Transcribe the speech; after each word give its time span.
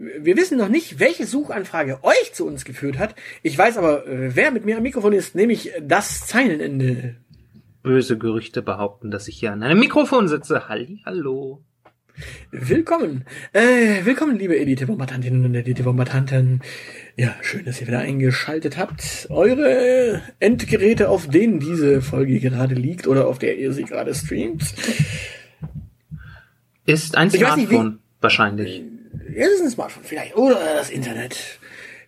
Wir 0.00 0.36
wissen 0.36 0.58
noch 0.58 0.68
nicht, 0.68 1.00
welche 1.00 1.26
Suchanfrage 1.26 1.98
euch 2.04 2.32
zu 2.32 2.46
uns 2.46 2.64
geführt 2.64 2.98
hat. 2.98 3.16
Ich 3.42 3.58
weiß 3.58 3.78
aber, 3.78 4.06
äh, 4.06 4.36
wer 4.36 4.52
mit 4.52 4.64
mir 4.64 4.76
am 4.76 4.84
Mikrofon 4.84 5.12
ist, 5.12 5.34
nämlich 5.34 5.72
das 5.82 6.24
Zeilenende. 6.24 7.16
Böse 7.82 8.16
Gerüchte 8.16 8.62
behaupten, 8.62 9.10
dass 9.10 9.26
ich 9.26 9.40
hier 9.40 9.52
an 9.52 9.64
einem 9.64 9.80
Mikrofon 9.80 10.28
sitze. 10.28 10.68
Halli, 10.68 11.00
hallo. 11.04 11.64
Willkommen. 12.52 13.24
Äh, 13.52 14.04
willkommen, 14.04 14.38
liebe 14.38 14.56
Elite-Bombardantinnen 14.56 15.44
und 15.44 15.54
Elite-Bombardanten. 15.56 16.60
Ja, 17.16 17.34
schön, 17.42 17.64
dass 17.64 17.80
ihr 17.80 17.88
wieder 17.88 17.98
eingeschaltet 17.98 18.78
habt. 18.78 19.26
Eure 19.30 20.22
Endgeräte, 20.38 21.08
auf 21.08 21.26
denen 21.26 21.58
diese 21.58 22.02
Folge 22.02 22.38
gerade 22.38 22.76
liegt 22.76 23.08
oder 23.08 23.26
auf 23.26 23.40
der 23.40 23.58
ihr 23.58 23.72
sie 23.72 23.84
gerade 23.84 24.14
streamt. 24.14 24.62
Ist 26.86 27.16
ein 27.16 27.32
weiß 27.32 27.32
nicht, 27.32 27.68
Smartphone 27.68 27.98
wahrscheinlich. 28.20 28.84
Es 29.40 29.52
ist 29.52 29.62
ein 29.62 29.70
Smartphone 29.70 30.04
vielleicht. 30.04 30.36
Oder 30.36 30.54
das 30.76 30.90
Internet. 30.90 31.58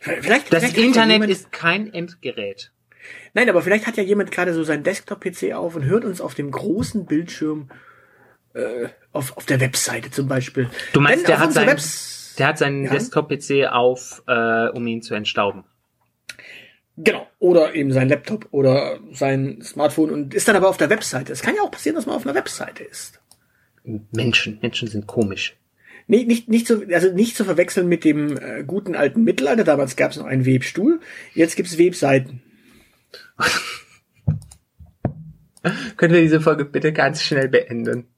Vielleicht, 0.00 0.52
Das 0.52 0.60
vielleicht 0.64 0.78
Internet 0.78 1.12
jemand, 1.14 1.30
ist 1.30 1.52
kein 1.52 1.92
Endgerät. 1.92 2.72
Nein, 3.34 3.48
aber 3.48 3.62
vielleicht 3.62 3.86
hat 3.86 3.96
ja 3.96 4.02
jemand 4.02 4.30
gerade 4.30 4.54
so 4.54 4.64
seinen 4.64 4.82
Desktop-PC 4.82 5.52
auf 5.54 5.76
und 5.76 5.84
hört 5.84 6.04
uns 6.04 6.20
auf 6.20 6.34
dem 6.34 6.50
großen 6.50 7.06
Bildschirm 7.06 7.70
äh, 8.54 8.88
auf, 9.12 9.36
auf 9.36 9.46
der 9.46 9.60
Webseite 9.60 10.10
zum 10.10 10.26
Beispiel. 10.26 10.68
Du 10.92 11.00
meinst, 11.00 11.20
Denn 11.20 11.26
der 11.28 11.38
hat, 11.40 11.52
sein, 11.52 11.66
Webs- 11.68 12.34
der 12.38 12.48
hat 12.48 12.58
seinen 12.58 12.84
Ja. 12.84 12.90
Desktop-PC 12.92 13.66
auf, 13.70 14.22
äh, 14.26 14.68
um 14.68 14.86
ihn 14.86 15.02
zu 15.02 15.14
entstauben. 15.14 15.64
Genau. 16.96 17.26
Oder 17.38 17.74
eben 17.74 17.92
sein 17.92 18.08
Laptop 18.08 18.48
oder 18.50 18.98
sein 19.12 19.60
Smartphone 19.62 20.10
und 20.10 20.34
ist 20.34 20.48
dann 20.48 20.56
aber 20.56 20.68
auf 20.68 20.76
der 20.76 20.90
Webseite. 20.90 21.32
Es 21.32 21.42
kann 21.42 21.54
ja 21.54 21.62
auch 21.62 21.70
passieren, 21.70 21.96
dass 21.96 22.06
man 22.06 22.16
auf 22.16 22.26
einer 22.26 22.34
Webseite 22.34 22.82
ist. 22.84 23.20
Menschen, 23.84 24.58
Menschen 24.60 24.88
sind 24.88 25.06
komisch. 25.06 25.56
Nee, 26.11 26.25
nicht, 26.25 26.48
nicht 26.48 26.66
zu, 26.66 26.84
also 26.92 27.12
nicht 27.12 27.36
zu 27.36 27.44
verwechseln 27.44 27.86
mit 27.86 28.03
dem 28.03 28.36
äh, 28.36 28.64
guten 28.64 28.97
alten 28.97 29.22
Mittelalter. 29.22 29.62
Damals 29.62 29.94
gab 29.94 30.11
es 30.11 30.16
noch 30.16 30.27
einen 30.27 30.44
Webstuhl. 30.44 30.98
Jetzt 31.34 31.55
gibt's 31.55 31.78
Webseiten. 31.78 32.42
Können 35.97 36.14
wir 36.14 36.20
diese 36.20 36.41
Folge 36.41 36.64
bitte 36.64 36.92
ganz 36.92 37.22
schnell 37.22 37.48
beenden? 37.48 38.08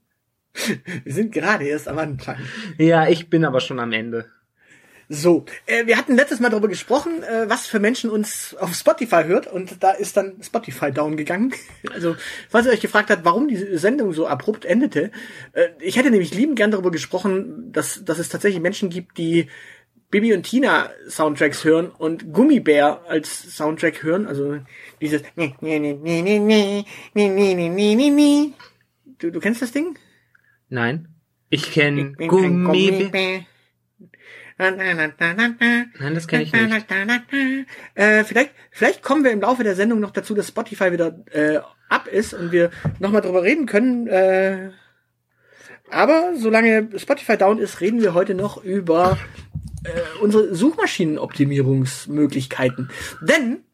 Wir 1.04 1.12
sind 1.12 1.32
gerade 1.32 1.66
erst 1.66 1.86
am 1.86 1.98
Anfang. 1.98 2.36
Ja, 2.78 3.08
ich 3.08 3.28
bin 3.28 3.44
aber 3.44 3.60
schon 3.60 3.78
am 3.78 3.92
Ende. 3.92 4.24
So, 5.14 5.44
äh, 5.66 5.84
wir 5.84 5.98
hatten 5.98 6.16
letztes 6.16 6.40
Mal 6.40 6.48
darüber 6.48 6.68
gesprochen, 6.68 7.22
äh, 7.22 7.44
was 7.46 7.66
für 7.66 7.78
Menschen 7.78 8.08
uns 8.08 8.56
auf 8.58 8.72
Spotify 8.72 9.24
hört 9.24 9.46
und 9.46 9.82
da 9.82 9.90
ist 9.90 10.16
dann 10.16 10.42
Spotify 10.42 10.90
down 10.90 11.18
gegangen. 11.18 11.52
Also, 11.92 12.16
falls 12.48 12.64
ihr 12.64 12.72
euch 12.72 12.80
gefragt 12.80 13.10
habt, 13.10 13.22
warum 13.22 13.46
diese 13.46 13.76
Sendung 13.76 14.14
so 14.14 14.26
abrupt 14.26 14.64
endete, 14.64 15.10
äh, 15.52 15.68
ich 15.80 15.98
hätte 15.98 16.10
nämlich 16.10 16.32
liebend 16.32 16.56
gern 16.56 16.70
darüber 16.70 16.90
gesprochen, 16.90 17.70
dass, 17.72 18.02
dass 18.06 18.18
es 18.18 18.30
tatsächlich 18.30 18.62
Menschen 18.62 18.88
gibt, 18.88 19.18
die 19.18 19.48
Bibi 20.10 20.32
und 20.32 20.44
Tina 20.44 20.88
Soundtracks 21.06 21.62
hören 21.62 21.90
und 21.90 22.32
Gummibär 22.32 23.02
als 23.06 23.54
Soundtrack 23.54 24.02
hören, 24.02 24.26
also 24.26 24.60
dieses 25.02 25.20
Du, 29.18 29.30
du 29.30 29.40
kennst 29.40 29.60
das 29.60 29.72
Ding? 29.72 29.98
Nein. 30.70 31.08
Ich 31.50 31.70
kenne 31.70 32.12
Gummi. 32.12 33.44
Nein, 35.98 36.14
das 36.14 36.28
kenne 36.28 36.44
ich 36.44 36.52
nicht. 36.52 36.62
Äh, 37.94 38.24
vielleicht, 38.24 38.50
vielleicht 38.70 39.02
kommen 39.02 39.24
wir 39.24 39.30
im 39.30 39.40
Laufe 39.40 39.64
der 39.64 39.74
Sendung 39.74 40.00
noch 40.00 40.10
dazu, 40.10 40.34
dass 40.34 40.48
Spotify 40.48 40.92
wieder 40.92 41.24
äh, 41.30 41.60
ab 41.88 42.06
ist 42.06 42.34
und 42.34 42.52
wir 42.52 42.70
nochmal 42.98 43.22
drüber 43.22 43.42
reden 43.42 43.64
können. 43.66 44.06
Äh, 44.06 44.70
aber 45.90 46.34
solange 46.36 46.88
Spotify 46.98 47.36
down 47.36 47.58
ist, 47.58 47.80
reden 47.80 48.00
wir 48.00 48.14
heute 48.14 48.34
noch 48.34 48.62
über 48.64 49.18
äh, 49.84 49.90
unsere 50.22 50.54
Suchmaschinenoptimierungsmöglichkeiten. 50.54 52.88
Denn 53.20 53.64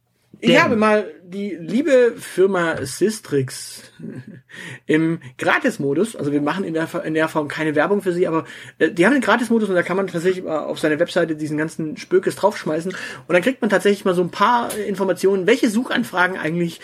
ich 0.40 0.62
habe 0.62 0.76
mal 0.76 1.12
die 1.24 1.56
liebe 1.60 2.14
Firma 2.16 2.84
Systrix 2.84 3.92
im 4.86 5.20
Gratis-Modus, 5.36 6.16
also 6.16 6.32
wir 6.32 6.40
machen 6.40 6.64
in 6.64 6.74
der, 6.74 6.88
in 7.04 7.14
der 7.14 7.28
Form 7.28 7.48
keine 7.48 7.74
Werbung 7.74 8.02
für 8.02 8.12
sie, 8.12 8.26
aber 8.26 8.44
äh, 8.78 8.90
die 8.90 9.04
haben 9.04 9.12
den 9.12 9.22
Gratis-Modus 9.22 9.68
und 9.68 9.74
da 9.74 9.82
kann 9.82 9.96
man 9.96 10.06
tatsächlich 10.06 10.44
mal 10.44 10.60
auf 10.60 10.78
seine 10.78 11.00
Webseite 11.00 11.36
diesen 11.36 11.58
ganzen 11.58 11.96
Spökes 11.96 12.36
draufschmeißen 12.36 12.92
und 12.92 13.32
dann 13.32 13.42
kriegt 13.42 13.60
man 13.60 13.70
tatsächlich 13.70 14.04
mal 14.04 14.14
so 14.14 14.22
ein 14.22 14.30
paar 14.30 14.74
Informationen, 14.76 15.46
welche 15.46 15.70
Suchanfragen 15.70 16.38
eigentlich 16.38 16.80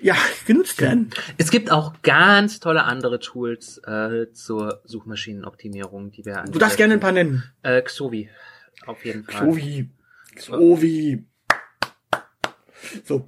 ja 0.00 0.14
genutzt 0.46 0.80
werden. 0.80 1.10
Es 1.38 1.50
gibt 1.50 1.70
auch 1.70 1.94
ganz 2.02 2.60
tolle 2.60 2.84
andere 2.84 3.20
Tools 3.20 3.78
äh, 3.86 4.32
zur 4.32 4.82
Suchmaschinenoptimierung, 4.84 6.10
die 6.10 6.24
wir 6.24 6.44
Du 6.50 6.58
darfst 6.58 6.76
gerne 6.76 6.94
ein 6.94 7.00
paar 7.00 7.12
nennen. 7.12 7.44
Äh, 7.62 7.82
Xovi. 7.82 8.28
Auf 8.84 9.04
jeden 9.04 9.24
Fall. 9.24 9.46
Xovi. 9.46 9.88
Xovi. 10.36 11.24
So. 13.04 13.26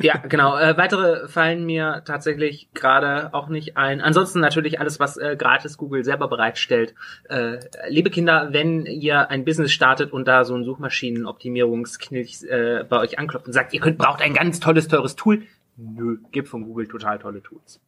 Ja, 0.00 0.16
genau. 0.16 0.56
Äh, 0.56 0.76
weitere 0.78 1.28
fallen 1.28 1.66
mir 1.66 2.02
tatsächlich 2.06 2.70
gerade 2.72 3.34
auch 3.34 3.48
nicht 3.48 3.76
ein. 3.76 4.00
Ansonsten 4.00 4.40
natürlich 4.40 4.80
alles, 4.80 5.00
was 5.00 5.18
äh, 5.18 5.36
gratis 5.38 5.76
Google 5.76 6.02
selber 6.02 6.28
bereitstellt. 6.28 6.94
Äh, 7.28 7.58
liebe 7.88 8.10
Kinder, 8.10 8.48
wenn 8.52 8.86
ihr 8.86 9.30
ein 9.30 9.44
Business 9.44 9.72
startet 9.72 10.12
und 10.12 10.26
da 10.26 10.44
so 10.44 10.54
ein 10.54 10.64
Suchmaschinenoptimierungsknilch 10.64 12.44
äh, 12.44 12.84
bei 12.88 12.98
euch 12.98 13.18
anklopft 13.18 13.46
und 13.46 13.52
sagt, 13.52 13.74
ihr 13.74 13.80
könnt, 13.80 13.98
braucht 13.98 14.22
ein 14.22 14.32
ganz 14.32 14.60
tolles, 14.60 14.88
teures 14.88 15.14
Tool. 15.14 15.42
Nö, 15.76 16.18
gibt 16.32 16.48
von 16.48 16.64
Google 16.64 16.86
total 16.86 17.18
tolle 17.18 17.42
Tools. 17.42 17.80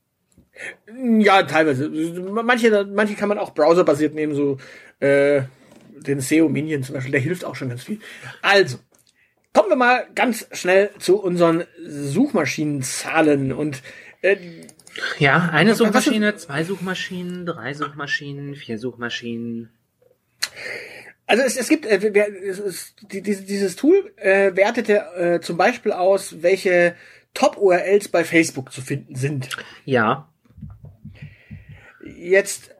Ja, 1.18 1.42
teilweise. 1.42 1.88
Manche, 1.88 2.86
manche 2.91 3.14
kann 3.14 3.28
man 3.28 3.38
auch 3.38 3.54
browserbasiert 3.54 4.14
nehmen, 4.14 4.34
so 4.34 4.58
äh, 5.00 5.42
den 6.00 6.20
SEO 6.20 6.48
Minion 6.48 6.82
zum 6.82 6.94
Beispiel, 6.94 7.12
der 7.12 7.20
hilft 7.20 7.44
auch 7.44 7.56
schon 7.56 7.68
ganz 7.68 7.82
viel. 7.82 7.98
Also, 8.42 8.78
kommen 9.56 9.71
wir 9.71 9.77
mal 9.77 10.06
ganz 10.15 10.47
schnell 10.53 10.91
zu 10.99 11.19
unseren 11.19 11.65
Suchmaschinenzahlen 11.83 13.53
und 13.53 13.83
äh, 14.22 14.37
Ja, 15.19 15.49
eine 15.53 15.75
Suchmaschine, 15.75 16.37
zwei 16.37 16.62
Suchmaschinen, 16.62 17.47
drei 17.47 17.72
Suchmaschinen, 17.72 18.55
vier 18.55 18.78
Suchmaschinen. 18.78 19.71
Also 21.27 21.43
es, 21.43 21.56
es 21.56 21.69
gibt, 21.69 21.87
äh, 21.87 21.99
wer- 22.15 22.28
es, 22.45 22.59
es, 22.59 22.95
die, 23.11 23.22
diese- 23.22 23.45
dieses 23.45 23.77
Tool 23.77 24.12
äh, 24.16 24.55
wertete 24.55 24.97
äh, 25.16 25.41
zum 25.41 25.56
Beispiel 25.56 25.93
aus, 25.93 26.43
welche 26.43 26.95
Top-URLs 27.34 28.09
bei 28.09 28.25
Facebook 28.25 28.72
zu 28.72 28.83
finden 28.83 29.15
sind. 29.16 29.49
Ja, 29.84 30.28
Jetzt 32.19 32.71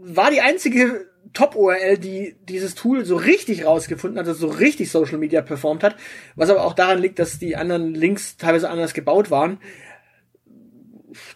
war 0.00 0.30
die 0.30 0.40
einzige 0.40 1.06
Top-URL, 1.38 1.98
die 1.98 2.34
dieses 2.48 2.74
Tool 2.74 3.04
so 3.04 3.14
richtig 3.14 3.64
rausgefunden 3.64 4.18
hat, 4.18 4.26
also 4.26 4.48
so 4.48 4.52
richtig 4.52 4.90
Social 4.90 5.18
Media 5.18 5.40
performt 5.40 5.84
hat, 5.84 5.94
was 6.34 6.50
aber 6.50 6.64
auch 6.64 6.72
daran 6.72 6.98
liegt, 6.98 7.20
dass 7.20 7.38
die 7.38 7.54
anderen 7.54 7.94
Links 7.94 8.36
teilweise 8.36 8.68
anders 8.68 8.92
gebaut 8.92 9.30
waren. 9.30 9.58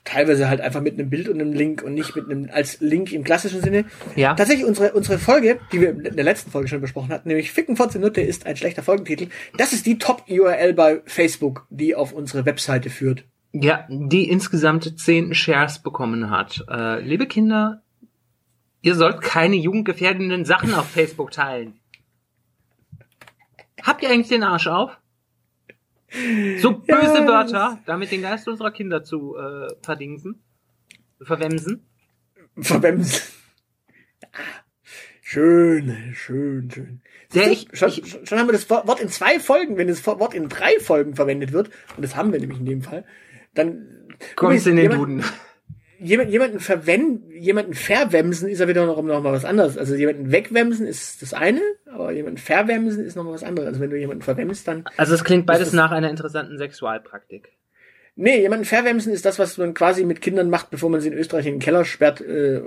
Teilweise 0.03 0.49
halt 0.49 0.61
einfach 0.61 0.81
mit 0.81 0.95
einem 0.95 1.09
Bild 1.09 1.29
und 1.29 1.41
einem 1.41 1.53
Link 1.53 1.85
und 1.85 1.95
nicht 1.95 2.17
mit 2.17 2.25
einem 2.25 2.51
als 2.53 2.81
Link 2.81 3.13
im 3.13 3.23
klassischen 3.23 3.63
Sinne. 3.63 3.85
Ja. 4.17 4.35
Tatsächlich 4.35 4.67
unsere, 4.67 4.93
unsere 4.93 5.21
Folge, 5.21 5.61
die 5.71 5.81
wir 5.81 5.91
in 5.91 6.17
der 6.17 6.25
letzten 6.25 6.51
Folge 6.51 6.67
schon 6.67 6.81
besprochen 6.81 7.11
hatten, 7.11 7.29
nämlich 7.29 7.53
Ficken 7.53 7.77
14 7.77 8.01
Nutte 8.01 8.23
ist 8.23 8.45
ein 8.45 8.57
schlechter 8.57 8.83
Folgentitel. 8.83 9.29
Das 9.57 9.73
ist 9.73 9.87
die 9.87 9.99
Top-URL 9.99 10.73
bei 10.75 11.03
Facebook, 11.05 11.69
die 11.71 11.95
auf 11.95 12.13
unsere 12.13 12.45
Webseite 12.45 12.91
führt. 12.91 13.25
Ja, 13.53 13.87
die 13.89 14.29
insgesamt 14.29 14.99
zehn 14.99 15.33
Shares 15.33 15.79
bekommen 15.79 16.29
hat. 16.31 16.65
Äh, 16.69 17.01
liebe 17.03 17.27
Kinder, 17.27 17.83
ihr 18.83 18.95
sollt 18.95 19.21
keine 19.23 19.57
jugendgefährdenden 19.57 20.45
Sachen 20.45 20.75
auf 20.75 20.89
Facebook 20.91 21.31
teilen. 21.31 21.79
Habt 23.83 24.03
ihr 24.03 24.11
eigentlich 24.11 24.29
den 24.29 24.43
Arsch 24.45 24.67
auf? 24.67 24.97
So 26.59 26.73
böse 26.73 27.19
Ja, 27.21 27.27
Wörter, 27.27 27.79
damit 27.87 28.11
den 28.13 28.21
Geist 28.23 28.47
unserer 28.47 28.71
Kinder 28.71 29.03
zu 29.03 29.35
äh, 29.37 29.69
verdingsen. 29.83 30.43
verwemsen. 31.23 31.87
Verwemsen. 32.59 33.23
Schön, 35.23 36.13
schön, 36.15 36.71
schön. 36.71 37.01
Der 37.35 37.47
du, 37.47 37.53
ich- 37.53 37.69
schon, 37.73 37.89
ich- 37.89 38.19
schon 38.29 38.39
haben 38.39 38.49
wir 38.49 38.53
das 38.53 38.69
Wort 38.69 39.01
in 39.01 39.09
zwei 39.09 39.41
Folgen, 39.41 39.79
wenn 39.79 39.89
das 39.89 40.05
Wort 40.07 40.35
in 40.35 40.49
drei 40.51 40.79
Folgen 40.81 41.15
verwendet 41.17 41.53
wird, 41.53 41.71
und 41.97 42.03
das 42.03 42.15
haben 42.17 42.33
wir 42.33 42.41
nämlich 42.41 42.59
in 42.59 42.67
dem 42.67 42.83
Fall, 42.83 43.07
dann 43.55 44.07
Kommst 44.37 44.67
in 44.67 44.77
den 44.77 44.91
jemand, 44.91 45.01
Duden. 45.01 45.25
Jemand, 46.03 46.31
jemanden 46.31 46.61
verwenden, 46.61 47.31
jemanden 47.31 47.75
verwemsen 47.75 48.49
ist 48.49 48.59
ja 48.59 48.69
wieder 48.69 48.87
noch, 48.87 49.01
noch 49.03 49.23
mal 49.23 49.33
was 49.33 49.45
anderes. 49.45 49.79
Also 49.79 49.95
jemanden 49.95 50.33
wegwemsen 50.33 50.87
ist 50.87 51.23
das 51.23 51.33
eine, 51.33 51.61
aber 51.87 52.13
jemanden 52.13 52.39
verwemsen 52.39 53.05
ist 53.05 53.15
noch 53.17 53.25
mal 53.25 53.33
was 53.33 53.45
anderes. 53.45 53.69
Also 53.69 53.81
wenn 53.81 53.91
du 53.91 53.97
jemanden 53.99 54.23
verwemst, 54.23 54.67
dann 54.67 54.85
Also 54.97 55.15
es 55.15 55.25
klingt 55.25 55.47
beides 55.47 55.73
nach 55.73 55.93
einer 55.93 56.11
interessanten 56.11 56.59
Sexualpraktik. 56.59 57.51
Nee, 58.17 58.41
jemanden 58.41 58.65
verwemsen 58.67 59.13
ist 59.13 59.25
das, 59.25 59.39
was 59.39 59.57
man 59.59 59.75
quasi 59.75 60.05
mit 60.05 60.21
Kindern 60.21 60.51
macht, 60.51 60.71
bevor 60.71 60.91
man 60.91 61.01
sie 61.01 61.09
in 61.09 61.15
Österreich 61.15 61.47
in 61.47 61.55
den 61.55 61.61
Keller 61.61 61.85
sperrt. 61.85 62.21
Äh, 62.21 62.63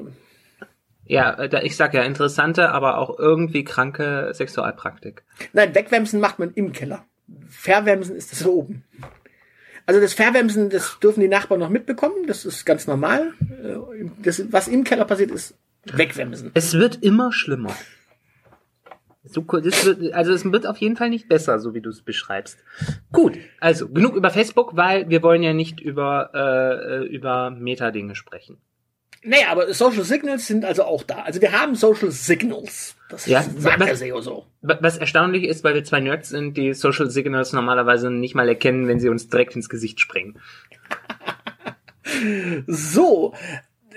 Ja, 1.03 1.33
äh, 1.39 1.49
da, 1.49 1.61
ich 1.61 1.75
sag 1.75 1.93
ja 1.93 2.01
interessante, 2.03 2.69
aber 2.69 2.97
auch 2.97 3.19
irgendwie 3.19 3.63
kranke 3.63 4.31
Sexualpraktik. 4.33 5.23
nein, 5.53 5.75
wegwemsen 5.75 6.19
macht 6.19 6.39
man 6.39 6.51
im 6.55 6.71
Keller. 6.71 7.05
Verwemsen 7.47 8.15
ist 8.15 8.31
das 8.31 8.45
oben. 8.45 8.83
Also 9.85 10.01
das 10.01 10.13
Verwemsen, 10.13 10.69
das 10.69 10.97
dürfen 10.99 11.19
die 11.19 11.27
Nachbarn 11.27 11.59
noch 11.59 11.69
mitbekommen. 11.69 12.27
Das 12.27 12.45
ist 12.45 12.65
ganz 12.65 12.87
normal. 12.87 13.33
Äh, 13.63 14.09
Das, 14.23 14.51
was 14.51 14.67
im 14.67 14.83
Keller 14.83 15.05
passiert, 15.05 15.31
ist 15.31 15.55
wegwemsen. 15.85 16.51
Es 16.53 16.73
wird 16.73 17.03
immer 17.03 17.31
schlimmer. 17.31 17.75
So, 19.27 19.41
das 19.41 19.85
wird, 19.85 20.13
also 20.13 20.33
es 20.33 20.45
wird 20.45 20.67
auf 20.67 20.77
jeden 20.77 20.95
Fall 20.95 21.09
nicht 21.09 21.27
besser, 21.27 21.59
so 21.59 21.73
wie 21.73 21.81
du 21.81 21.89
es 21.89 22.03
beschreibst. 22.03 22.59
Gut, 23.11 23.37
also 23.59 23.89
genug 23.89 24.15
über 24.15 24.29
Facebook, 24.29 24.75
weil 24.75 25.09
wir 25.09 25.23
wollen 25.23 25.41
ja 25.41 25.53
nicht 25.53 25.79
über 25.79 26.29
äh, 26.33 26.97
äh, 26.97 27.05
über 27.05 27.49
Metadinge 27.49 28.15
sprechen. 28.15 28.57
Naja, 29.27 29.47
aber 29.49 29.73
Social 29.73 30.03
Signals 30.03 30.45
sind 30.45 30.63
also 30.65 30.83
auch 30.83 31.01
da. 31.03 31.23
Also 31.23 31.41
wir 31.41 31.51
haben 31.51 31.75
Social 31.75 32.11
Signals. 32.11 32.95
Das 33.09 33.25
Ja, 33.25 33.41
sagt 33.41 33.79
was- 33.79 33.87
der 33.87 33.95
SEO 33.97 34.21
so. 34.21 34.45
Wa- 34.61 34.77
Was 34.81 34.97
erstaunlich 34.97 35.43
ist, 35.45 35.63
weil 35.63 35.73
wir 35.73 35.83
zwei 35.83 35.99
Nerds 35.99 36.29
sind, 36.29 36.55
die 36.57 36.73
Social 36.73 37.09
Signals 37.09 37.51
normalerweise 37.53 38.11
nicht 38.11 38.35
mal 38.35 38.47
erkennen, 38.47 38.87
wenn 38.87 38.99
sie 38.99 39.09
uns 39.09 39.27
direkt 39.27 39.55
ins 39.55 39.69
Gesicht 39.69 39.99
springen. 39.99 40.39
So, 42.67 43.33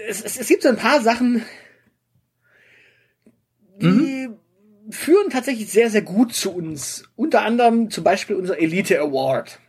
es, 0.08 0.22
es, 0.22 0.38
es 0.38 0.48
gibt 0.48 0.62
so 0.62 0.70
ein 0.70 0.76
paar 0.76 1.00
Sachen, 1.02 1.44
die 3.80 4.28
führen 4.90 5.30
tatsächlich 5.30 5.70
sehr, 5.70 5.90
sehr 5.90 6.02
gut 6.02 6.32
zu 6.34 6.52
uns. 6.54 7.04
Unter 7.16 7.42
anderem 7.42 7.90
zum 7.90 8.04
Beispiel 8.04 8.36
unser 8.36 8.58
Elite 8.58 8.98
Award. 9.00 9.60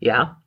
Ja, 0.00 0.42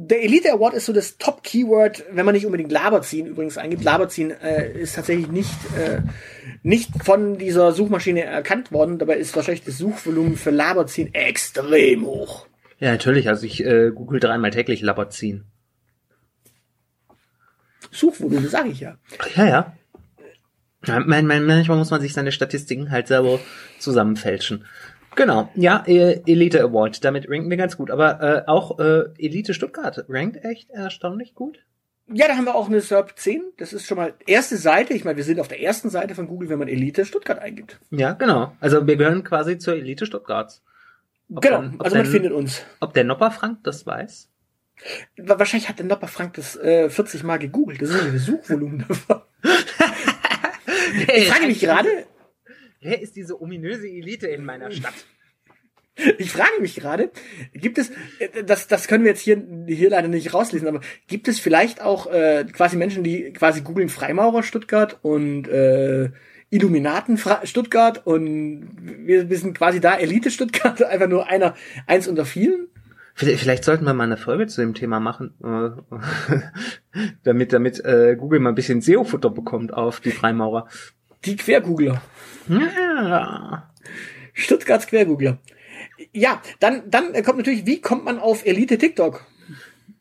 Der 0.00 0.22
Elite 0.22 0.52
Award 0.52 0.74
ist 0.74 0.86
so 0.86 0.92
das 0.92 1.18
Top-Keyword, 1.18 2.04
wenn 2.12 2.24
man 2.24 2.32
nicht 2.32 2.46
unbedingt 2.46 2.70
Laberziehen 2.70 3.26
übrigens 3.26 3.58
eingibt. 3.58 3.82
Laberziehen 3.82 4.30
äh, 4.30 4.70
ist 4.70 4.94
tatsächlich 4.94 5.26
nicht, 5.26 5.50
äh, 5.76 6.02
nicht 6.62 6.90
von 7.02 7.36
dieser 7.36 7.72
Suchmaschine 7.72 8.22
erkannt 8.22 8.70
worden. 8.70 9.00
Dabei 9.00 9.16
ist 9.16 9.34
wahrscheinlich 9.34 9.64
das 9.64 9.76
Suchvolumen 9.76 10.36
für 10.36 10.50
Laberziehen 10.50 11.12
extrem 11.14 12.06
hoch. 12.06 12.46
ja 12.78 12.92
natürlich. 12.92 13.28
Also 13.28 13.44
ich 13.44 13.64
äh, 13.64 13.90
google 13.92 14.20
dreimal 14.20 14.52
täglich 14.52 14.82
Labazin. 14.82 15.46
Suchvolumen, 17.90 18.48
sage 18.48 18.68
ich 18.68 18.78
ja. 18.78 18.98
Ja, 19.34 19.46
ja. 19.46 19.76
ja 20.86 21.00
man, 21.00 21.26
man, 21.26 21.44
manchmal 21.44 21.76
muss 21.76 21.90
man 21.90 22.00
sich 22.00 22.12
seine 22.12 22.30
Statistiken 22.30 22.92
halt 22.92 23.08
selber 23.08 23.40
zusammenfälschen. 23.80 24.64
Genau, 25.18 25.48
ja, 25.56 25.82
äh, 25.86 26.20
Elite 26.26 26.62
Award, 26.62 27.04
damit 27.04 27.28
ranken 27.28 27.50
wir 27.50 27.56
ganz 27.56 27.76
gut. 27.76 27.90
Aber 27.90 28.22
äh, 28.22 28.42
auch 28.48 28.78
äh, 28.78 29.06
Elite 29.18 29.52
Stuttgart 29.52 30.04
rankt 30.08 30.44
echt 30.44 30.70
erstaunlich 30.70 31.34
gut. 31.34 31.58
Ja, 32.06 32.28
da 32.28 32.36
haben 32.36 32.44
wir 32.44 32.54
auch 32.54 32.68
eine 32.68 32.80
SERP 32.80 33.18
10. 33.18 33.42
Das 33.56 33.72
ist 33.72 33.84
schon 33.86 33.96
mal 33.98 34.14
erste 34.28 34.56
Seite. 34.56 34.94
Ich 34.94 35.04
meine, 35.04 35.16
wir 35.16 35.24
sind 35.24 35.40
auf 35.40 35.48
der 35.48 35.60
ersten 35.60 35.90
Seite 35.90 36.14
von 36.14 36.28
Google, 36.28 36.48
wenn 36.50 36.60
man 36.60 36.68
Elite 36.68 37.04
Stuttgart 37.04 37.40
eingibt. 37.40 37.80
Ja, 37.90 38.12
genau. 38.12 38.52
Also 38.60 38.86
wir 38.86 38.94
gehören 38.96 39.24
quasi 39.24 39.58
zur 39.58 39.74
Elite 39.74 40.06
Stuttgarts. 40.06 40.62
Ob 41.34 41.42
genau, 41.42 41.62
dann- 41.62 41.80
also 41.80 41.96
man 41.96 42.04
dann- 42.04 42.12
findet 42.12 42.32
uns. 42.32 42.62
Ob 42.78 42.94
der 42.94 43.02
Nopper 43.02 43.32
Frank 43.32 43.58
das 43.64 43.84
weiß? 43.86 44.28
Wa- 45.16 45.38
Wahrscheinlich 45.40 45.68
hat 45.68 45.80
der 45.80 45.86
Nopper 45.86 46.06
Frank 46.06 46.34
das 46.34 46.54
äh, 46.56 46.88
40 46.88 47.24
Mal 47.24 47.38
gegoogelt. 47.40 47.82
Das 47.82 47.90
ist 47.90 48.04
ja 48.04 48.10
das 48.12 48.24
Suchvolumen 48.24 48.78
davon. 48.88 49.20
Ich 51.14 51.28
frage 51.28 51.46
mich 51.46 51.60
gerade, 51.60 51.88
Wer 52.80 53.00
ist 53.00 53.16
diese 53.16 53.40
ominöse 53.40 53.88
Elite 53.88 54.28
in 54.28 54.44
meiner 54.44 54.70
Stadt? 54.70 54.94
ich 56.18 56.30
frage 56.30 56.60
mich 56.60 56.76
gerade, 56.76 57.10
gibt 57.52 57.78
es, 57.78 57.90
äh, 58.18 58.44
das, 58.44 58.68
das 58.68 58.86
können 58.86 59.04
wir 59.04 59.10
jetzt 59.10 59.20
hier, 59.20 59.42
hier 59.66 59.90
leider 59.90 60.08
nicht 60.08 60.32
rauslesen, 60.32 60.68
aber 60.68 60.80
gibt 61.06 61.28
es 61.28 61.40
vielleicht 61.40 61.80
auch 61.80 62.06
äh, 62.06 62.44
quasi 62.52 62.76
Menschen, 62.76 63.02
die 63.02 63.32
quasi 63.32 63.62
googeln 63.62 63.88
Freimaurer 63.88 64.42
Stuttgart 64.42 64.98
und 65.02 65.48
äh, 65.48 66.10
Illuminaten 66.50 67.18
Stuttgart 67.44 68.06
und 68.06 68.70
wir, 68.80 69.28
wir 69.28 69.38
sind 69.38 69.56
quasi 69.56 69.80
da 69.80 69.98
Elite 69.98 70.30
Stuttgart, 70.30 70.82
einfach 70.84 71.08
nur 71.08 71.28
einer, 71.28 71.54
eins 71.86 72.08
unter 72.08 72.24
vielen? 72.24 72.68
Vielleicht, 73.14 73.40
vielleicht 73.40 73.64
sollten 73.64 73.84
wir 73.84 73.94
mal 73.94 74.04
eine 74.04 74.16
Folge 74.16 74.46
zu 74.46 74.60
dem 74.60 74.74
Thema 74.74 75.00
machen, 75.00 75.34
äh, 75.42 77.00
damit 77.24 77.52
damit 77.52 77.84
äh, 77.84 78.16
Google 78.16 78.38
mal 78.38 78.50
ein 78.50 78.54
bisschen 78.54 78.80
SEO-Futter 78.80 79.30
bekommt 79.30 79.74
auf 79.74 80.00
die 80.00 80.12
Freimaurer. 80.12 80.68
Die 81.24 81.36
Quergoogler. 81.36 82.00
Ja. 82.48 83.70
Stuttgarts 84.32 84.86
Quergoogler. 84.86 85.38
Ja, 86.12 86.40
dann, 86.60 86.90
dann 86.90 87.12
kommt 87.24 87.38
natürlich, 87.38 87.66
wie 87.66 87.80
kommt 87.80 88.04
man 88.04 88.18
auf 88.18 88.46
Elite 88.46 88.78
TikTok? 88.78 89.26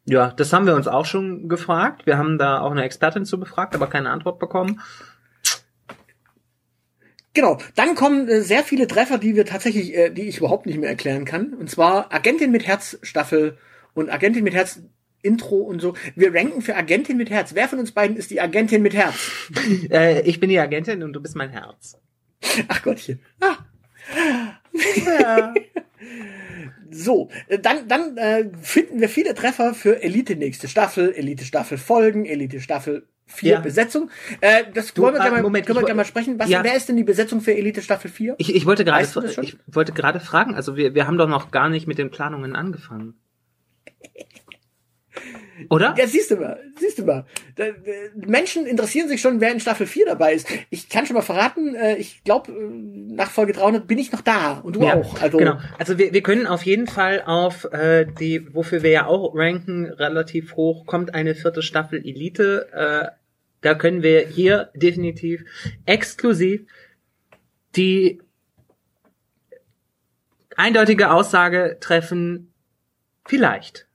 ja, 0.07 0.31
das 0.31 0.53
haben 0.53 0.65
wir 0.65 0.75
uns 0.75 0.87
auch 0.87 1.05
schon 1.05 1.49
gefragt. 1.49 2.05
Wir 2.05 2.17
haben 2.17 2.37
da 2.37 2.61
auch 2.61 2.71
eine 2.71 2.83
Expertin 2.83 3.25
zu 3.25 3.39
befragt, 3.39 3.75
aber 3.75 3.87
keine 3.87 4.09
Antwort 4.09 4.39
bekommen. 4.39 4.81
Genau, 7.33 7.59
dann 7.75 7.93
kommen 7.93 8.27
äh, 8.29 8.41
sehr 8.41 8.63
viele 8.63 8.87
Treffer, 8.87 9.17
die 9.17 9.35
wir 9.35 9.45
tatsächlich, 9.45 9.95
äh, 9.95 10.09
die 10.09 10.29
ich 10.29 10.37
überhaupt 10.37 10.65
nicht 10.65 10.79
mehr 10.79 10.89
erklären 10.89 11.25
kann. 11.25 11.53
Und 11.53 11.69
zwar 11.69 12.11
Agentin 12.13 12.51
mit 12.51 12.65
Herz 12.65 12.97
Staffel 13.03 13.57
und 13.93 14.09
Agentin 14.09 14.45
mit 14.45 14.53
Herz 14.53 14.81
Intro 15.21 15.57
und 15.57 15.81
so. 15.81 15.93
Wir 16.15 16.33
ranken 16.33 16.61
für 16.61 16.75
Agentin 16.75 17.17
mit 17.17 17.29
Herz. 17.29 17.53
Wer 17.53 17.67
von 17.67 17.79
uns 17.79 17.91
beiden 17.91 18.15
ist 18.15 18.31
die 18.31 18.39
Agentin 18.39 18.81
mit 18.81 18.95
Herz? 18.95 19.15
Äh, 19.91 20.21
ich 20.21 20.39
bin 20.39 20.49
die 20.49 20.59
Agentin 20.59 21.03
und 21.03 21.13
du 21.13 21.21
bist 21.21 21.35
mein 21.35 21.49
Herz. 21.49 21.97
Ach 22.67 22.81
Gottchen. 22.83 23.19
Ah. 23.41 23.57
So, 26.89 27.29
äh, 27.47 27.59
dann, 27.59 27.87
dann 27.87 28.17
äh, 28.17 28.49
finden 28.61 29.01
wir 29.01 29.09
viele 29.09 29.35
Treffer 29.35 29.73
für 29.73 30.01
Elite 30.01 30.35
nächste 30.35 30.67
Staffel, 30.67 31.13
Elite 31.13 31.43
Staffel 31.43 31.77
Folgen, 31.77 32.25
Elite 32.25 32.61
Staffel 32.61 33.07
4 33.25 33.51
Ja. 33.51 33.59
Besetzung. 33.59 34.09
Äh, 34.39 34.63
das 34.73 34.93
Du, 34.93 35.01
wollen 35.01 35.15
wir 35.15 35.19
äh, 35.19 35.23
gerne 35.23 35.37
mal, 35.37 35.43
Moment, 35.43 35.65
können 35.65 35.79
wir 35.79 35.85
gerne 35.85 35.97
mal 35.97 36.05
sprechen. 36.05 36.39
Was, 36.39 36.49
Ja. 36.49 36.63
Wer 36.63 36.75
ist 36.75 36.87
denn 36.87 36.95
die 36.95 37.03
Besetzung 37.03 37.41
für 37.41 37.53
Elite 37.53 37.81
Staffel 37.81 38.09
4? 38.09 38.35
Ich, 38.37 38.55
ich 38.55 38.65
wollte 38.65 38.85
gerade 38.85 39.03
Weißt 39.03 39.15
du 39.15 39.41
ich 39.41 39.57
wollte 39.67 39.91
gerade 39.91 40.19
fragen, 40.19 40.55
also 40.55 40.77
wir, 40.77 40.95
wir 40.95 41.07
haben 41.07 41.17
doch 41.17 41.27
noch 41.27 41.51
gar 41.51 41.69
nicht 41.69 41.87
mit 41.87 41.97
den 41.97 42.09
Planungen 42.09 42.55
angefangen. 42.55 43.15
Oder? 45.69 45.95
Ja, 45.97 46.07
siehst 46.07 46.31
du 46.31 46.37
mal, 46.37 46.59
siehst 46.79 46.99
du 46.99 47.05
mal. 47.05 47.25
Menschen 48.15 48.65
interessieren 48.65 49.07
sich 49.07 49.21
schon, 49.21 49.41
wer 49.41 49.51
in 49.51 49.59
Staffel 49.59 49.87
4 49.87 50.05
dabei 50.05 50.33
ist. 50.33 50.47
Ich 50.69 50.89
kann 50.89 51.05
schon 51.05 51.15
mal 51.15 51.21
verraten, 51.21 51.75
äh, 51.75 51.95
ich 51.95 52.23
glaube, 52.23 52.51
nach 52.51 53.31
Folge 53.31 53.53
300 53.53 53.87
bin 53.87 53.97
ich 53.97 54.11
noch 54.11 54.21
da 54.21 54.59
und 54.59 54.75
du 54.75 54.83
Ja, 54.83 54.95
auch. 54.95 55.21
Also, 55.21 55.37
genau. 55.37 55.57
Also 55.77 55.97
wir, 55.97 56.13
wir 56.13 56.21
können 56.21 56.47
auf 56.47 56.63
jeden 56.63 56.87
Fall 56.87 57.23
auf 57.25 57.65
äh, 57.71 58.05
die, 58.19 58.53
wofür 58.53 58.83
wir 58.83 58.91
ja 58.91 59.05
auch 59.05 59.33
ranken, 59.35 59.85
relativ 59.85 60.55
hoch, 60.55 60.85
kommt 60.85 61.13
eine 61.13 61.35
vierte 61.35 61.61
Staffel 61.61 61.99
Elite. 61.99 62.67
Äh, 62.73 63.15
da 63.61 63.73
können 63.73 64.03
wir 64.03 64.27
hier 64.27 64.69
definitiv 64.75 65.43
exklusiv 65.85 66.61
die 67.75 68.21
eindeutige 70.55 71.11
Aussage 71.11 71.77
treffen, 71.79 72.53
vielleicht. 73.25 73.86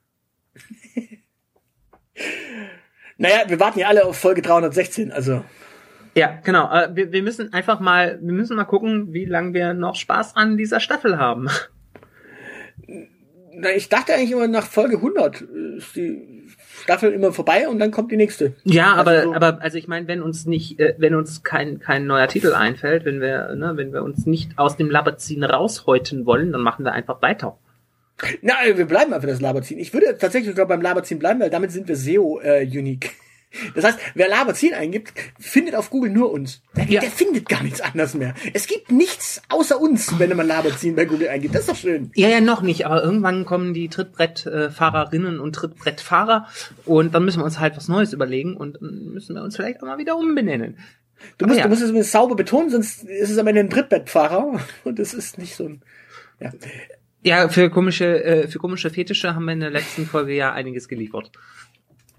Naja, 3.19 3.43
wir 3.49 3.61
warten 3.61 3.79
ja 3.79 3.89
alle 3.89 4.05
auf 4.05 4.17
Folge 4.19 4.43
316, 4.43 5.13
also. 5.13 5.45
Ja, 6.15 6.39
genau. 6.45 6.71
Äh, 6.71 6.89
wir, 6.95 7.13
wir 7.13 7.23
müssen 7.23 7.53
einfach 7.53 7.81
mal, 7.81 8.19
wir 8.21 8.33
müssen 8.35 8.57
mal 8.57 8.65
gucken, 8.65 9.13
wie 9.13 9.25
lange 9.25 9.55
wir 9.55 9.73
noch 9.75 9.95
Spaß 9.97 10.37
an 10.37 10.57
dieser 10.57 10.79
Staffel 10.81 11.19
haben. 11.19 11.49
Na, 13.55 13.71
ich 13.75 13.89
dachte 13.89 14.15
eigentlich 14.15 14.33
immer, 14.33 14.49
nach 14.49 14.67
Folge 14.67 14.97
100 14.97 15.41
ist 15.43 15.95
die 15.97 16.43
Staffel 16.83 17.13
immer 17.13 17.33
vorbei 17.33 17.69
und 17.69 17.79
dann 17.79 17.91
kommt 17.91 18.11
die 18.11 18.17
nächste. 18.17 18.55
Ja, 18.65 18.95
aber 18.95 19.11
Also 19.11 19.29
so- 19.29 19.35
aber 19.35 19.59
also 19.63 19.79
ich 19.79 19.89
meine, 19.89 20.09
wenn 20.09 20.23
uns 20.23 20.47
nicht, 20.47 20.81
äh, 20.81 20.95
wenn 20.99 21.15
uns 21.15 21.43
kein 21.43 21.79
kein 21.79 22.07
neuer 22.07 22.29
Titel 22.29 22.55
einfällt, 22.55 23.05
wenn 23.05 23.21
wir 23.21 23.55
ne, 23.55 23.73
wenn 23.77 23.93
wir 23.93 24.03
uns 24.03 24.27
nicht 24.27 24.59
aus 24.59 24.77
dem 24.79 24.91
Laberziehen 24.91 25.45
raushäuten 25.45 26.25
wollen, 26.27 26.51
dann 26.53 26.63
machen 26.63 26.85
wir 26.85 26.93
einfach 26.93 27.21
weiter. 27.23 27.59
Na, 28.41 28.55
wir 28.75 28.87
bleiben 28.87 29.13
einfach 29.13 29.29
das 29.29 29.41
Laberziehen. 29.41 29.81
Ich 29.81 29.93
würde 29.93 30.17
tatsächlich 30.19 30.51
sogar 30.51 30.67
beim 30.67 30.81
Laberziehen 30.81 31.19
bleiben, 31.19 31.41
weil 31.41 31.51
damit 31.51 31.73
sind 31.73 31.89
wir 31.89 31.97
SEO 31.97 32.41
äh, 32.41 32.65
unique. 32.65 33.11
Das 33.75 33.85
heißt, 33.85 33.99
wer 34.15 34.29
Laberziehen 34.29 34.73
eingibt, 34.73 35.13
findet 35.39 35.75
auf 35.75 35.91
Google 35.91 36.11
nur 36.11 36.33
uns. 36.33 36.63
Der, 36.75 36.85
Ja. 36.87 37.01
der 37.03 37.11
findet 37.11 37.51
gar 37.51 37.63
nichts 37.63 37.83
anderes 37.83 38.15
mehr. 38.15 38.33
Es 38.55 38.67
gibt 38.67 38.91
nichts 38.91 39.43
außer 39.51 39.79
uns, 39.79 40.19
wenn 40.19 40.35
man 40.35 40.47
Laberziehen 40.47 40.97
bei 40.97 41.05
Google 41.05 41.29
eingibt. 41.29 41.55
Das 41.55 41.61
ist 41.63 41.69
doch 41.69 41.77
schön. 41.77 42.11
Ja, 42.15 42.31
ja, 42.31 42.41
noch 42.41 42.63
nicht, 42.63 42.87
aber 42.87 43.05
irgendwann 43.05 43.45
kommen 43.45 43.75
die 43.75 43.91
Trittbrettfahrerinnen 43.91 45.39
und 45.39 45.53
Trittbrettfahrer 45.55 46.49
und 46.87 47.15
dann 47.15 47.27
müssen 47.27 47.41
wir 47.41 47.45
uns 47.45 47.61
halt 47.61 47.77
was 47.77 47.89
Neues 47.89 48.15
überlegen 48.15 48.57
und 48.57 48.79
dann 48.81 49.11
müssen 49.13 49.35
wir 49.37 49.43
uns 49.43 49.55
vielleicht 49.57 49.83
auch 49.83 49.87
mal 49.87 49.99
wieder 49.99 50.17
umbenennen. 50.17 50.79
Du 51.37 51.45
Aber 51.45 51.49
musst, 51.49 51.59
ja. 51.59 51.65
du 51.65 51.69
musst 51.69 51.83
es 51.83 51.91
übrigens 51.91 52.11
sauber 52.11 52.37
betonen, 52.37 52.71
sonst 52.71 53.05
ist 53.05 53.29
es 53.31 53.37
am 53.37 53.47
Ende 53.49 53.61
ein 53.61 53.69
Trittbettfahrer. 53.71 54.61
Und 54.85 54.99
das 54.99 55.13
ist 55.13 55.37
nicht 55.37 55.55
so 55.57 55.67
ein. 55.67 55.83
Ja. 56.41 56.51
Ja, 57.23 57.49
für 57.49 57.71
komische, 57.71 58.25
äh, 58.25 58.49
für 58.49 58.59
komische 58.59 58.91
Fetische 58.91 59.35
haben 59.35 59.45
wir 59.45 59.53
in 59.53 59.61
der 59.61 59.71
letzten 59.71 60.07
Folge 60.07 60.35
ja 60.35 60.53
einiges 60.53 60.89
geliefert. 60.89 61.31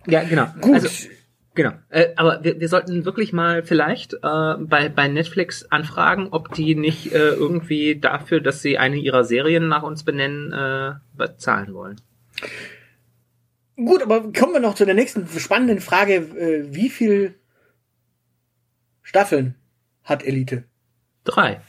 Ja, 0.07 0.23
genau. 0.23 0.47
Gut. 0.61 0.75
Also, 0.75 1.09
genau. 1.55 1.73
Äh, 1.89 2.13
aber 2.15 2.43
wir, 2.43 2.59
wir 2.59 2.69
sollten 2.69 3.03
wirklich 3.03 3.33
mal 3.33 3.63
vielleicht 3.63 4.13
äh, 4.13 4.17
bei, 4.59 4.89
bei 4.89 5.07
Netflix 5.09 5.65
anfragen, 5.65 6.29
ob 6.31 6.53
die 6.53 6.75
nicht 6.75 7.13
äh, 7.13 7.29
irgendwie 7.29 7.99
dafür, 7.99 8.39
dass 8.39 8.61
sie 8.61 8.77
eine 8.77 8.95
ihrer 8.95 9.25
Serien 9.25 9.67
nach 9.67 9.83
uns 9.83 10.03
benennen, 10.03 10.53
äh, 10.53 10.93
bezahlen 11.17 11.73
wollen. 11.73 11.99
Gut, 13.75 14.03
aber 14.03 14.31
kommen 14.31 14.53
wir 14.53 14.59
noch 14.59 14.75
zu 14.75 14.85
der 14.85 14.95
nächsten 14.95 15.27
spannenden 15.27 15.81
Frage. 15.81 16.15
Äh, 16.15 16.73
wie 16.73 16.89
viel 16.89 17.35
Staffeln 19.01 19.55
hat 20.03 20.23
Elite? 20.23 20.63
Drei. 21.25 21.61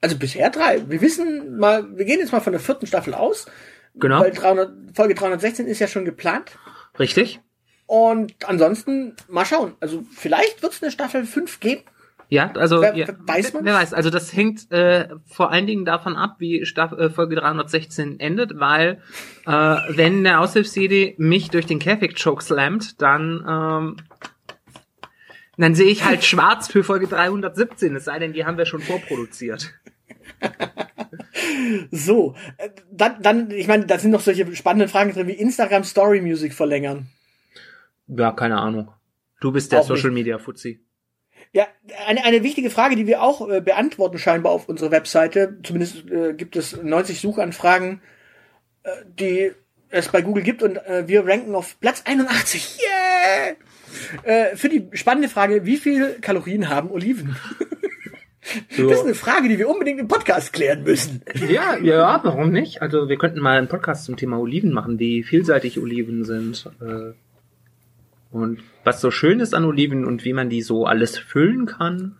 Also 0.00 0.16
bisher 0.16 0.50
drei. 0.50 0.88
Wir 0.88 1.00
wissen 1.00 1.58
mal, 1.58 1.96
wir 1.96 2.04
gehen 2.04 2.20
jetzt 2.20 2.32
mal 2.32 2.40
von 2.40 2.52
der 2.52 2.60
vierten 2.60 2.86
Staffel 2.86 3.14
aus. 3.14 3.46
Genau. 3.94 4.20
Weil 4.20 4.30
300, 4.30 4.70
Folge 4.94 5.14
316 5.14 5.66
ist 5.66 5.80
ja 5.80 5.88
schon 5.88 6.04
geplant. 6.04 6.52
Richtig? 6.98 7.40
Und 7.86 8.32
ansonsten 8.46 9.16
mal 9.28 9.44
schauen. 9.44 9.74
Also 9.80 10.04
vielleicht 10.14 10.62
wird 10.62 10.72
es 10.74 10.82
eine 10.82 10.92
Staffel 10.92 11.24
5 11.24 11.58
geben. 11.60 11.82
Ja, 12.30 12.52
also 12.52 12.82
Wer- 12.82 12.94
ja, 12.94 13.06
weiß 13.20 13.54
man's? 13.54 13.64
Wer 13.64 13.72
weiß, 13.74 13.94
also 13.94 14.10
das 14.10 14.36
hängt 14.36 14.70
äh, 14.70 15.08
vor 15.24 15.50
allen 15.50 15.66
Dingen 15.66 15.86
davon 15.86 16.14
ab, 16.14 16.36
wie 16.38 16.66
Staff 16.66 16.92
äh, 16.92 17.08
Folge 17.08 17.36
316 17.36 18.20
endet, 18.20 18.60
weil 18.60 19.00
äh, 19.46 19.50
wenn 19.50 20.22
der 20.24 20.40
Aushilfs-CD 20.40 21.14
mich 21.16 21.48
durch 21.48 21.64
den 21.64 21.78
Käfig-Choke 21.78 22.44
slammt, 22.44 23.00
dann 23.00 23.42
ähm, 23.48 23.96
dann 25.62 25.74
sehe 25.74 25.88
ich 25.88 26.04
halt 26.04 26.24
schwarz 26.24 26.68
für 26.68 26.84
Folge 26.84 27.06
317, 27.06 27.96
es 27.96 28.04
sei 28.04 28.18
denn, 28.18 28.32
die 28.32 28.44
haben 28.44 28.58
wir 28.58 28.66
schon 28.66 28.80
vorproduziert. 28.80 29.74
So, 31.90 32.34
äh, 32.56 32.70
dann, 32.90 33.22
dann 33.22 33.50
ich 33.50 33.66
meine, 33.68 33.86
da 33.86 33.98
sind 33.98 34.10
noch 34.10 34.20
solche 34.20 34.54
spannenden 34.54 34.88
Fragen 34.88 35.12
drin 35.12 35.26
wie 35.26 35.32
Instagram 35.32 35.84
Story 35.84 36.20
Music 36.20 36.52
verlängern. 36.52 37.08
Ja, 38.06 38.32
keine 38.32 38.58
Ahnung. 38.58 38.90
Du 39.40 39.52
bist 39.52 39.72
der 39.72 39.80
Auch 39.80 39.88
nicht. 39.88 39.96
Social 39.98 40.10
Media 40.10 40.38
Fuzzi. 40.38 40.80
Ja, 41.52 41.66
eine, 42.06 42.24
eine 42.24 42.42
wichtige 42.42 42.70
Frage, 42.70 42.96
die 42.96 43.06
wir 43.06 43.22
auch 43.22 43.48
äh, 43.48 43.60
beantworten 43.60 44.18
scheinbar 44.18 44.52
auf 44.52 44.68
unserer 44.68 44.90
Webseite. 44.90 45.58
Zumindest 45.62 46.10
äh, 46.10 46.34
gibt 46.34 46.56
es 46.56 46.82
90 46.82 47.20
Suchanfragen, 47.20 48.02
äh, 48.82 48.90
die 49.06 49.52
es 49.90 50.08
bei 50.08 50.20
Google 50.20 50.42
gibt 50.42 50.62
und 50.62 50.76
äh, 50.76 51.08
wir 51.08 51.26
ranken 51.26 51.54
auf 51.54 51.80
Platz 51.80 52.02
81. 52.04 52.78
Yeah! 52.80 53.56
Äh, 54.22 54.56
für 54.56 54.68
die 54.68 54.88
spannende 54.92 55.28
Frage, 55.28 55.64
wie 55.64 55.76
viel 55.76 56.18
Kalorien 56.20 56.68
haben 56.68 56.90
Oliven? 56.90 57.36
Das 58.70 58.78
ist 58.78 59.04
eine 59.04 59.14
Frage, 59.14 59.48
die 59.48 59.58
wir 59.58 59.68
unbedingt 59.68 60.00
im 60.00 60.08
Podcast 60.08 60.52
klären 60.52 60.82
müssen. 60.82 61.22
Ja, 61.48 61.76
ja, 61.76 62.20
warum 62.22 62.50
nicht? 62.50 62.80
Also 62.80 63.08
wir 63.08 63.18
könnten 63.18 63.40
mal 63.40 63.58
einen 63.58 63.68
Podcast 63.68 64.04
zum 64.04 64.16
Thema 64.16 64.38
Oliven 64.38 64.72
machen, 64.72 64.98
wie 64.98 65.22
vielseitig 65.22 65.78
Oliven 65.78 66.24
sind. 66.24 66.70
Äh, 66.80 67.12
und 68.30 68.60
was 68.84 69.00
so 69.00 69.10
schön 69.10 69.40
ist 69.40 69.54
an 69.54 69.64
Oliven 69.64 70.04
und 70.04 70.24
wie 70.24 70.32
man 70.32 70.48
die 70.48 70.62
so 70.62 70.86
alles 70.86 71.18
füllen 71.18 71.66
kann. 71.66 72.16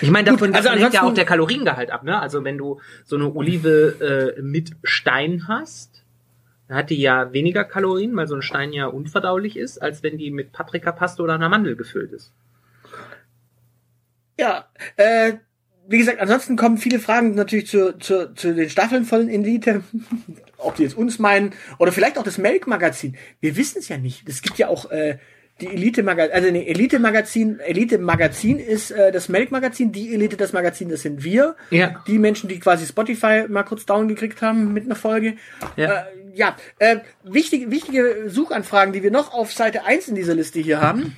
Ich 0.00 0.10
meine, 0.10 0.30
davon, 0.30 0.48
Gut, 0.48 0.56
also 0.56 0.68
davon 0.68 0.82
hängt 0.82 0.94
ja 0.94 1.02
auch 1.02 1.14
der 1.14 1.24
Kaloriengehalt 1.24 1.90
ab, 1.90 2.04
ne? 2.04 2.20
Also 2.20 2.44
wenn 2.44 2.58
du 2.58 2.80
so 3.04 3.16
eine 3.16 3.34
Olive 3.34 4.34
äh, 4.36 4.42
mit 4.42 4.72
Stein 4.82 5.48
hast, 5.48 6.04
hat 6.76 6.90
die 6.90 7.00
ja 7.00 7.32
weniger 7.32 7.64
Kalorien, 7.64 8.16
weil 8.16 8.26
so 8.26 8.34
ein 8.34 8.42
Stein 8.42 8.72
ja 8.72 8.86
unverdaulich 8.86 9.56
ist, 9.56 9.78
als 9.78 10.02
wenn 10.02 10.18
die 10.18 10.30
mit 10.30 10.52
Paprikapaste 10.52 11.22
oder 11.22 11.34
einer 11.34 11.48
Mandel 11.48 11.76
gefüllt 11.76 12.12
ist. 12.12 12.32
Ja, 14.38 14.66
äh, 14.96 15.34
wie 15.86 15.98
gesagt, 15.98 16.20
ansonsten 16.20 16.56
kommen 16.56 16.78
viele 16.78 17.00
Fragen 17.00 17.34
natürlich 17.34 17.66
zu, 17.66 17.98
zu, 17.98 18.32
zu 18.34 18.54
den 18.54 18.70
Staffeln 18.70 19.04
von 19.04 19.28
Elite, 19.28 19.82
ob 20.56 20.76
die 20.76 20.84
jetzt 20.84 20.96
uns 20.96 21.18
meinen, 21.18 21.52
oder 21.78 21.92
vielleicht 21.92 22.16
auch 22.16 22.22
das 22.22 22.38
Melk-Magazin. 22.38 23.16
Wir 23.40 23.56
wissen 23.56 23.78
es 23.78 23.88
ja 23.88 23.98
nicht. 23.98 24.28
Es 24.28 24.40
gibt 24.40 24.56
ja 24.58 24.68
auch 24.68 24.90
äh, 24.90 25.18
die 25.60 25.66
Elite-Magazin, 25.66 26.32
also 26.32 26.50
nee, 26.50 26.66
Elite-Magazin, 26.66 27.60
Elite-Magazin 27.60 28.58
ist 28.58 28.92
äh, 28.92 29.12
das 29.12 29.28
Melk-Magazin, 29.28 29.92
die 29.92 30.14
Elite, 30.14 30.36
das 30.36 30.52
Magazin, 30.52 30.88
das 30.88 31.02
sind 31.02 31.22
wir. 31.24 31.56
Ja. 31.70 32.02
Die 32.06 32.18
Menschen, 32.18 32.48
die 32.48 32.58
quasi 32.60 32.86
Spotify 32.86 33.46
mal 33.48 33.64
kurz 33.64 33.84
down 33.84 34.08
gekriegt 34.08 34.42
haben 34.42 34.72
mit 34.72 34.84
einer 34.84 34.94
Folge. 34.94 35.34
Ja. 35.76 36.02
Äh, 36.02 36.04
ja, 36.34 36.56
äh, 36.78 36.98
wichtige, 37.22 37.70
wichtige 37.70 38.28
Suchanfragen, 38.28 38.92
die 38.92 39.02
wir 39.02 39.10
noch 39.10 39.32
auf 39.32 39.52
Seite 39.52 39.84
1 39.84 40.08
in 40.08 40.14
dieser 40.14 40.34
Liste 40.34 40.60
hier 40.60 40.80
haben. 40.80 41.16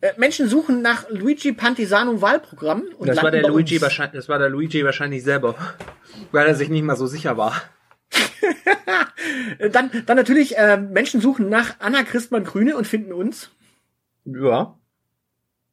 Äh, 0.00 0.12
Menschen 0.16 0.48
suchen 0.48 0.82
nach 0.82 1.08
Luigi 1.10 1.52
Pantisano 1.52 2.20
Wahlprogramm. 2.22 2.84
Und 2.98 3.08
Das 3.08 3.22
war 3.22 3.30
der 3.30 3.42
Luigi 3.48 3.80
wahrscheinlich, 3.82 4.14
das 4.16 4.28
war 4.28 4.38
der 4.38 4.48
Luigi 4.48 4.84
wahrscheinlich 4.84 5.22
selber, 5.22 5.54
weil 6.32 6.46
er 6.46 6.54
sich 6.54 6.68
nicht 6.70 6.82
mal 6.84 6.96
so 6.96 7.06
sicher 7.06 7.36
war. 7.36 7.60
Dann, 9.72 9.90
dann 10.06 10.16
natürlich, 10.16 10.56
äh, 10.56 10.76
Menschen 10.78 11.20
suchen 11.20 11.48
nach 11.48 11.76
Anna 11.78 12.02
Christmann 12.02 12.44
Grüne 12.44 12.76
und 12.76 12.86
finden 12.86 13.12
uns. 13.12 13.50
Ja. 14.24 14.78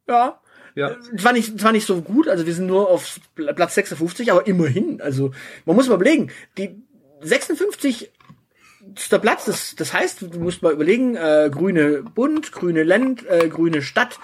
Ja. 0.08 0.42
Ja. 0.76 0.92
Äh, 0.92 1.16
Zwar 1.18 1.34
nicht, 1.34 1.60
zwar 1.60 1.72
nicht 1.72 1.88
so 1.88 2.02
gut, 2.02 2.28
also 2.28 2.46
wir 2.46 2.54
sind 2.54 2.68
nur 2.68 2.90
auf 2.90 3.20
Pl- 3.36 3.54
Platz 3.54 3.76
56, 3.76 4.32
aber 4.32 4.46
immerhin. 4.46 5.02
Also 5.02 5.32
man 5.66 5.76
muss 5.76 5.88
mal 5.88 5.96
überlegen, 5.96 6.30
die 6.58 6.82
56 7.22 8.12
der 9.12 9.20
Platz, 9.20 9.46
das, 9.46 9.76
das 9.76 9.94
heißt, 9.94 10.22
du 10.22 10.40
musst 10.40 10.62
mal 10.62 10.74
überlegen, 10.74 11.16
äh, 11.16 11.50
grüne 11.52 12.04
Bund, 12.04 12.52
grüne 12.52 12.84
Land, 12.84 13.26
äh, 13.28 13.48
grüne 13.50 13.82
Stadt, 13.82 14.20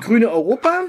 grüne 0.00 0.30
Europa, 0.30 0.84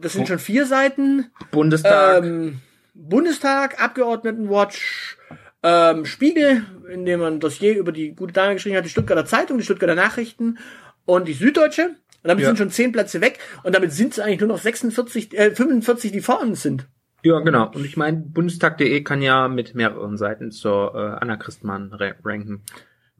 das 0.00 0.14
sind 0.14 0.28
schon 0.28 0.38
vier 0.38 0.66
Seiten. 0.66 1.30
Bundestag. 1.50 2.24
Ähm, 2.24 2.60
Bundestag, 2.94 3.80
Abgeordnetenwatch, 3.82 5.16
ähm, 5.62 6.04
Spiegel, 6.04 6.64
in 6.92 7.04
dem 7.04 7.20
man 7.20 7.34
ein 7.34 7.40
Dossier 7.40 7.76
über 7.76 7.92
die 7.92 8.14
gute 8.14 8.32
Dame 8.32 8.54
geschrieben 8.54 8.76
hat, 8.76 8.84
die 8.84 8.90
Stuttgarter 8.90 9.24
Zeitung, 9.24 9.58
die 9.58 9.64
Stuttgarter 9.64 9.94
Nachrichten 9.94 10.58
und 11.04 11.28
die 11.28 11.32
Süddeutsche. 11.32 11.90
Und 12.22 12.28
damit 12.28 12.42
Ja. 12.42 12.48
sind 12.48 12.58
schon 12.58 12.70
zehn 12.70 12.92
Plätze 12.92 13.20
weg 13.20 13.38
und 13.64 13.74
damit 13.74 13.92
sind 13.92 14.12
es 14.12 14.20
eigentlich 14.20 14.40
nur 14.40 14.48
noch 14.48 14.58
46, 14.58 15.36
äh, 15.36 15.54
45, 15.54 16.12
die 16.12 16.20
vor 16.20 16.40
uns 16.40 16.62
sind. 16.62 16.86
Ja, 17.22 17.38
genau. 17.40 17.70
Und 17.72 17.84
ich 17.84 17.96
meine, 17.96 18.18
Bundestag.de 18.18 19.02
kann 19.02 19.22
ja 19.22 19.46
mit 19.48 19.74
mehreren 19.74 20.16
Seiten 20.16 20.50
zur 20.50 20.94
äh, 20.94 20.98
Anna 21.22 21.36
Christmann 21.36 21.92
ra- 21.92 22.14
ranken. 22.24 22.62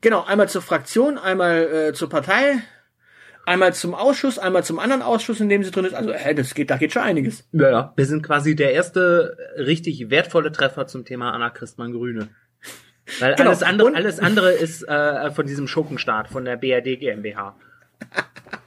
Genau, 0.01 0.25
einmal 0.25 0.49
zur 0.49 0.63
Fraktion, 0.63 1.19
einmal 1.19 1.63
äh, 1.91 1.93
zur 1.93 2.09
Partei, 2.09 2.55
einmal 3.47 3.73
zum 3.75 3.95
Ausschuss, 3.95 4.41
einmal 4.41 4.65
zum 4.65 4.81
anderen 4.81 5.03
Ausschuss, 5.03 5.41
in 5.41 5.49
dem 5.49 5.63
sie 5.63 5.71
drin 5.71 5.85
ist. 5.85 5.95
Also, 5.95 6.13
hä, 6.13 6.35
das 6.35 6.55
geht, 6.55 6.71
da 6.71 6.77
geht 6.79 6.93
schon 6.93 7.03
einiges. 7.03 7.49
Ja, 7.53 7.71
ja. 7.71 7.93
Wir 7.95 8.07
sind 8.07 8.23
quasi 8.25 8.57
der 8.57 8.73
erste 8.73 9.37
richtig 9.57 10.11
wertvolle 10.11 10.51
Treffer 10.51 10.89
zum 10.89 11.05
Thema 11.05 11.31
Anna 11.33 11.51
Christmann 11.51 11.93
Grüne. 11.93 12.29
Weil 13.21 13.35
Genau. 13.37 13.51
alles 13.51 13.63
andere, 13.63 13.89
Und- 13.89 13.95
alles 13.97 14.19
andere 14.19 14.53
ist 14.53 14.83
äh, 14.89 15.31
von 15.31 15.47
diesem 15.47 15.69
Schurkenstaat, 15.69 16.29
von 16.29 16.45
der 16.45 16.57
BRD 16.57 16.99
GmbH. 16.99 17.55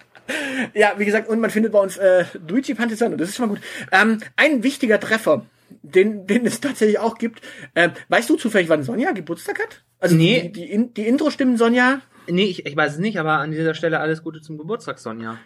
Ja, 0.73 0.93
wie 0.97 1.05
gesagt, 1.05 1.29
und 1.29 1.39
man 1.39 1.49
findet 1.49 1.71
bei 1.71 1.79
uns 1.79 1.97
äh, 1.97 2.25
Luigi 2.47 2.73
Pantisano, 2.73 3.15
das 3.15 3.29
ist 3.29 3.35
schon 3.35 3.47
mal 3.47 3.55
gut. 3.55 3.63
Ähm, 3.91 4.19
ein 4.35 4.63
wichtiger 4.63 4.99
Treffer, 4.99 5.45
den, 5.81 6.27
den 6.27 6.45
es 6.45 6.59
tatsächlich 6.61 6.99
auch 6.99 7.17
gibt. 7.17 7.41
Äh, 7.73 7.89
weißt 8.09 8.29
du 8.29 8.35
zufällig, 8.35 8.69
wann 8.69 8.83
Sonja 8.83 9.11
Geburtstag 9.11 9.59
hat? 9.59 9.83
Also 9.99 10.15
Nee. 10.15 10.41
die, 10.43 10.51
die, 10.51 10.71
In 10.71 10.93
die 10.93 11.07
Intro-Stimmen 11.07 11.57
Sonja. 11.57 12.01
Nee, 12.27 12.45
ich, 12.45 12.65
ich 12.65 12.75
weiß 12.75 12.93
es 12.93 12.99
nicht, 12.99 13.19
aber 13.19 13.33
an 13.33 13.51
dieser 13.51 13.73
Stelle 13.75 13.99
alles 13.99 14.23
Gute 14.23 14.41
zum 14.41 14.57
Geburtstag, 14.57 14.99
Sonja. 14.99 15.37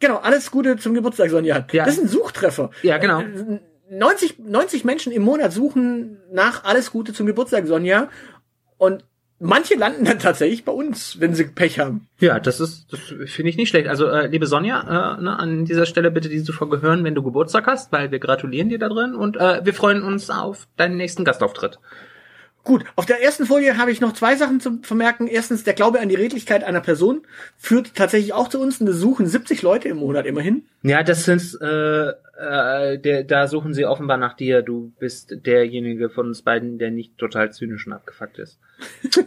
Genau, 0.00 0.16
alles 0.16 0.50
Gute 0.50 0.76
zum 0.76 0.94
Geburtstag, 0.94 1.30
Sonja. 1.30 1.64
Ja. 1.70 1.84
Das 1.84 1.96
ist 1.96 2.02
ein 2.02 2.08
Suchtreffer. 2.08 2.70
Ja, 2.82 2.98
genau. 2.98 3.20
Äh, 3.20 3.60
90, 3.90 4.38
90 4.38 4.84
Menschen 4.84 5.12
im 5.12 5.22
Monat 5.22 5.52
suchen 5.52 6.18
nach 6.32 6.64
alles 6.64 6.90
Gute 6.90 7.12
zum 7.12 7.26
Geburtstag, 7.26 7.66
Sonja. 7.66 8.08
Und 8.78 9.04
manche 9.42 9.74
landen 9.74 10.04
dann 10.04 10.18
tatsächlich 10.18 10.64
bei 10.64 10.72
uns, 10.72 11.20
wenn 11.20 11.34
sie 11.34 11.44
Pech 11.44 11.78
haben. 11.78 12.08
Ja, 12.20 12.38
das 12.40 12.60
ist, 12.60 12.92
das 12.92 13.00
finde 13.00 13.50
ich 13.50 13.56
nicht 13.56 13.68
schlecht. 13.68 13.88
Also, 13.88 14.06
äh, 14.06 14.28
liebe 14.28 14.46
Sonja, 14.46 15.16
äh, 15.18 15.22
ne, 15.22 15.38
an 15.38 15.64
dieser 15.64 15.86
Stelle 15.86 16.10
bitte 16.10 16.28
diese 16.28 16.52
Folge 16.52 16.80
hören, 16.80 17.04
wenn 17.04 17.14
du 17.14 17.22
Geburtstag 17.22 17.66
hast, 17.66 17.92
weil 17.92 18.10
wir 18.10 18.20
gratulieren 18.20 18.68
dir 18.68 18.78
da 18.78 18.88
drin 18.88 19.14
und 19.14 19.36
äh, 19.36 19.64
wir 19.64 19.74
freuen 19.74 20.02
uns 20.02 20.30
auf 20.30 20.68
deinen 20.76 20.96
nächsten 20.96 21.24
Gastauftritt. 21.24 21.78
Gut, 22.64 22.84
auf 22.94 23.06
der 23.06 23.20
ersten 23.20 23.44
Folie 23.44 23.76
habe 23.76 23.90
ich 23.90 24.00
noch 24.00 24.12
zwei 24.12 24.36
Sachen 24.36 24.60
zu 24.60 24.78
vermerken. 24.82 25.26
Erstens, 25.26 25.64
der 25.64 25.74
Glaube 25.74 25.98
an 25.98 26.08
die 26.08 26.14
Redlichkeit 26.14 26.62
einer 26.62 26.80
Person 26.80 27.22
führt 27.56 27.96
tatsächlich 27.96 28.32
auch 28.34 28.48
zu 28.48 28.60
uns. 28.60 28.80
Und 28.80 28.86
wir 28.86 28.94
suchen 28.94 29.26
70 29.26 29.62
Leute 29.62 29.88
im 29.88 29.96
Monat 29.96 30.26
immerhin. 30.26 30.64
Ja, 30.82 31.02
das 31.02 31.24
sind, 31.24 31.58
äh, 31.60 32.10
äh, 32.10 32.98
der, 32.98 33.24
da 33.24 33.48
suchen 33.48 33.74
sie 33.74 33.84
offenbar 33.84 34.16
nach 34.16 34.34
dir. 34.34 34.62
Du 34.62 34.92
bist 35.00 35.34
derjenige 35.44 36.08
von 36.08 36.28
uns 36.28 36.42
beiden, 36.42 36.78
der 36.78 36.92
nicht 36.92 37.18
total 37.18 37.52
zynisch 37.52 37.86
und 37.86 37.94
abgefuckt 37.94 38.38
ist. 38.38 38.58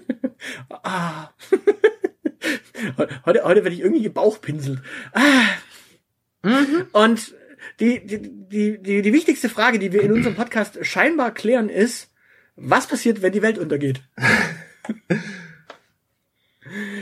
Ah. 0.70 1.30
Heute, 3.26 3.44
heute 3.44 3.64
werde 3.64 3.74
ich 3.74 3.80
irgendwie 3.80 4.04
gebauchpinselt. 4.04 4.80
Ah. 5.14 5.46
Und 6.92 7.34
die, 7.80 8.06
die, 8.06 8.22
die, 8.22 8.78
die, 8.82 9.02
die 9.02 9.14
wichtigste 9.14 9.50
Frage, 9.50 9.80
die 9.80 9.92
wir 9.92 10.04
in 10.04 10.12
unserem 10.12 10.36
Podcast 10.36 10.86
scheinbar 10.86 11.34
klären, 11.34 11.70
ist, 11.70 12.12
was 12.56 12.88
passiert, 12.88 13.22
wenn 13.22 13.34
die 13.34 13.42
Welt 13.42 13.58
untergeht? 13.58 14.02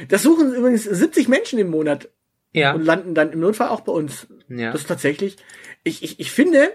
Das 0.09 0.23
suchen 0.23 0.53
übrigens 0.53 0.83
70 0.83 1.27
Menschen 1.29 1.57
im 1.59 1.69
Monat 1.69 2.09
Ja. 2.51 2.73
und 2.73 2.83
landen 2.83 3.15
dann 3.15 3.31
im 3.31 3.39
Notfall 3.39 3.69
auch 3.69 3.81
bei 3.81 3.91
uns. 3.91 4.27
Ja. 4.49 4.71
Das 4.71 4.81
ist 4.81 4.87
tatsächlich, 4.87 5.37
ich, 5.83 6.03
ich, 6.03 6.19
ich 6.19 6.31
finde, 6.31 6.71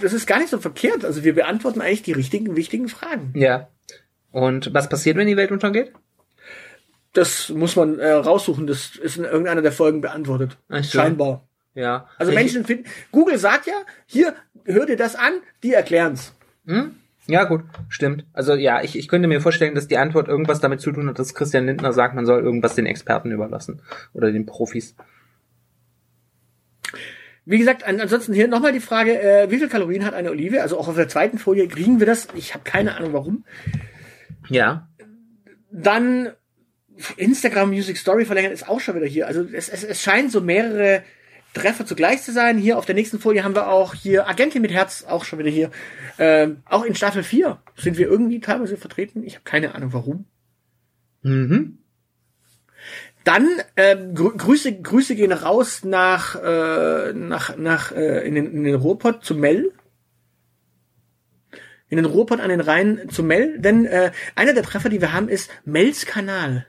das 0.00 0.12
ist 0.12 0.26
gar 0.26 0.38
nicht 0.38 0.50
so 0.50 0.58
verkehrt. 0.58 1.04
Also 1.04 1.24
wir 1.24 1.34
beantworten 1.34 1.80
eigentlich 1.80 2.02
die 2.02 2.12
richtigen, 2.12 2.54
wichtigen 2.56 2.88
Fragen. 2.88 3.32
Ja. 3.34 3.68
Und 4.30 4.72
was 4.72 4.88
passiert, 4.88 5.16
wenn 5.16 5.26
die 5.26 5.36
Welt 5.36 5.50
untergeht? 5.50 5.92
Das 7.12 7.48
muss 7.48 7.74
man 7.74 7.98
äh, 7.98 8.12
raussuchen. 8.12 8.66
Das 8.66 8.94
ist 8.96 9.16
in 9.16 9.24
irgendeiner 9.24 9.62
der 9.62 9.72
Folgen 9.72 10.00
beantwortet. 10.00 10.56
Ach. 10.68 10.84
Scheinbar. 10.84 11.48
Ja. 11.74 12.08
Also 12.18 12.32
Menschen 12.32 12.64
finden, 12.64 12.88
Google 13.10 13.38
sagt 13.38 13.66
ja, 13.66 13.74
hier, 14.06 14.34
hör 14.64 14.86
dir 14.86 14.96
das 14.96 15.16
an, 15.16 15.34
die 15.62 15.72
erklären's. 15.72 16.34
Hm? 16.66 16.94
Ja, 17.28 17.44
gut, 17.44 17.62
stimmt. 17.90 18.24
Also 18.32 18.54
ja, 18.54 18.82
ich, 18.82 18.98
ich 18.98 19.06
könnte 19.06 19.28
mir 19.28 19.42
vorstellen, 19.42 19.74
dass 19.74 19.86
die 19.86 19.98
Antwort 19.98 20.28
irgendwas 20.28 20.60
damit 20.60 20.80
zu 20.80 20.90
tun 20.92 21.08
hat, 21.08 21.18
dass 21.18 21.34
Christian 21.34 21.66
Lindner 21.66 21.92
sagt, 21.92 22.14
man 22.14 22.24
soll 22.24 22.42
irgendwas 22.42 22.74
den 22.74 22.86
Experten 22.86 23.30
überlassen. 23.30 23.82
Oder 24.14 24.32
den 24.32 24.46
Profis. 24.46 24.96
Wie 27.44 27.58
gesagt, 27.58 27.84
an, 27.84 28.00
ansonsten 28.00 28.32
hier 28.32 28.48
nochmal 28.48 28.72
die 28.72 28.80
Frage, 28.80 29.20
äh, 29.20 29.50
wie 29.50 29.58
viel 29.58 29.68
Kalorien 29.68 30.06
hat 30.06 30.14
eine 30.14 30.30
Olive? 30.30 30.62
Also 30.62 30.78
auch 30.78 30.88
auf 30.88 30.96
der 30.96 31.08
zweiten 31.08 31.38
Folie 31.38 31.68
kriegen 31.68 32.00
wir 32.00 32.06
das. 32.06 32.28
Ich 32.34 32.54
habe 32.54 32.64
keine 32.64 32.96
Ahnung 32.96 33.12
warum. 33.12 33.44
Ja. 34.48 34.88
Dann 35.70 36.30
Instagram 37.18 37.68
Music 37.68 37.98
Story 37.98 38.24
verlängern 38.24 38.52
ist 38.52 38.68
auch 38.68 38.80
schon 38.80 38.96
wieder 38.96 39.06
hier. 39.06 39.26
Also 39.26 39.42
es, 39.52 39.68
es, 39.68 39.84
es 39.84 40.02
scheinen 40.02 40.30
so 40.30 40.40
mehrere 40.40 41.02
Treffer 41.54 41.86
zugleich 41.86 42.22
zu 42.22 42.32
sein. 42.32 42.58
Hier 42.58 42.78
auf 42.78 42.86
der 42.86 42.94
nächsten 42.94 43.18
Folie 43.18 43.42
haben 43.42 43.54
wir 43.54 43.68
auch 43.68 43.94
hier 43.94 44.28
Agentin 44.28 44.62
mit 44.62 44.72
Herz 44.72 45.04
auch 45.08 45.24
schon 45.24 45.38
wieder 45.38 45.50
hier. 45.50 45.70
Ähm, 46.18 46.58
auch 46.66 46.84
in 46.84 46.94
Staffel 46.94 47.22
4 47.22 47.58
sind 47.76 47.98
wir 47.98 48.06
irgendwie 48.06 48.40
teilweise 48.40 48.76
vertreten. 48.76 49.22
Ich 49.24 49.34
habe 49.34 49.44
keine 49.44 49.74
Ahnung 49.74 49.92
warum. 49.92 50.26
Mhm. 51.22 51.78
Dann 53.24 53.46
ähm, 53.76 54.14
grü 54.14 54.36
Grüße, 54.36 54.80
Grüße 54.80 55.14
gehen 55.14 55.32
raus 55.32 55.84
nach, 55.84 56.34
äh, 56.42 57.12
nach, 57.12 57.56
nach 57.56 57.92
äh, 57.92 58.26
in, 58.26 58.34
den, 58.34 58.52
in 58.52 58.64
den 58.64 58.74
Ruhrpott 58.74 59.24
zu 59.24 59.34
Mel. 59.34 59.72
In 61.90 61.96
den 61.96 62.06
Ruhrpott 62.06 62.40
an 62.40 62.50
den 62.50 62.60
Rhein 62.60 63.08
zu 63.10 63.22
Mel. 63.22 63.58
Denn 63.58 63.84
äh, 63.84 64.12
einer 64.34 64.54
der 64.54 64.62
Treffer, 64.62 64.88
die 64.88 65.00
wir 65.00 65.12
haben, 65.12 65.28
ist 65.28 65.50
Mels 65.64 66.06
Kanal. 66.06 66.66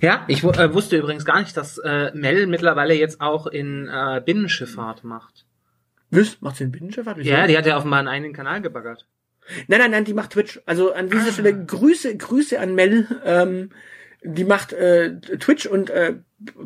Ja, 0.00 0.24
ich 0.28 0.44
äh, 0.44 0.72
wusste 0.74 0.96
übrigens 0.96 1.24
gar 1.24 1.40
nicht, 1.40 1.56
dass 1.56 1.78
äh, 1.78 2.12
Mel 2.14 2.46
mittlerweile 2.46 2.94
jetzt 2.94 3.20
auch 3.20 3.46
in 3.46 3.88
äh, 3.88 4.22
Binnenschifffahrt 4.24 5.04
macht. 5.04 5.44
Wisst, 6.10 6.40
macht 6.40 6.56
sie 6.56 6.64
einen 6.64 6.72
Binnenschifffahrt? 6.72 7.18
Wieso? 7.18 7.30
Ja, 7.30 7.46
die 7.46 7.58
hat 7.58 7.66
ja 7.66 7.76
offenbar 7.76 7.98
einen 7.98 8.08
eigenen 8.08 8.32
Kanal 8.32 8.62
gebaggert. 8.62 9.06
Nein, 9.66 9.80
nein, 9.80 9.90
nein, 9.90 10.04
die 10.04 10.14
macht 10.14 10.30
Twitch. 10.32 10.60
Also 10.66 10.92
an 10.92 11.08
dieser 11.08 11.28
Ah. 11.28 11.32
Stelle 11.32 11.64
Grüße, 11.64 12.16
Grüße 12.16 12.60
an 12.60 12.74
Mel. 12.74 13.06
Ähm, 13.24 13.70
die 14.22 14.44
macht 14.44 14.72
äh, 14.72 15.16
Twitch 15.20 15.66
und 15.66 15.90
äh, 15.90 16.14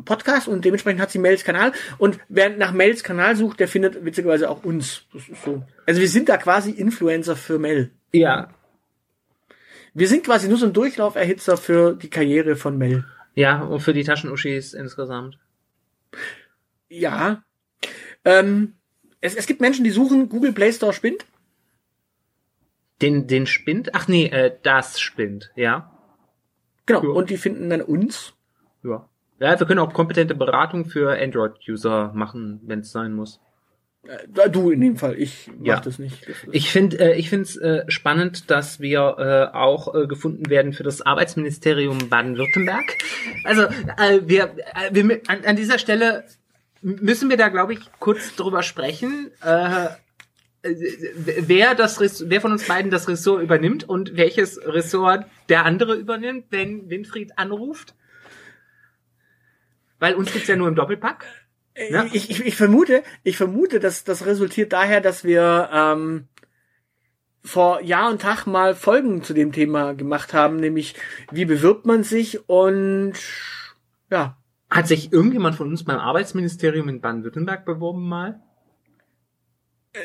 Podcast 0.05 0.47
und 0.47 0.65
dementsprechend 0.65 1.01
hat 1.01 1.11
sie 1.11 1.19
Mels 1.19 1.43
Kanal. 1.43 1.71
Und 1.97 2.19
wer 2.29 2.49
nach 2.49 2.71
Mels 2.71 3.03
Kanal 3.03 3.35
sucht, 3.35 3.59
der 3.59 3.67
findet 3.67 4.03
witzigerweise 4.05 4.49
auch 4.49 4.63
uns. 4.63 5.03
Das 5.13 5.27
ist 5.29 5.43
so. 5.43 5.63
Also 5.85 6.01
wir 6.01 6.09
sind 6.09 6.29
da 6.29 6.37
quasi 6.37 6.71
Influencer 6.71 7.35
für 7.35 7.59
Mel. 7.59 7.91
Ja. 8.11 8.49
Wir 9.93 10.07
sind 10.07 10.23
quasi 10.25 10.47
nur 10.49 10.57
so 10.57 10.65
ein 10.65 10.73
Durchlauferhitzer 10.73 11.57
für 11.57 11.93
die 11.95 12.09
Karriere 12.09 12.55
von 12.55 12.77
Mel. 12.77 13.05
Ja, 13.35 13.63
und 13.63 13.79
für 13.79 13.93
die 13.93 14.03
Taschenuschis 14.03 14.73
insgesamt. 14.73 15.39
Ja. 16.89 17.43
Ähm, 18.25 18.75
es, 19.21 19.35
es 19.35 19.47
gibt 19.47 19.61
Menschen, 19.61 19.83
die 19.83 19.91
suchen 19.91 20.29
Google 20.29 20.53
Play 20.53 20.71
Store 20.71 20.93
spinnt. 20.93 21.25
Den, 23.01 23.27
den 23.27 23.47
spinnt? 23.47 23.95
Ach 23.95 24.07
nee, 24.07 24.27
äh, 24.27 24.55
das 24.61 24.99
spinnt, 24.99 25.51
ja. 25.55 25.91
Genau. 26.85 27.03
Ja. 27.03 27.09
Und 27.09 27.29
die 27.29 27.37
finden 27.37 27.69
dann 27.69 27.81
uns. 27.81 28.33
Ja. 28.83 29.09
Ja, 29.39 29.59
wir 29.59 29.67
können 29.67 29.79
auch 29.79 29.93
kompetente 29.93 30.35
Beratung 30.35 30.85
für 30.85 31.19
Android-User 31.19 32.11
machen, 32.13 32.61
wenn 32.63 32.79
es 32.79 32.91
sein 32.91 33.13
muss. 33.13 33.41
Äh, 34.07 34.49
du 34.49 34.71
in 34.71 34.81
dem 34.81 34.97
Fall. 34.97 35.17
Ich 35.17 35.49
mach 35.57 35.65
Ja. 35.65 35.79
das 35.79 35.99
nicht. 35.99 36.27
Das 36.27 36.35
Ich 36.51 36.71
finde, 36.71 36.99
äh, 36.99 37.17
ich 37.17 37.29
finde 37.29 37.43
es 37.43 37.55
äh, 37.57 37.83
spannend, 37.87 38.51
dass 38.51 38.79
wir 38.79 39.15
äh, 39.53 39.55
auch 39.55 39.93
äh, 39.95 40.07
gefunden 40.07 40.49
werden 40.49 40.73
für 40.73 40.83
das 40.83 41.01
Arbeitsministerium 41.01 42.09
Baden-Württemberg. 42.09 42.97
Also 43.45 43.63
äh, 43.63 44.21
wir, 44.25 44.55
äh, 44.75 44.93
wir 44.93 45.21
an, 45.27 45.45
an 45.45 45.55
dieser 45.55 45.79
Stelle 45.79 46.25
müssen 46.81 47.29
wir 47.29 47.37
da, 47.37 47.47
glaube 47.47 47.73
ich, 47.73 47.79
kurz 47.99 48.35
drüber 48.35 48.61
sprechen. 48.61 49.31
Äh, 49.41 49.85
äh, 49.85 50.75
wer 51.47 51.75
das 51.75 51.99
wer 52.29 52.41
von 52.41 52.51
uns 52.51 52.67
beiden 52.67 52.91
das 52.91 53.07
Ressort 53.07 53.41
übernimmt 53.41 53.87
und 53.87 54.17
welches 54.17 54.59
Ressort 54.65 55.25
der 55.47 55.65
andere 55.65 55.95
übernimmt, 55.95 56.45
wenn 56.49 56.89
Winfried 56.89 57.37
anruft. 57.37 57.95
Weil 59.99 60.15
uns 60.15 60.33
gibt's 60.33 60.49
ja 60.49 60.57
nur 60.57 60.67
im 60.67 60.75
Doppelpack. 60.75 61.25
Ja. 61.89 62.05
Ich, 62.11 62.29
ich, 62.29 62.45
ich 62.45 62.55
vermute, 62.55 63.03
ich 63.23 63.37
vermute, 63.37 63.79
dass 63.79 64.03
das 64.03 64.25
resultiert 64.25 64.73
daher, 64.73 65.01
dass 65.01 65.23
wir 65.23 65.69
ähm, 65.73 66.27
vor 67.43 67.81
Jahr 67.81 68.09
und 68.11 68.21
Tag 68.21 68.45
mal 68.45 68.75
Folgen 68.75 69.23
zu 69.23 69.33
dem 69.33 69.51
Thema 69.51 69.93
gemacht 69.93 70.33
haben, 70.33 70.57
nämlich 70.57 70.95
wie 71.31 71.45
bewirbt 71.45 71.85
man 71.85 72.03
sich 72.03 72.47
und 72.47 73.13
ja, 74.11 74.37
Hat 74.69 74.87
sich 74.87 75.11
irgendjemand 75.11 75.55
von 75.55 75.67
uns 75.67 75.83
beim 75.83 75.99
Arbeitsministerium 75.99 76.87
in 76.89 77.01
Baden-Württemberg 77.01 77.65
beworben 77.65 78.07
mal? 78.07 78.39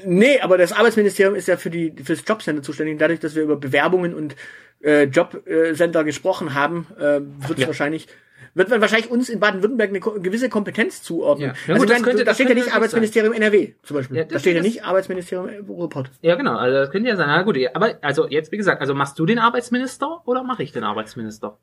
nee, 0.04 0.38
aber 0.40 0.58
das 0.58 0.72
Arbeitsministerium 0.72 1.34
ist 1.34 1.48
ja 1.48 1.56
für 1.56 1.70
die 1.70 1.94
fürs 2.02 2.22
Jobcenter 2.26 2.62
zuständig. 2.62 2.98
Dadurch, 2.98 3.20
dass 3.20 3.34
wir 3.34 3.42
über 3.42 3.56
Bewerbungen 3.56 4.14
und 4.14 4.36
äh, 4.82 5.04
Jobcenter 5.04 6.04
gesprochen 6.04 6.54
haben, 6.54 6.86
äh, 6.98 7.20
wird 7.48 7.58
Ja. 7.58 7.66
wahrscheinlich 7.66 8.06
wird 8.54 8.68
man 8.70 8.80
wahrscheinlich 8.80 9.10
uns 9.10 9.28
in 9.28 9.40
Baden-Württemberg 9.40 9.90
eine 9.90 10.00
gewisse 10.20 10.48
Kompetenz 10.48 11.02
zuordnen. 11.02 11.50
Ja. 11.50 11.54
Ja, 11.66 11.74
also 11.74 11.86
gut, 11.86 11.94
das 11.94 12.02
könnte- 12.02 12.24
da 12.24 12.34
steht 12.34 12.48
ja 12.48 12.54
nicht 12.54 12.74
Arbeitsministerium 12.74 13.32
NRW 13.32 13.74
zum 13.82 13.96
Beispiel. 13.96 14.16
Ja, 14.18 14.24
da 14.24 14.38
steht 14.38 14.56
ja 14.56 14.62
nicht 14.62 14.84
Arbeitsministerium 14.84 15.66
Ruhrpott. 15.68 16.10
Ja, 16.22 16.34
genau. 16.34 16.56
Also 16.56 16.76
das 16.78 16.90
könnte 16.90 17.08
ja 17.08 17.16
sein. 17.16 17.28
Na 17.28 17.42
gut, 17.42 17.56
aber 17.74 17.98
also 18.02 18.28
jetzt 18.28 18.52
wie 18.52 18.56
gesagt, 18.56 18.80
also 18.80 18.94
machst 18.94 19.18
du 19.18 19.26
den 19.26 19.38
Arbeitsminister 19.38 20.22
oder 20.26 20.42
mache 20.42 20.62
ich 20.62 20.72
den 20.72 20.84
Arbeitsminister? 20.84 21.58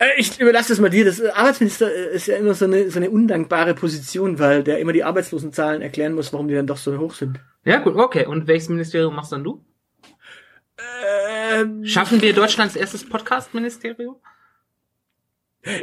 Äh, 0.00 0.06
Ich 0.16 0.40
überlasse 0.40 0.68
das 0.68 0.80
mal 0.80 0.90
dir. 0.90 1.04
Das 1.04 1.18
äh, 1.18 1.28
Arbeitsminister 1.30 1.92
äh, 1.92 2.14
ist 2.14 2.26
ja 2.28 2.36
immer 2.36 2.54
so 2.54 2.66
eine, 2.66 2.88
so 2.90 2.98
eine 3.00 3.10
undankbare 3.10 3.74
Position, 3.74 4.38
weil 4.38 4.62
der 4.62 4.78
immer 4.78 4.92
die 4.92 5.02
Arbeitslosenzahlen 5.02 5.82
erklären 5.82 6.12
muss, 6.14 6.32
warum 6.32 6.46
die 6.48 6.54
dann 6.54 6.66
doch 6.68 6.76
so 6.76 6.96
hoch 6.98 7.14
sind. 7.14 7.40
Ja, 7.64 7.78
gut, 7.80 7.96
okay. 7.96 8.24
Und 8.26 8.46
welches 8.46 8.68
Ministerium 8.68 9.14
machst 9.16 9.32
dann 9.32 9.42
du? 9.44 9.64
Ähm, 11.52 11.84
Schaffen 11.84 12.22
wir 12.22 12.32
Deutschlands 12.32 12.76
erstes 12.76 13.08
Podcast-Ministerium? 13.08 14.16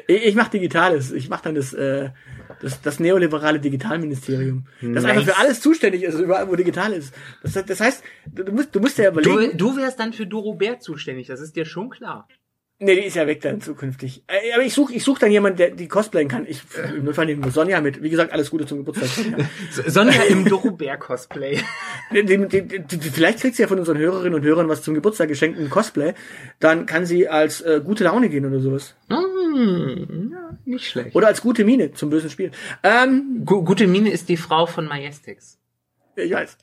Ich 0.07 0.25
ich 0.25 0.35
mache 0.35 0.51
Digitales. 0.51 1.11
Ich 1.11 1.29
mache 1.29 1.43
dann 1.43 1.55
das, 1.55 1.73
äh, 1.73 2.09
das, 2.61 2.81
das 2.81 2.99
neoliberale 2.99 3.59
Digitalministerium. 3.59 4.65
Das 4.81 5.03
Nice. 5.03 5.05
einfach 5.05 5.23
für 5.23 5.37
alles 5.37 5.61
zuständig 5.61 6.03
ist, 6.03 6.19
überall 6.19 6.47
wo 6.47 6.55
digital 6.55 6.93
ist. 6.93 7.13
Das, 7.43 7.53
das 7.53 7.79
heißt, 7.79 8.03
du 8.25 8.51
musst, 8.51 8.75
du 8.75 8.79
musst 8.79 8.97
ja 8.97 9.09
überlegen. 9.09 9.57
Du, 9.57 9.71
du 9.71 9.77
wärst 9.77 9.99
dann 9.99 10.13
für 10.13 10.25
Dorobert 10.25 10.81
zuständig, 10.81 11.27
das 11.27 11.39
ist 11.41 11.55
dir 11.55 11.65
schon 11.65 11.89
klar. 11.89 12.27
Nee, 12.77 12.95
die 12.95 13.07
ist 13.07 13.15
ja 13.15 13.25
weg 13.25 13.39
dann 13.39 13.61
zukünftig. 13.61 14.23
Äh, 14.27 14.53
aber 14.53 14.63
ich 14.63 14.73
suche 14.73 14.93
ich 14.93 15.01
such 15.01 15.17
dann 15.17 15.31
jemanden, 15.31 15.57
der 15.59 15.71
die 15.71 15.87
cosplayen 15.87 16.27
kann. 16.27 16.45
Ich 16.45 16.61
im 16.93 17.05
Notfall 17.05 17.25
nehmen 17.25 17.41
wir 17.41 17.51
Sonja 17.51 17.79
mit. 17.79 18.03
Wie 18.03 18.09
gesagt, 18.09 18.33
alles 18.33 18.51
Gute 18.51 18.65
zum 18.65 18.79
Geburtstag. 18.79 19.07
Sonja. 19.07 19.47
Sonja 19.89 20.23
im 20.23 20.43
Dorobert-Cosplay. 20.43 21.59
Vielleicht 23.13 23.39
kriegt 23.39 23.55
sie 23.55 23.61
ja 23.61 23.69
von 23.69 23.79
unseren 23.79 23.97
Hörerinnen 23.97 24.33
und 24.33 24.43
Hörern 24.43 24.67
was 24.67 24.81
zum 24.81 24.93
Geburtstag 24.93 25.29
geschenkt, 25.29 25.57
ein 25.57 25.69
Cosplay. 25.69 26.15
Dann 26.59 26.85
kann 26.85 27.05
sie 27.05 27.29
als 27.29 27.61
äh, 27.61 27.79
gute 27.81 28.03
Laune 28.03 28.27
gehen 28.27 28.45
oder 28.45 28.59
sowas. 28.59 28.95
Hm, 29.09 29.23
ja, 29.55 30.57
nicht 30.65 30.87
schlecht. 30.89 31.15
Oder 31.15 31.27
als 31.27 31.41
gute 31.41 31.63
Mine 31.63 31.93
zum 31.93 32.09
bösen 32.09 32.29
Spiel. 32.29 32.51
Ähm, 32.83 33.43
Gu 33.45 33.63
Gute 33.63 33.87
Mine 33.87 34.09
ist 34.11 34.29
die 34.29 34.37
Frau 34.37 34.65
von 34.65 34.85
Majestix. 34.87 35.59
ich 36.15 36.31
weiß. 36.31 36.57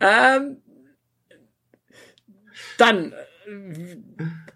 Ähm, 0.00 0.58
dann 2.78 3.12
äh, 3.12 3.96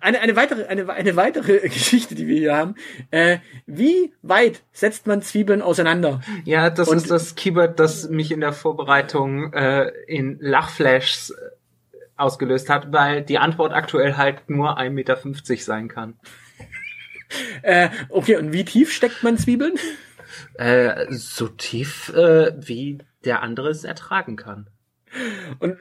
eine, 0.01 0.21
eine 0.21 0.37
weitere 0.37 0.65
eine, 0.67 0.89
eine 0.91 1.17
weitere 1.17 1.61
Geschichte, 1.69 2.15
die 2.15 2.27
wir 2.27 2.39
hier 2.39 2.57
haben. 2.57 2.75
Äh, 3.11 3.39
wie 3.67 4.13
weit 4.23 4.63
setzt 4.73 5.07
man 5.07 5.23
Zwiebeln 5.23 5.63
auseinander? 5.63 6.21
Ja, 6.45 6.71
das 6.71 6.89
Und- 6.89 6.97
ist 6.99 7.11
das 7.11 7.35
Keyword, 7.35 7.79
das 7.79 8.09
mich 8.09 8.33
in 8.33 8.41
der 8.41 8.53
Vorbereitung 8.53 9.53
äh, 9.53 9.89
in 10.07 10.39
Lachflashs 10.41 11.31
äh, 11.31 11.35
ausgelöst 12.17 12.69
hat, 12.69 12.93
weil 12.93 13.23
die 13.23 13.39
Antwort 13.39 13.73
aktuell 13.73 14.17
halt 14.17 14.51
nur 14.51 14.79
1,50 14.79 14.91
Meter 14.91 15.17
sein 15.59 15.89
kann. 15.89 16.15
Äh, 17.63 17.91
okay, 18.09 18.37
und 18.37 18.53
wie 18.53 18.65
tief 18.65 18.93
steckt 18.93 19.23
man 19.23 19.39
Zwiebeln? 19.39 19.75
Äh, 20.55 21.07
so 21.11 21.49
tief, 21.49 22.11
äh, 22.11 22.53
wie 22.59 22.99
der 23.25 23.43
andere 23.43 23.71
es 23.71 23.85
ertragen 23.85 24.37
kann. 24.37 24.69
Und 25.59 25.77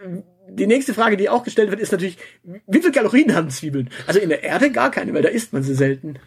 die 0.49 0.67
nächste 0.67 0.93
Frage, 0.93 1.17
die 1.17 1.29
auch 1.29 1.43
gestellt 1.43 1.69
wird, 1.69 1.81
ist 1.81 1.91
natürlich, 1.91 2.17
wie 2.43 2.81
viel 2.81 2.91
Kalorien 2.91 3.35
haben 3.35 3.49
Zwiebeln? 3.49 3.89
Also 4.07 4.19
in 4.19 4.29
der 4.29 4.43
Erde 4.43 4.71
gar 4.71 4.91
keine, 4.91 5.13
weil 5.13 5.21
da 5.21 5.29
isst 5.29 5.53
man 5.53 5.63
sie 5.63 5.75
selten. 5.75 6.17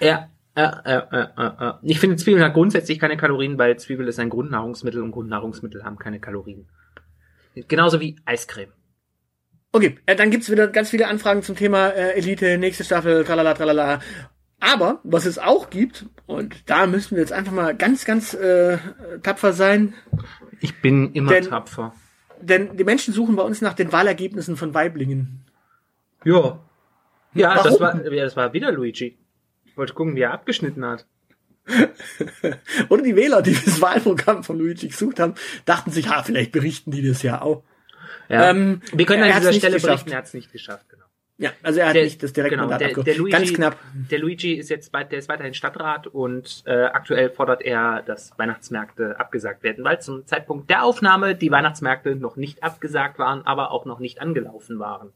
Ja, 0.00 0.28
Äh, 0.56 0.70
äh, 0.84 1.02
äh, 1.12 1.68
äh. 1.68 1.72
Ich 1.82 2.00
finde, 2.00 2.16
Zwiebeln 2.16 2.42
hat 2.42 2.54
grundsätzlich 2.54 2.98
keine 2.98 3.18
Kalorien, 3.18 3.58
weil 3.58 3.78
Zwiebel 3.78 4.08
ist 4.08 4.18
ein 4.18 4.30
Grundnahrungsmittel 4.30 5.02
und 5.02 5.10
Grundnahrungsmittel 5.10 5.84
haben 5.84 5.98
keine 5.98 6.18
Kalorien. 6.18 6.66
Genauso 7.68 8.00
wie 8.00 8.16
Eiscreme. 8.24 8.72
Okay, 9.72 9.98
äh, 10.06 10.16
dann 10.16 10.30
gibt's 10.30 10.50
wieder 10.50 10.68
ganz 10.68 10.88
viele 10.88 11.08
Anfragen 11.08 11.42
zum 11.42 11.56
Thema 11.56 11.88
äh, 11.88 12.12
Elite, 12.12 12.56
nächste 12.56 12.84
Staffel, 12.84 13.24
tralala, 13.24 13.52
tralala. 13.52 14.00
Aber 14.60 15.00
was 15.04 15.26
es 15.26 15.38
auch 15.38 15.70
gibt, 15.70 16.06
und 16.26 16.54
da 16.68 16.86
müssen 16.86 17.12
wir 17.16 17.20
jetzt 17.20 17.32
einfach 17.32 17.52
mal 17.52 17.76
ganz, 17.76 18.04
ganz 18.04 18.34
äh, 18.34 18.78
tapfer 19.22 19.52
sein, 19.52 19.94
Ich 20.60 20.80
bin 20.80 21.12
immer 21.12 21.30
Denn- 21.32 21.44
tapfer. 21.48 21.92
denn 22.40 22.76
die 22.76 22.84
Menschen 22.84 23.12
suchen 23.12 23.36
bei 23.36 23.42
uns 23.42 23.60
nach 23.60 23.74
den 23.74 23.92
Wahlergebnissen 23.92 24.56
von 24.56 24.72
Weiblingen. 24.74 25.44
Ja. 26.24 26.58
Ja, 27.34 27.54
das 27.62 27.78
Warum? 27.78 27.80
war, 28.02 28.12
ja, 28.12 28.24
das 28.24 28.36
war 28.36 28.52
wieder 28.54 28.72
Luigi. 28.72 29.18
Ich 29.66 29.76
wollte 29.76 29.92
gucken, 29.92 30.16
wie 30.16 30.20
er 30.22 30.32
abgeschnitten 30.32 30.84
hat. 30.86 31.06
Oder 32.88 33.02
die 33.02 33.16
Wähler, 33.16 33.42
die 33.42 33.52
das 33.54 33.80
Wahlprogramm 33.80 34.42
von 34.44 34.58
Luigi 34.58 34.88
gesucht 34.88 35.20
haben, 35.20 35.34
dachten 35.64 35.90
sich, 35.90 36.08
ha, 36.08 36.22
vielleicht 36.22 36.52
berichten 36.52 36.90
die 36.92 37.06
das 37.06 37.22
ja 37.22 37.42
auch. 37.42 37.62
Ja. 38.28 38.50
Ähm, 38.50 38.80
Wir 38.92 39.04
können 39.06 39.22
an 39.22 39.38
dieser 39.40 39.52
Stelle 39.52 39.74
geschafft. 39.74 39.86
berichten, 40.04 40.10
er 40.12 40.18
hat 40.18 40.24
es 40.26 40.34
nicht 40.34 40.52
geschafft. 40.52 40.88
Genau. 40.88 41.04
Ja, 41.38 41.50
also 41.62 41.80
er 41.80 41.88
hat 41.88 41.94
nicht 41.94 42.22
das 42.22 42.32
Direktmandat 42.32 42.80
genau, 42.80 42.94
der, 42.94 43.04
der. 43.04 43.16
Luigi, 43.16 43.36
Ganz 43.36 43.52
knapp. 43.52 43.76
Der 44.10 44.18
Luigi 44.18 44.54
ist 44.54 44.70
jetzt 44.70 44.92
weit, 44.94 45.12
der 45.12 45.18
ist 45.18 45.28
weiterhin 45.28 45.52
Stadtrat 45.52 46.06
und 46.06 46.62
äh, 46.66 46.84
aktuell 46.84 47.28
fordert 47.28 47.60
er, 47.60 48.02
dass 48.02 48.32
Weihnachtsmärkte 48.38 49.20
abgesagt 49.20 49.62
werden, 49.62 49.84
weil 49.84 50.00
zum 50.00 50.26
Zeitpunkt 50.26 50.70
der 50.70 50.84
Aufnahme 50.84 51.34
die 51.34 51.50
Weihnachtsmärkte 51.50 52.16
noch 52.16 52.36
nicht 52.36 52.62
abgesagt 52.62 53.18
waren, 53.18 53.44
aber 53.44 53.70
auch 53.70 53.84
noch 53.84 53.98
nicht 53.98 54.22
angelaufen 54.22 54.78
waren. 54.78 55.12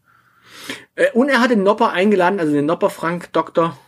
Äh, 0.95 1.11
und 1.13 1.31
er 1.31 1.41
hat 1.41 1.51
den 1.51 1.63
Nopper 1.63 1.91
eingeladen, 1.91 2.39
also 2.39 2.53
den 2.53 2.67
Nopper 2.67 2.91
Frank 2.91 3.33
Doktor. 3.33 3.79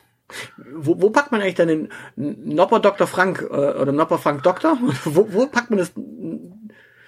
Wo, 0.57 1.03
wo 1.03 1.11
packt 1.11 1.33
man 1.33 1.43
eigentlich 1.43 1.57
dann 1.57 1.69
den 1.69 1.89
Nopper 2.17 2.81
Dr. 2.81 3.07
Frank 3.07 3.43
äh, 3.43 3.55
oder 3.55 3.93
Nopper 3.93 4.17
Frank 4.17 4.43
Doktor? 4.43 4.79
wo, 5.05 5.31
wo 5.33 5.47
packt 5.47 5.69
man 5.69 5.79
das? 5.79 5.93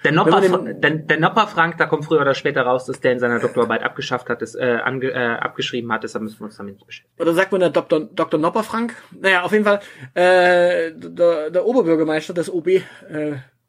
Der 0.05 0.11
Nopper, 0.13 0.39
den- 0.41 0.79
der, 0.81 0.91
der 0.91 1.19
Nopper 1.19 1.47
Frank, 1.47 1.77
da 1.77 1.85
kommt 1.85 2.05
früher 2.05 2.21
oder 2.21 2.33
später 2.33 2.61
raus, 2.61 2.85
dass 2.85 3.01
der 3.01 3.11
in 3.11 3.19
seiner 3.19 3.39
Doktorarbeit 3.39 3.83
abgeschafft 3.83 4.29
hat, 4.29 4.41
das, 4.41 4.55
äh, 4.55 4.77
ange, 4.83 5.07
äh, 5.11 5.15
abgeschrieben 5.17 5.91
hat, 5.91 6.03
deshalb 6.03 6.23
müssen 6.23 6.39
wir 6.39 6.45
uns 6.45 6.55
damit 6.57 6.75
nicht 6.75 6.85
beschäftigen. 6.87 7.21
Oder 7.21 7.33
sagt 7.33 7.51
man 7.51 7.59
der 7.61 7.71
Dr. 7.71 7.99
Dr. 8.01 8.39
Nopper 8.39 8.63
Frank? 8.63 8.95
Naja, 9.19 9.41
auf 9.43 9.51
jeden 9.51 9.65
Fall 9.65 9.79
äh, 10.13 10.91
der, 10.95 11.49
der 11.49 11.65
Oberbürgermeister 11.65 12.33
des 12.33 12.49
OB. 12.49 12.67
Äh, 12.67 12.81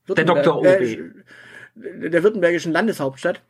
Württemberg- 0.06 0.42
Dr. 0.44 0.58
OB. 0.58 0.66
Äh, 0.66 0.98
der 1.74 2.22
württembergischen 2.22 2.72
Landeshauptstadt. 2.72 3.40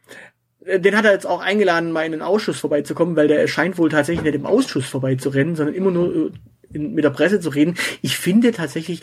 Äh, 0.65 0.81
Den 0.81 0.97
hat 0.97 1.05
er 1.05 1.13
jetzt 1.13 1.27
auch 1.27 1.41
eingeladen, 1.43 1.93
mal 1.93 2.07
in 2.07 2.13
den 2.13 2.23
Ausschuss 2.23 2.59
vorbeizukommen, 2.59 3.15
weil 3.17 3.29
der 3.29 3.47
scheint 3.47 3.79
wohl 3.79 3.89
tatsächlich 3.91 4.25
nicht 4.25 4.35
im 4.35 4.47
Ausschuss 4.47 4.87
vorbeizurennen, 4.87 5.55
sondern 5.55 5.75
immer 5.75 5.91
nur 5.91 6.33
äh, 6.73 6.79
mit 6.79 7.05
der 7.05 7.11
Presse 7.11 7.39
zu 7.41 7.51
reden. 7.51 7.77
Ich 8.03 8.17
finde 8.19 8.51
tatsächlich, 8.53 9.01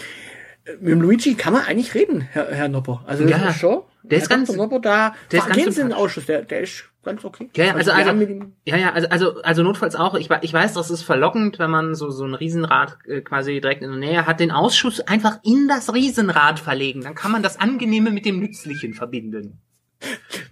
mit 0.80 0.92
dem 0.92 1.02
Luigi 1.02 1.36
kann 1.36 1.54
man 1.54 1.64
eigentlich 1.66 1.94
reden, 1.94 2.22
Herr, 2.22 2.48
Herr 2.52 2.68
Nopper. 2.70 3.04
Also 3.06 3.26
Ja, 3.26 3.50
ist 3.50 3.60
schon. 3.60 3.82
der 4.04 4.18
ist 4.20 4.30
Herr 4.30 4.38
ganz- 4.38 4.48
Dr. 4.50 4.64
Nopper 4.64 4.80
da. 4.80 5.16
der 5.32 5.40
ist 5.40 5.48
ganz 5.48 5.76
sympathisch. 5.76 5.98
Ausschuss, 5.98 6.26
der, 6.26 6.42
der 6.44 6.62
ist 6.62 6.86
ganz 7.04 7.26
okay. 7.26 7.50
Ja, 7.56 7.66
ja, 7.66 7.74
also, 7.76 7.92
also, 7.92 8.12
ihm, 8.12 8.54
ja, 8.66 8.78
ja, 8.78 8.94
also, 8.94 9.10
also, 9.10 9.42
also 9.42 9.64
notfalls 9.64 9.96
auch. 9.96 10.16
Ich, 10.16 10.30
ich 10.42 10.54
weiß, 10.54 10.74
das 10.74 10.90
ist 10.90 11.04
verlockend, 11.04 11.60
wenn 11.60 11.70
man 11.70 11.96
so, 11.96 12.10
so 12.12 12.24
ein 12.26 12.34
Riesenrad 12.34 12.98
äh, 13.08 13.20
quasi 13.22 13.60
direkt 13.60 13.82
in 13.82 13.90
der 13.90 14.00
Nähe 14.00 14.26
hat, 14.26 14.40
den 14.40 14.52
Ausschuss 14.52 15.02
einfach 15.02 15.40
in 15.44 15.68
das 15.68 15.94
Riesenrad 15.94 16.60
verlegen. 16.62 17.02
Dann 17.02 17.16
kann 17.16 17.32
man 17.34 17.44
das 17.44 17.60
Angenehme 17.60 18.12
mit 18.12 18.26
dem 18.26 18.40
Nützlichen 18.40 18.94
verbinden. 18.94 19.60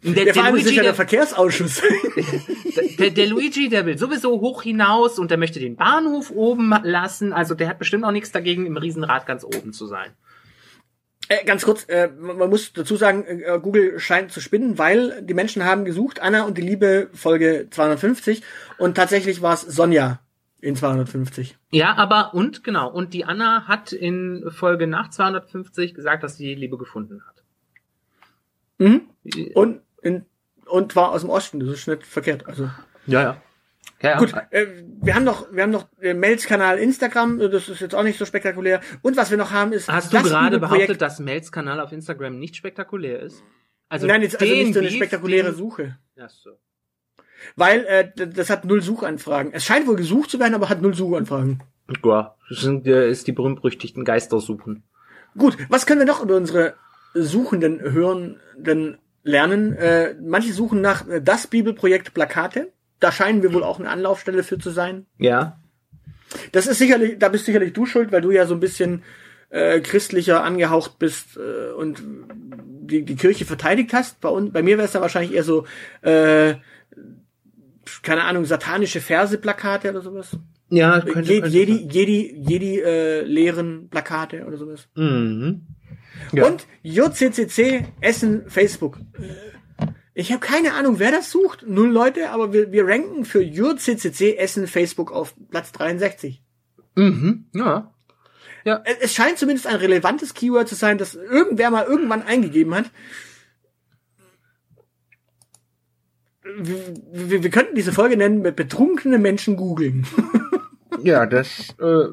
Der, 0.03 0.25
der, 0.25 0.33
vor 0.33 0.43
allem 0.43 0.55
ist 0.55 0.63
Luigi, 0.63 0.77
ja 0.77 0.83
der 0.83 0.91
der, 0.91 0.95
Verkehrsausschuss. 0.95 1.81
der, 2.99 3.11
der 3.11 3.27
Luigi, 3.27 3.69
der 3.69 3.85
will 3.85 3.97
sowieso 3.97 4.39
hoch 4.41 4.63
hinaus 4.63 5.19
und 5.19 5.29
der 5.31 5.37
möchte 5.37 5.59
den 5.59 5.75
Bahnhof 5.75 6.31
oben 6.31 6.73
lassen. 6.83 7.33
Also 7.33 7.53
der 7.53 7.69
hat 7.69 7.79
bestimmt 7.79 8.03
auch 8.03 8.11
nichts 8.11 8.31
dagegen, 8.31 8.65
im 8.65 8.77
Riesenrad 8.77 9.25
ganz 9.25 9.43
oben 9.43 9.73
zu 9.73 9.85
sein. 9.87 10.11
Äh, 11.31 11.45
ganz 11.45 11.63
kurz, 11.63 11.85
äh, 11.87 12.09
man 12.19 12.37
man 12.37 12.49
muss 12.49 12.73
dazu 12.73 12.95
sagen, 12.95 13.23
äh, 13.25 13.59
Google 13.61 13.99
scheint 13.99 14.31
zu 14.31 14.41
spinnen, 14.41 14.77
weil 14.77 15.21
die 15.21 15.33
Menschen 15.33 15.63
haben 15.63 15.85
gesucht, 15.85 16.21
Anna 16.21 16.43
und 16.43 16.57
die 16.57 16.61
Liebe 16.61 17.09
Folge 17.13 17.67
250 17.69 18.41
und 18.77 18.95
tatsächlich 18.95 19.41
war 19.41 19.53
es 19.53 19.61
Sonja 19.61 20.19
in 20.59 20.75
250. 20.75 21.57
Ja, 21.71 21.95
aber 21.95 22.33
und 22.33 22.63
genau, 22.63 22.91
und 22.91 23.13
die 23.13 23.23
Anna 23.23 23.67
hat 23.67 23.93
in 23.93 24.43
Folge 24.49 24.87
nach 24.87 25.09
250 25.09 25.93
gesagt, 25.93 26.23
dass 26.23 26.37
sie 26.37 26.47
die 26.47 26.55
Liebe 26.55 26.77
gefunden 26.77 27.21
hat. 27.25 27.40
Mhm. 28.81 29.01
Und, 29.53 29.81
in, 30.01 30.25
und 30.65 30.95
war 30.95 31.11
aus 31.11 31.21
dem 31.21 31.29
Osten, 31.29 31.59
das 31.59 31.69
ist 31.69 31.87
nicht 31.87 32.05
verkehrt. 32.05 32.47
Also 32.47 32.69
Ja, 33.05 33.21
ja. 33.21 33.41
Ja, 34.01 34.17
gut, 34.17 34.33
äh, 34.49 34.65
wir 35.01 35.13
haben 35.13 35.23
noch, 35.23 35.51
wir 35.53 35.61
haben 35.61 35.69
noch 35.71 35.87
äh, 36.01 36.15
Mails 36.15 36.45
Kanal 36.47 36.79
Instagram, 36.79 37.39
äh, 37.39 37.49
das 37.49 37.69
ist 37.69 37.81
jetzt 37.81 37.93
auch 37.93 38.01
nicht 38.01 38.17
so 38.17 38.25
spektakulär. 38.25 38.81
Und 39.03 39.15
was 39.15 39.29
wir 39.29 39.37
noch 39.37 39.51
haben 39.51 39.73
ist 39.73 39.87
Hast 39.87 40.11
du 40.11 40.21
gerade 40.23 40.57
behauptet, 40.59 41.01
dass 41.01 41.19
Mel's 41.19 41.51
Kanal 41.51 41.79
auf 41.79 41.91
Instagram 41.91 42.39
nicht 42.39 42.55
spektakulär 42.55 43.19
ist? 43.19 43.43
Also 43.89 44.07
Nein, 44.07 44.23
jetzt 44.23 44.41
also 44.41 44.51
nicht 44.51 44.73
so 44.73 44.79
eine 44.79 44.89
spektakuläre 44.89 45.49
den- 45.49 45.55
Suche. 45.55 45.97
Ach 46.19 46.29
so. 46.29 46.51
Weil 47.55 47.85
äh, 47.85 48.11
das 48.27 48.49
hat 48.49 48.65
null 48.65 48.81
Suchanfragen. 48.81 49.53
Es 49.53 49.65
scheint 49.65 49.87
wohl 49.87 49.95
gesucht 49.95 50.31
zu 50.31 50.39
werden, 50.39 50.55
aber 50.55 50.69
hat 50.69 50.81
null 50.81 50.95
Suchanfragen. 50.95 51.61
Ja, 52.03 52.35
das 52.49 52.61
sind, 52.61 52.87
äh, 52.87 53.09
ist 53.09 53.27
die 53.27 53.33
berühmt-berüchtigten 53.33 54.03
Geistersuchen. 54.05 54.83
Gut, 55.37 55.57
was 55.69 55.85
können 55.85 55.99
wir 55.99 56.07
noch 56.07 56.23
über 56.23 56.37
unsere 56.37 56.75
Suchenden 57.13 57.81
Hörenden 57.81 58.97
lernen? 59.23 59.73
Äh, 59.73 60.15
manche 60.21 60.53
suchen 60.53 60.81
nach 60.81 61.07
äh, 61.07 61.21
das 61.21 61.47
Bibelprojekt 61.47 62.13
Plakate. 62.13 62.71
Da 62.99 63.11
scheinen 63.11 63.41
wir 63.43 63.53
wohl 63.53 63.63
auch 63.63 63.79
eine 63.79 63.89
Anlaufstelle 63.89 64.43
für 64.43 64.59
zu 64.59 64.69
sein. 64.69 65.05
Ja. 65.17 65.59
Das 66.51 66.67
ist 66.67 66.77
sicherlich, 66.77 67.19
da 67.19 67.29
bist 67.29 67.45
sicherlich 67.45 67.73
du 67.73 67.85
schuld, 67.85 68.11
weil 68.11 68.21
du 68.21 68.31
ja 68.31 68.45
so 68.45 68.53
ein 68.53 68.59
bisschen 68.59 69.03
äh, 69.49 69.81
christlicher 69.81 70.43
angehaucht 70.43 70.97
bist 70.99 71.37
äh, 71.37 71.71
und 71.73 72.01
die, 72.91 73.03
die 73.03 73.15
Kirche 73.15 73.45
verteidigt 73.45 73.93
hast. 73.93 74.21
Bei, 74.21 74.29
uns, 74.29 74.51
bei 74.51 74.63
mir 74.63 74.77
wäre 74.77 74.85
es 74.85 74.93
dann 74.93 75.01
wahrscheinlich 75.01 75.33
eher 75.33 75.43
so, 75.43 75.65
äh, 76.01 76.55
keine 78.01 78.23
Ahnung, 78.23 78.45
satanische 78.45 79.01
Verse-Plakate 79.01 79.89
oder 79.89 80.01
sowas. 80.01 80.37
Ja, 80.69 81.01
könnte, 81.01 81.33
Je, 81.33 81.41
könnte 81.41 81.57
Jedi, 81.57 81.87
Jedi, 81.89 82.43
Jedi 82.47 82.79
äh, 82.79 83.21
leeren 83.23 83.89
Plakate 83.89 84.45
oder 84.45 84.57
sowas. 84.57 84.87
Mhm. 84.95 85.63
Ja. 86.31 86.45
Und 86.45 86.67
JCCC 86.83 87.85
Essen 87.99 88.49
Facebook. 88.49 88.99
Ich 90.13 90.31
habe 90.31 90.45
keine 90.45 90.73
Ahnung, 90.73 90.99
wer 90.99 91.11
das 91.11 91.31
sucht. 91.31 91.65
Null 91.67 91.89
Leute, 91.89 92.31
aber 92.31 92.53
wir, 92.53 92.71
wir 92.71 92.85
ranken 92.85 93.25
für 93.25 93.41
JCCC 93.41 94.37
Essen 94.37 94.67
Facebook 94.67 95.11
auf 95.11 95.33
Platz 95.49 95.71
63. 95.71 96.43
Mhm. 96.95 97.45
Ja. 97.53 97.93
Es 98.63 98.97
es 99.01 99.13
scheint 99.15 99.37
zumindest 99.37 99.67
ein 99.67 99.75
relevantes 99.75 100.33
Keyword 100.33 100.67
zu 100.67 100.75
sein, 100.75 100.97
das 100.97 101.15
irgendwer 101.15 101.71
mal 101.71 101.85
irgendwann 101.85 102.21
eingegeben 102.21 102.75
hat. 102.75 102.91
Wir, 106.43 106.93
wir, 107.11 107.43
wir 107.43 107.49
könnten 107.49 107.75
diese 107.75 107.93
Folge 107.93 108.17
nennen 108.17 108.41
mit 108.41 108.55
betrunkene 108.55 109.17
Menschen 109.17 109.55
googeln. 109.55 110.05
Ja, 111.03 111.25
das 111.25 111.73
äh, 111.79 112.05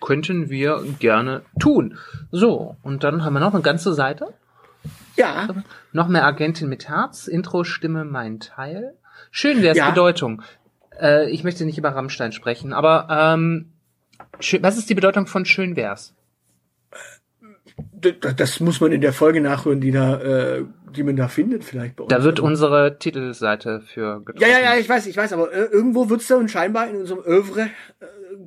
könnten 0.00 0.50
wir 0.50 0.82
gerne 0.98 1.42
tun. 1.58 1.98
So, 2.30 2.76
und 2.82 3.04
dann 3.04 3.24
haben 3.24 3.34
wir 3.34 3.40
noch 3.40 3.54
eine 3.54 3.62
ganze 3.62 3.94
Seite. 3.94 4.34
Ja, 5.16 5.48
Noch 5.92 6.08
mehr 6.08 6.24
Agentin 6.26 6.68
mit 6.68 6.88
Herz, 6.88 7.28
Intro-Stimme 7.28 8.04
mein 8.04 8.40
Teil. 8.40 8.94
Schön 9.30 9.62
wär's 9.62 9.78
Ja. 9.78 9.90
Bedeutung. 9.90 10.42
Äh, 11.00 11.30
ich 11.30 11.44
möchte 11.44 11.64
nicht 11.64 11.78
über 11.78 11.90
Rammstein 11.90 12.32
sprechen, 12.32 12.72
aber 12.72 13.06
ähm, 13.10 13.72
was 14.60 14.76
ist 14.76 14.90
die 14.90 14.94
Bedeutung 14.94 15.26
von 15.26 15.44
schön 15.44 15.76
wär's? 15.76 16.14
das 18.36 18.60
muss 18.60 18.80
man 18.80 18.92
in 18.92 19.00
der 19.00 19.12
Folge 19.12 19.40
nachhören, 19.40 19.80
die 19.80 19.90
da, 19.90 20.20
äh, 20.20 20.64
die 20.94 21.02
man 21.02 21.16
da 21.16 21.28
findet, 21.28 21.64
vielleicht 21.64 21.96
bei 21.96 22.04
uns. 22.04 22.12
Da 22.12 22.22
wird 22.22 22.38
unsere 22.38 22.98
Titelseite 22.98 23.80
für 23.80 24.20
getroffen. 24.22 24.48
ja, 24.48 24.58
ja, 24.58 24.74
ja, 24.74 24.78
ich 24.78 24.88
weiß, 24.88 25.06
ich 25.06 25.16
weiß, 25.16 25.32
aber 25.32 25.52
äh, 25.52 25.64
irgendwo 25.64 26.10
wird's 26.10 26.26
da 26.28 26.36
und 26.36 26.50
scheinbar 26.50 26.88
in 26.88 26.96
unserem 26.96 27.22
Övre 27.24 27.62
äh, 27.62 28.04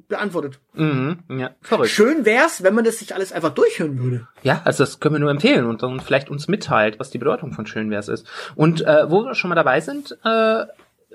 beantwortet. 0.08 0.60
Mhm, 0.74 1.24
ja, 1.30 1.52
verrückt. 1.62 1.90
Schön 1.90 2.26
wär's, 2.26 2.64
wenn 2.64 2.76
man 2.76 2.84
das 2.84 3.00
sich 3.00 3.14
alles 3.14 3.32
einfach 3.32 3.54
durchhören 3.54 4.00
würde. 4.00 4.28
Ja, 4.44 4.62
also 4.64 4.84
das 4.84 5.00
können 5.00 5.16
wir 5.16 5.20
nur 5.20 5.32
empfehlen 5.32 5.66
und 5.66 5.84
dann 5.84 6.00
vielleicht 6.00 6.30
uns 6.30 6.48
mitteilt, 6.48 7.00
was 7.00 7.10
die 7.10 7.18
Bedeutung 7.18 7.54
von 7.54 7.66
schön 7.66 7.90
wär's 7.90 8.08
ist. 8.08 8.28
Und 8.56 8.82
äh, 8.82 9.10
wo 9.10 9.26
wir 9.26 9.36
schon 9.36 9.50
mal 9.50 9.56
dabei 9.56 9.82
sind, 9.82 10.18
äh, 10.24 10.66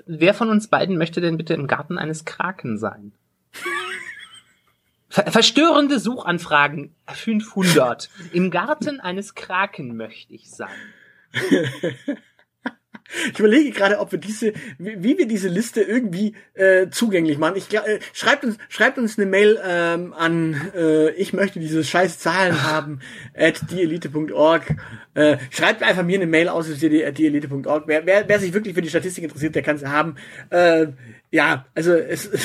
wer 0.05 0.33
von 0.33 0.49
uns 0.49 0.67
beiden 0.67 0.97
möchte 0.97 1.21
denn 1.21 1.37
bitte 1.37 1.53
im 1.53 1.67
Garten 1.67 1.97
eines 1.97 2.25
Kraken 2.25 2.77
sein? 2.77 3.13
Ver 5.09 5.31
verstörende 5.31 5.99
Suchanfragen 5.99 6.95
500. 7.07 8.09
Im 8.31 8.49
Garten 8.49 8.99
eines 8.99 9.35
Kraken 9.35 9.95
möchte 9.95 10.33
ich 10.33 10.49
sein. 10.49 10.69
Ich 13.31 13.39
überlege 13.39 13.71
gerade, 13.71 13.99
ob 13.99 14.11
wir 14.11 14.19
diese, 14.19 14.53
wie, 14.77 15.17
wir 15.17 15.27
diese 15.27 15.47
Liste 15.47 15.81
irgendwie 15.81 16.35
äh, 16.53 16.89
zugänglich 16.89 17.37
machen. 17.37 17.55
Ich 17.57 17.73
äh, 17.73 17.99
schreibt 18.11 18.43
uns, 18.43 18.57
schreibt 18.69 18.97
uns 18.97 19.17
eine 19.17 19.27
Mail 19.27 19.59
ähm, 19.63 20.13
an, 20.13 20.59
äh, 20.75 21.11
ich 21.11 21.33
möchte 21.33 21.59
diese 21.59 21.83
scheiß 21.83 22.19
Zahlen 22.19 22.63
haben 22.69 22.99
at 23.37 23.69
dieelite.org. 23.69 24.75
Äh, 25.13 25.37
schreibt 25.51 25.83
einfach 25.83 26.03
mir 26.03 26.17
eine 26.17 26.27
Mail 26.27 26.49
aus 26.49 26.69
at 26.69 26.81
dieelite.org. 27.17 27.83
Wer, 27.87 28.05
wer, 28.05 28.27
wer 28.27 28.39
sich 28.39 28.53
wirklich 28.53 28.73
für 28.73 28.81
die 28.81 28.89
Statistik 28.89 29.23
interessiert, 29.23 29.55
der 29.55 29.63
kann 29.63 29.77
sie 29.77 29.87
haben. 29.87 30.15
Äh, 30.49 30.87
ja, 31.31 31.65
also 31.75 31.93
es 31.93 32.29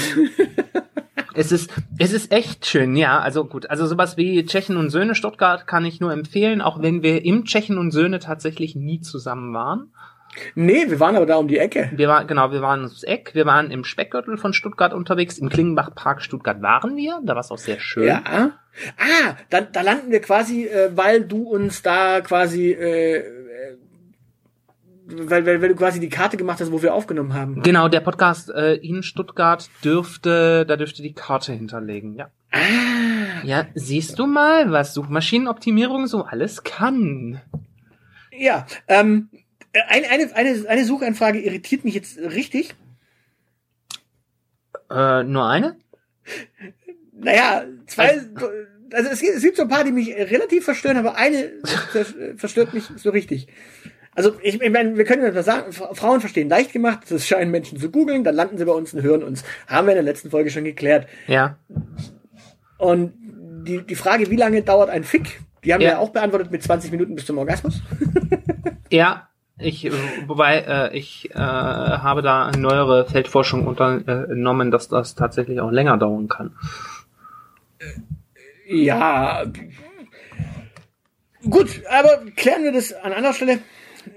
Es 1.38 1.52
ist, 1.52 1.72
es 1.98 2.12
ist 2.12 2.32
echt 2.32 2.66
schön, 2.66 2.96
ja. 2.96 3.20
Also 3.20 3.44
gut, 3.44 3.70
also 3.70 3.86
sowas 3.86 4.16
wie 4.16 4.44
Tschechen 4.44 4.76
und 4.76 4.90
Söhne 4.90 5.14
Stuttgart 5.14 5.68
kann 5.68 5.84
ich 5.84 6.00
nur 6.00 6.12
empfehlen, 6.12 6.60
auch 6.60 6.82
wenn 6.82 7.04
wir 7.04 7.24
im 7.24 7.44
Tschechen 7.44 7.78
und 7.78 7.92
Söhne 7.92 8.18
tatsächlich 8.18 8.74
nie 8.74 9.00
zusammen 9.02 9.54
waren. 9.54 9.92
Nee, 10.54 10.90
wir 10.90 11.00
waren 11.00 11.16
aber 11.16 11.26
da 11.26 11.36
um 11.36 11.48
die 11.48 11.58
Ecke. 11.58 11.90
Wir 11.94 12.08
waren, 12.08 12.26
genau, 12.26 12.52
wir 12.52 12.60
waren 12.62 12.80
ums 12.80 13.02
Eck, 13.02 13.30
wir 13.34 13.46
waren 13.46 13.70
im 13.70 13.84
Speckgürtel 13.84 14.36
von 14.38 14.52
Stuttgart 14.52 14.92
unterwegs, 14.94 15.38
im 15.38 15.48
Klingenbach 15.48 15.94
Park 15.94 16.22
Stuttgart 16.22 16.60
waren 16.62 16.96
wir, 16.96 17.20
da 17.24 17.34
war 17.34 17.40
es 17.40 17.50
auch 17.50 17.58
sehr 17.58 17.80
schön. 17.80 18.06
Ja. 18.06 18.22
Ah, 18.96 19.34
da, 19.50 19.60
da 19.62 19.80
landen 19.80 20.10
wir 20.10 20.20
quasi, 20.20 20.66
äh, 20.66 20.90
weil 20.94 21.24
du 21.24 21.42
uns 21.48 21.82
da 21.82 22.20
quasi, 22.20 22.70
äh, 22.72 23.16
äh, 23.16 23.76
weil, 25.06 25.46
weil, 25.46 25.62
weil 25.62 25.68
du 25.70 25.74
quasi 25.74 26.00
die 26.00 26.08
Karte 26.10 26.36
gemacht 26.36 26.60
hast, 26.60 26.70
wo 26.70 26.82
wir 26.82 26.94
aufgenommen 26.94 27.34
haben. 27.34 27.62
Genau, 27.62 27.88
der 27.88 28.00
Podcast 28.00 28.50
äh, 28.50 28.74
in 28.74 29.02
Stuttgart 29.02 29.68
dürfte, 29.82 30.66
da 30.66 30.76
dürfte 30.76 31.02
die 31.02 31.14
Karte 31.14 31.52
hinterlegen, 31.52 32.14
ja. 32.14 32.28
Ah, 32.52 33.42
Ja, 33.42 33.66
siehst 33.74 34.18
du 34.18 34.26
mal, 34.26 34.70
was 34.70 34.94
Suchmaschinenoptimierung 34.94 36.06
so 36.06 36.24
alles 36.24 36.62
kann. 36.62 37.40
ja. 38.32 38.66
Ähm, 38.86 39.28
äh, 39.32 39.38
eine, 39.88 40.08
eine, 40.08 40.34
eine, 40.34 40.68
eine 40.68 40.84
Suchanfrage 40.84 41.40
irritiert 41.40 41.84
mich 41.84 41.94
jetzt 41.94 42.18
richtig. 42.18 42.74
Äh, 44.90 45.22
nur 45.24 45.46
eine? 45.48 45.76
Naja, 47.12 47.64
zwei, 47.86 48.20
also 48.92 49.10
es 49.10 49.20
gibt, 49.20 49.34
es 49.36 49.42
gibt 49.42 49.56
so 49.56 49.62
ein 49.62 49.68
paar, 49.68 49.84
die 49.84 49.92
mich 49.92 50.08
relativ 50.14 50.64
verstören, 50.64 50.96
aber 50.96 51.16
eine 51.16 51.50
vers- 51.92 52.14
verstört 52.36 52.72
mich 52.74 52.84
so 52.96 53.10
richtig. 53.10 53.48
Also 54.14 54.34
ich, 54.42 54.60
ich 54.60 54.70
meine, 54.70 54.96
wir 54.96 55.04
können 55.04 55.32
das 55.34 55.46
sagen, 55.46 55.72
Fra- 55.72 55.94
Frauen 55.94 56.20
verstehen 56.20 56.48
leicht 56.48 56.72
gemacht, 56.72 57.00
das 57.08 57.26
scheinen 57.26 57.50
Menschen 57.50 57.78
zu 57.78 57.90
googeln, 57.90 58.24
dann 58.24 58.34
landen 58.34 58.58
sie 58.58 58.64
bei 58.64 58.72
uns 58.72 58.92
und 58.94 59.02
hören 59.02 59.22
uns. 59.22 59.44
Haben 59.66 59.86
wir 59.86 59.92
in 59.92 59.96
der 59.96 60.04
letzten 60.04 60.30
Folge 60.30 60.50
schon 60.50 60.64
geklärt. 60.64 61.06
Ja. 61.26 61.56
Und 62.78 63.12
die, 63.66 63.82
die 63.82 63.94
Frage, 63.94 64.30
wie 64.30 64.36
lange 64.36 64.62
dauert 64.62 64.90
ein 64.90 65.04
Fick, 65.04 65.40
die 65.64 65.72
haben 65.72 65.80
wir 65.80 65.86
Ja. 65.88 65.92
ja 65.94 65.98
auch 65.98 66.10
beantwortet 66.10 66.50
mit 66.50 66.62
20 66.62 66.90
Minuten 66.90 67.14
bis 67.14 67.26
zum 67.26 67.38
Orgasmus. 67.38 67.80
Ja, 68.90 69.27
ich, 69.58 69.84
äh, 69.86 69.92
wobei 70.26 70.58
äh, 70.58 70.96
ich 70.96 71.30
äh, 71.30 71.38
habe 71.38 72.22
da 72.22 72.50
neuere 72.52 73.06
Feldforschung 73.06 73.66
unternommen, 73.66 74.70
dass 74.70 74.88
das 74.88 75.14
tatsächlich 75.14 75.60
auch 75.60 75.70
länger 75.70 75.96
dauern 75.96 76.28
kann. 76.28 76.54
Ja. 78.66 79.44
Gut, 81.48 81.82
aber 81.88 82.24
klären 82.36 82.64
wir 82.64 82.72
das 82.72 82.92
an 82.92 83.12
anderer 83.12 83.32
Stelle, 83.32 83.60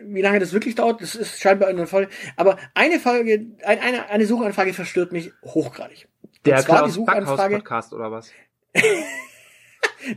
wie 0.03 0.21
lange 0.21 0.39
das 0.39 0.53
wirklich 0.53 0.75
dauert. 0.75 1.01
Das 1.01 1.15
ist 1.15 1.39
scheinbar 1.39 1.69
eine 1.69 1.87
Folge. 1.87 2.11
Aber 2.35 2.57
eine 2.73 2.99
Folge, 2.99 3.45
ein, 3.65 3.79
eine, 3.79 4.09
eine 4.09 4.25
Suchanfrage 4.25 4.73
verstört 4.73 5.11
mich 5.11 5.31
hochgradig. 5.43 6.07
Der 6.45 6.57
Und 6.57 6.63
zwar 6.63 6.87
die 6.87 6.91
Klaus 6.93 7.05
Backhaus 7.05 7.21
Suchanfrage. 7.25 7.55
Podcast 7.57 7.93
oder 7.93 8.11
was? 8.11 8.31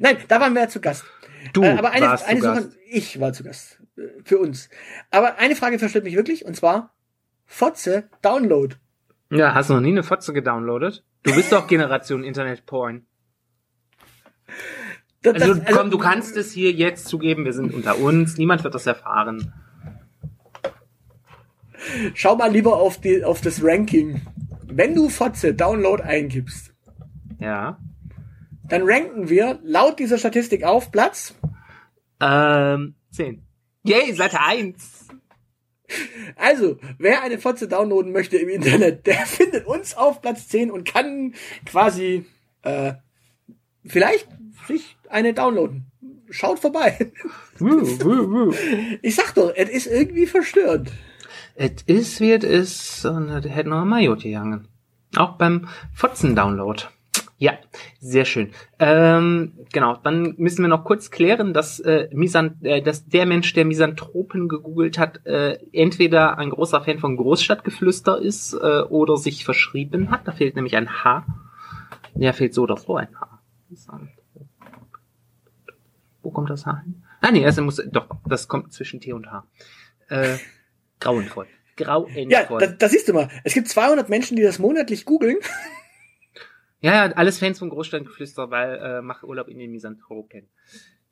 Nein, 0.00 0.16
da 0.28 0.40
waren 0.40 0.54
wir 0.54 0.62
ja 0.62 0.68
zu 0.68 0.80
Gast. 0.80 1.04
Du 1.52 1.62
Äh, 1.62 1.72
aber 1.72 1.90
eine, 1.90 2.06
warst 2.06 2.26
eine 2.26 2.40
zu 2.40 2.46
Suche, 2.46 2.62
Gast. 2.62 2.78
ich 2.86 3.20
war 3.20 3.32
zu 3.32 3.44
Gast. 3.44 3.78
Für 4.24 4.38
uns. 4.38 4.68
Aber 5.10 5.38
eine 5.38 5.54
Frage 5.56 5.78
verstört 5.78 6.04
mich 6.04 6.16
wirklich, 6.16 6.44
und 6.44 6.56
zwar 6.56 6.92
Fotze 7.46 8.08
Download. 8.22 8.74
Ja, 9.30 9.54
hast 9.54 9.70
du 9.70 9.74
noch 9.74 9.80
nie 9.80 9.90
eine 9.92 10.02
Fotze 10.02 10.32
gedownloadet? 10.32 11.04
Du 11.22 11.34
bist 11.34 11.52
doch 11.52 11.66
Generation 11.66 12.24
Internet 12.24 12.66
Porn. 12.66 13.06
Das, 15.22 15.34
Also, 15.42 15.54
das- 15.54 15.74
komm, 15.76 15.90
du 15.90 15.98
kannst 15.98 16.36
es 16.36 16.52
hier 16.52 16.72
jetzt 16.72 17.06
zugeben, 17.08 17.44
wir 17.44 17.52
sind 17.54 17.72
unter 17.72 17.98
uns, 17.98 18.36
niemand 18.36 18.62
wird 18.64 18.74
das 18.74 18.86
erfahren. 18.86 19.52
Schau 22.14 22.36
mal 22.36 22.50
lieber 22.50 22.76
auf, 22.76 23.00
die, 23.00 23.24
auf 23.24 23.40
das 23.40 23.62
Ranking. 23.62 24.22
Wenn 24.66 24.94
du 24.94 25.08
Fotze 25.08 25.54
Download 25.54 26.02
eingibst, 26.02 26.74
Ja. 27.38 27.78
dann 28.68 28.82
ranken 28.84 29.28
wir 29.28 29.60
laut 29.62 29.98
dieser 29.98 30.18
Statistik 30.18 30.64
auf 30.64 30.90
Platz. 30.90 31.34
Ähm, 32.20 32.94
10. 33.10 33.43
Yay, 33.84 34.14
Seite 34.14 34.40
1. 34.40 35.08
Also, 36.36 36.78
wer 36.98 37.22
eine 37.22 37.38
Fotze 37.38 37.68
downloaden 37.68 38.12
möchte 38.12 38.38
im 38.38 38.48
Internet, 38.48 39.06
der 39.06 39.26
findet 39.26 39.66
uns 39.66 39.94
auf 39.94 40.22
Platz 40.22 40.48
10 40.48 40.70
und 40.70 40.86
kann 40.86 41.34
quasi 41.66 42.24
äh, 42.62 42.94
vielleicht 43.84 44.26
sich 44.66 44.96
eine 45.10 45.34
downloaden. 45.34 45.86
Schaut 46.30 46.58
vorbei. 46.58 47.12
Ich 49.02 49.14
sag 49.14 49.34
doch, 49.34 49.52
es 49.54 49.68
ist 49.68 49.86
irgendwie 49.86 50.26
verstörend. 50.26 50.90
Es 51.54 51.82
ist, 51.86 52.20
wie 52.20 52.32
es 52.32 52.42
ist, 52.42 53.04
und 53.04 53.28
es 53.28 53.44
hätte 53.48 53.68
noch 53.68 53.82
ein 53.82 53.88
Majot 53.88 54.22
gegangen. 54.22 54.66
Auch 55.14 55.36
beim 55.36 55.68
Fotzen-Download. 55.92 56.82
Ja, 57.36 57.58
sehr 57.98 58.24
schön. 58.24 58.52
Ähm, 58.78 59.52
genau, 59.72 59.96
dann 59.96 60.34
müssen 60.36 60.62
wir 60.62 60.68
noch 60.68 60.84
kurz 60.84 61.10
klären, 61.10 61.52
dass, 61.52 61.80
äh, 61.80 62.08
Misan 62.12 62.58
äh, 62.62 62.80
dass 62.80 63.06
der 63.06 63.26
Mensch, 63.26 63.52
der 63.54 63.64
Misanthropen 63.64 64.48
gegoogelt 64.48 64.98
hat, 64.98 65.26
äh, 65.26 65.58
entweder 65.72 66.38
ein 66.38 66.50
großer 66.50 66.82
Fan 66.82 67.00
von 67.00 67.16
Großstadtgeflüster 67.16 68.20
ist 68.20 68.54
äh, 68.54 68.82
oder 68.88 69.16
sich 69.16 69.44
verschrieben 69.44 70.10
hat. 70.10 70.28
Da 70.28 70.32
fehlt 70.32 70.54
nämlich 70.54 70.76
ein 70.76 70.88
H. 70.88 71.26
Ja, 72.14 72.32
fehlt 72.32 72.54
so 72.54 72.62
oder 72.62 72.76
so 72.76 72.96
ein 72.96 73.08
H. 73.20 73.40
Wo 76.22 76.30
kommt 76.30 76.50
das 76.50 76.66
H 76.66 76.82
hin? 76.84 77.02
Ah, 77.20 77.32
nee, 77.32 77.44
also 77.44 77.62
muss, 77.62 77.82
doch, 77.90 78.06
das 78.26 78.46
kommt 78.46 78.72
zwischen 78.72 79.00
T 79.00 79.12
und 79.12 79.30
H. 79.30 79.44
Äh, 80.08 80.36
grauenvoll. 81.00 81.46
Grauenvoll. 81.76 82.30
Ja, 82.30 82.44
da, 82.44 82.66
da 82.68 82.88
siehst 82.88 83.08
du 83.08 83.12
mal. 83.12 83.28
Es 83.42 83.54
gibt 83.54 83.68
200 83.68 84.08
Menschen, 84.08 84.36
die 84.36 84.42
das 84.42 84.60
monatlich 84.60 85.04
googeln. 85.04 85.38
Ja, 86.84 87.06
ja, 87.06 87.12
alles 87.14 87.38
Fans 87.38 87.58
von 87.58 87.70
Großstadtgeflüster, 87.70 88.50
weil 88.50 88.74
äh, 88.76 89.00
mach 89.00 89.22
Urlaub 89.22 89.48
in 89.48 89.58
den 89.58 89.70
Misanthropen. 89.70 90.48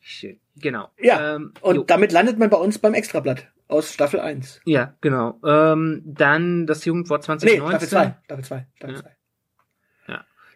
Schön, 0.00 0.38
genau. 0.56 0.88
Ja, 1.00 1.36
ähm, 1.36 1.54
Und 1.62 1.76
jo. 1.76 1.82
damit 1.84 2.12
landet 2.12 2.38
man 2.38 2.50
bei 2.50 2.58
uns 2.58 2.78
beim 2.78 2.92
Extrablatt 2.92 3.48
aus 3.68 3.94
Staffel 3.94 4.20
1. 4.20 4.60
ja, 4.66 4.94
genau. 5.00 5.40
Ähm, 5.42 6.02
dann 6.04 6.66
das 6.66 6.84
Jugendwort 6.84 7.22
Nee, 7.22 7.56
2019. 7.58 7.70
Staffel 7.70 7.88
2. 7.88 8.14
Staffel 8.24 8.44
2. 8.44 8.66
Staffel 8.76 8.94
Ja. 8.96 9.00
2. 9.02 9.10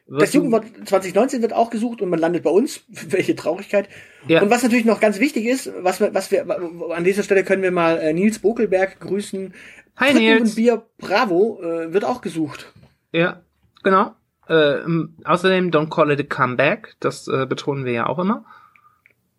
Wird 0.08 0.22
Das 0.22 0.32
Jugendwort 0.34 0.64
2019 0.84 1.42
wird 1.42 1.52
auch 1.52 1.70
gesucht 1.70 2.00
und 2.02 2.10
man 2.10 2.20
landet 2.20 2.44
bei 2.44 2.50
uns. 2.50 2.84
Welche 2.88 3.34
Traurigkeit. 3.34 3.88
Ja. 4.28 4.42
Und 4.42 4.50
was 4.50 4.62
natürlich 4.62 4.84
noch 4.84 5.00
ganz 5.00 5.18
wichtig 5.18 5.46
ist, 5.46 5.72
was 5.80 5.98
wir, 5.98 6.12
was 6.14 6.30
wir, 6.30 6.46
an 6.94 7.04
dieser 7.04 7.22
Stelle 7.22 7.42
können 7.42 7.62
wir 7.62 7.72
mal 7.72 7.98
äh, 7.98 8.12
Nils 8.12 8.38
Bokelberg 8.38 9.00
grüßen. 9.00 9.54
Hi, 9.96 10.10
Fritten 10.12 10.18
Nils. 10.18 10.50
und 10.50 10.56
Bier 10.56 10.86
Bravo 10.98 11.60
äh, 11.62 11.92
wird 11.92 12.04
auch 12.04 12.20
gesucht. 12.20 12.72
Ja, 13.12 13.40
genau. 13.82 14.14
Äh, 14.48 14.78
außerdem 15.24 15.70
Don't 15.70 15.90
Call 15.90 16.12
It 16.12 16.20
a 16.20 16.22
Comeback, 16.22 16.96
das 17.00 17.28
äh, 17.28 17.46
betonen 17.46 17.84
wir 17.84 17.92
ja 17.92 18.06
auch 18.06 18.18
immer. 18.18 18.44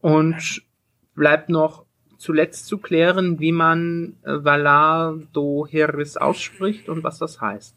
Und 0.01 0.61
bleibt 1.15 1.49
noch 1.49 1.85
zuletzt 2.17 2.67
zu 2.67 2.77
klären, 2.77 3.39
wie 3.39 3.51
man 3.51 4.17
äh, 4.23 4.43
Valado 4.43 5.67
Heris 5.69 6.17
ausspricht 6.17 6.89
und 6.89 7.03
was 7.03 7.19
das 7.19 7.41
heißt. 7.41 7.75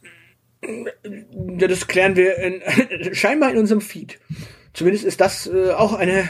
Ja, 0.62 1.68
das 1.68 1.86
klären 1.86 2.16
wir 2.16 2.36
in, 2.36 3.14
scheinbar 3.14 3.50
in 3.50 3.58
unserem 3.58 3.80
Feed. 3.80 4.18
Zumindest 4.72 5.04
ist 5.04 5.20
das 5.20 5.46
äh, 5.46 5.72
auch 5.72 5.94
eine 5.94 6.28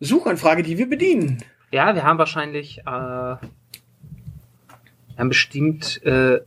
Suchanfrage, 0.00 0.62
die 0.62 0.78
wir 0.78 0.88
bedienen. 0.88 1.42
Ja, 1.70 1.94
wir 1.94 2.04
haben 2.04 2.18
wahrscheinlich, 2.18 2.78
äh, 2.80 2.84
wir 2.84 3.40
haben 5.16 5.28
bestimmt 5.28 6.02
äh, 6.04 6.40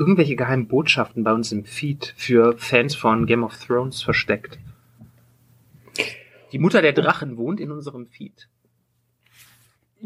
irgendwelche 0.00 0.34
geheimen 0.34 0.66
Botschaften 0.66 1.22
bei 1.22 1.32
uns 1.32 1.52
im 1.52 1.64
Feed 1.64 2.14
für 2.16 2.56
Fans 2.56 2.96
von 2.96 3.26
Game 3.26 3.44
of 3.44 3.54
Thrones 3.64 4.02
versteckt. 4.02 4.58
Die 6.52 6.58
Mutter 6.58 6.80
der 6.80 6.94
Drachen 6.94 7.36
wohnt 7.36 7.60
in 7.60 7.70
unserem 7.70 8.06
Feed. 8.06 8.48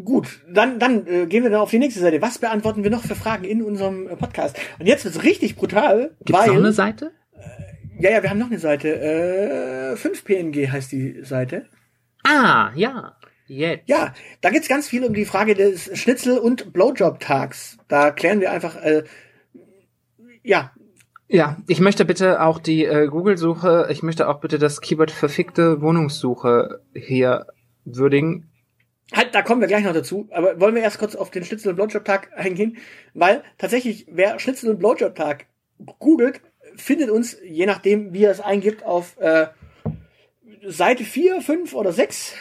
Gut, 0.04 0.40
dann, 0.50 0.80
dann 0.80 1.07
äh, 1.07 1.26
gehen 1.26 1.44
wir 1.44 1.50
dann 1.50 1.61
auf 1.61 1.70
die 1.70 1.78
nächste 1.78 2.00
Seite. 2.00 2.20
Was 2.20 2.38
beantworten 2.38 2.83
wir 2.83 2.90
noch 2.90 3.04
für 3.04 3.14
Fragen 3.14 3.44
in 3.44 3.62
unserem 3.62 4.09
äh, 4.09 4.16
Podcast? 4.16 4.59
Und 4.80 4.87
jetzt 4.87 5.04
wird's 5.04 5.22
richtig 5.22 5.54
brutal, 5.54 6.11
Gibt's 6.24 6.33
weil 6.33 6.48
noch 6.48 6.57
eine 6.57 6.72
Seite? 6.72 7.12
ja, 8.00 8.11
ja, 8.11 8.22
wir 8.22 8.30
haben 8.30 8.40
noch 8.40 8.48
eine 8.48 8.59
Seite. 8.59 8.88
Äh, 8.88 9.94
5PNG 9.94 10.72
heißt 10.72 10.90
die 10.90 11.22
Seite. 11.22 11.66
Ah, 12.24 12.72
ja. 12.74 13.16
Jetzt. 13.46 13.88
Ja, 13.88 14.14
da 14.40 14.50
geht's 14.50 14.68
ganz 14.68 14.88
viel 14.88 15.04
um 15.04 15.14
die 15.14 15.26
Frage 15.26 15.54
des 15.54 15.96
Schnitzel- 15.96 16.38
und 16.38 16.72
Blowjob-Tags. 16.72 17.78
Da 17.88 18.11
klären 18.11 18.40
wir 18.40 18.50
einfach, 18.50 18.74
äh, 18.76 19.04
ja, 20.44 20.70
Ja, 21.26 21.57
ich 21.66 21.80
möchte 21.80 22.04
bitte 22.04 22.40
auch 22.40 22.61
die 22.61 22.85
äh, 22.85 23.09
Google-Suche, 23.09 23.88
ich 23.90 24.02
möchte 24.02 24.28
auch 24.28 24.40
bitte 24.40 24.59
das 24.59 24.80
Keyword 24.80 25.11
verfickte 25.11 25.80
Wohnungssuche 25.80 26.83
hier 26.94 27.46
würdigen. 27.85 28.50
Halt, 29.12 29.35
da 29.35 29.42
kommen 29.42 29.61
wir 29.61 29.68
gleich 29.68 29.85
noch 29.85 29.92
dazu. 29.92 30.28
Aber 30.30 30.61
wollen 30.61 30.74
wir 30.74 30.83
erst 30.83 30.98
kurz 30.98 31.14
auf 31.14 31.30
den 31.30 31.44
Schnitzel- 31.44 31.70
und 31.70 31.76
Blowjob-Tag 31.76 32.30
eingehen? 32.37 32.78
Weil 33.12 33.42
tatsächlich, 33.59 34.07
wer 34.11 34.38
Schnitzel- 34.38 34.70
und 34.70 34.78
Blowjob-Tag 34.78 35.46
googelt, 35.98 36.40
findet 36.76 37.11
uns, 37.11 37.37
je 37.44 37.66
nachdem, 37.66 38.12
wie 38.12 38.24
er 38.24 38.30
es 38.30 38.40
eingibt, 38.40 38.85
auf 38.85 39.18
äh, 39.18 39.46
Seite 40.66 41.04
4, 41.04 41.40
5 41.40 41.74
oder 41.74 41.92
6 41.92 42.35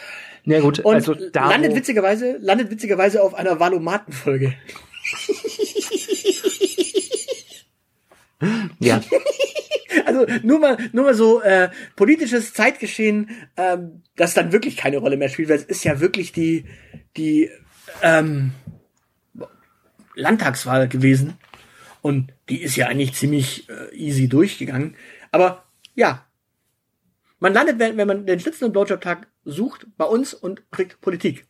Ja 0.44 0.60
gut, 0.60 0.80
und 0.80 0.94
also 0.94 1.14
da 1.14 1.50
landet 1.50 1.74
witzigerweise 1.74 2.38
landet 2.40 2.70
witzigerweise 2.70 3.22
auf 3.22 3.34
einer 3.34 3.60
Valomaten-Folge. 3.60 4.54
ja. 8.78 9.00
Also 10.06 10.26
nur 10.42 10.58
mal, 10.58 10.76
nur 10.92 11.04
mal 11.04 11.14
so 11.14 11.40
äh, 11.40 11.70
politisches 11.94 12.52
Zeitgeschehen, 12.52 13.30
ähm, 13.56 14.02
das 14.16 14.34
dann 14.34 14.50
wirklich 14.50 14.76
keine 14.76 14.98
Rolle 14.98 15.16
mehr 15.16 15.28
spielt, 15.28 15.48
weil 15.48 15.56
es 15.56 15.64
ist 15.64 15.84
ja 15.84 16.00
wirklich 16.00 16.32
die 16.32 16.64
die 17.16 17.48
ähm, 18.02 18.50
Landtagswahl 20.16 20.88
gewesen 20.88 21.38
und 22.02 22.32
die 22.48 22.60
ist 22.60 22.76
ja 22.76 22.88
eigentlich 22.88 23.14
ziemlich 23.14 23.68
äh, 23.68 23.94
easy 23.94 24.28
durchgegangen. 24.28 24.96
Aber 25.30 25.64
ja, 25.94 26.26
man 27.38 27.54
landet, 27.54 27.78
wenn, 27.78 27.96
wenn 27.96 28.08
man 28.08 28.26
den 28.26 28.40
Schnitzel- 28.40 28.66
und 28.66 28.72
Blowjob-Tag 28.72 29.26
sucht, 29.44 29.86
bei 29.96 30.04
uns 30.04 30.34
und 30.34 30.70
kriegt 30.70 31.00
Politik. 31.00 31.46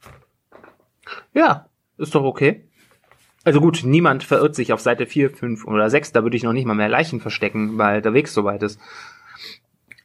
Ja, 1.32 1.68
ist 1.98 2.14
doch 2.14 2.24
okay. 2.24 2.68
Also 3.44 3.60
gut, 3.60 3.82
niemand 3.84 4.24
verirrt 4.24 4.54
sich 4.54 4.72
auf 4.72 4.80
Seite 4.80 5.06
4, 5.06 5.30
5 5.30 5.66
oder 5.66 5.90
6, 5.90 6.12
da 6.12 6.22
würde 6.22 6.36
ich 6.36 6.42
noch 6.42 6.54
nicht 6.54 6.64
mal 6.64 6.74
mehr 6.74 6.88
Leichen 6.88 7.20
verstecken, 7.20 7.76
weil 7.76 8.00
der 8.00 8.14
Weg 8.14 8.28
so 8.28 8.44
weit 8.44 8.62
ist. 8.62 8.80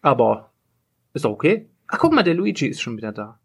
Aber 0.02 0.52
ist 1.14 1.26
doch 1.26 1.32
okay. 1.32 1.70
Ach, 1.88 1.98
guck 2.00 2.14
mal, 2.14 2.24
der 2.24 2.36
Luigi 2.36 2.68
ist 2.68 2.82
schon 2.82 2.98
wieder 2.98 3.12
da. 3.12 3.40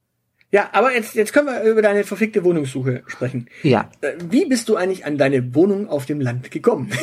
Ja, 0.51 0.69
aber 0.73 0.95
jetzt, 0.95 1.15
jetzt 1.15 1.33
können 1.33 1.47
wir 1.49 1.63
über 1.63 1.83
deine 1.83 2.05
verfickte 2.05 2.45
Wohnungssuche 2.45 3.03
sprechen. 3.07 3.49
Ja. 3.63 3.91
Äh, 4.03 4.13
Wie 4.31 4.47
bist 4.47 4.69
du 4.69 4.77
eigentlich 4.77 5.05
an 5.05 5.19
deine 5.19 5.55
Wohnung 5.55 5.89
auf 5.89 6.07
dem 6.07 6.21
Land 6.21 6.51
gekommen? 6.51 6.91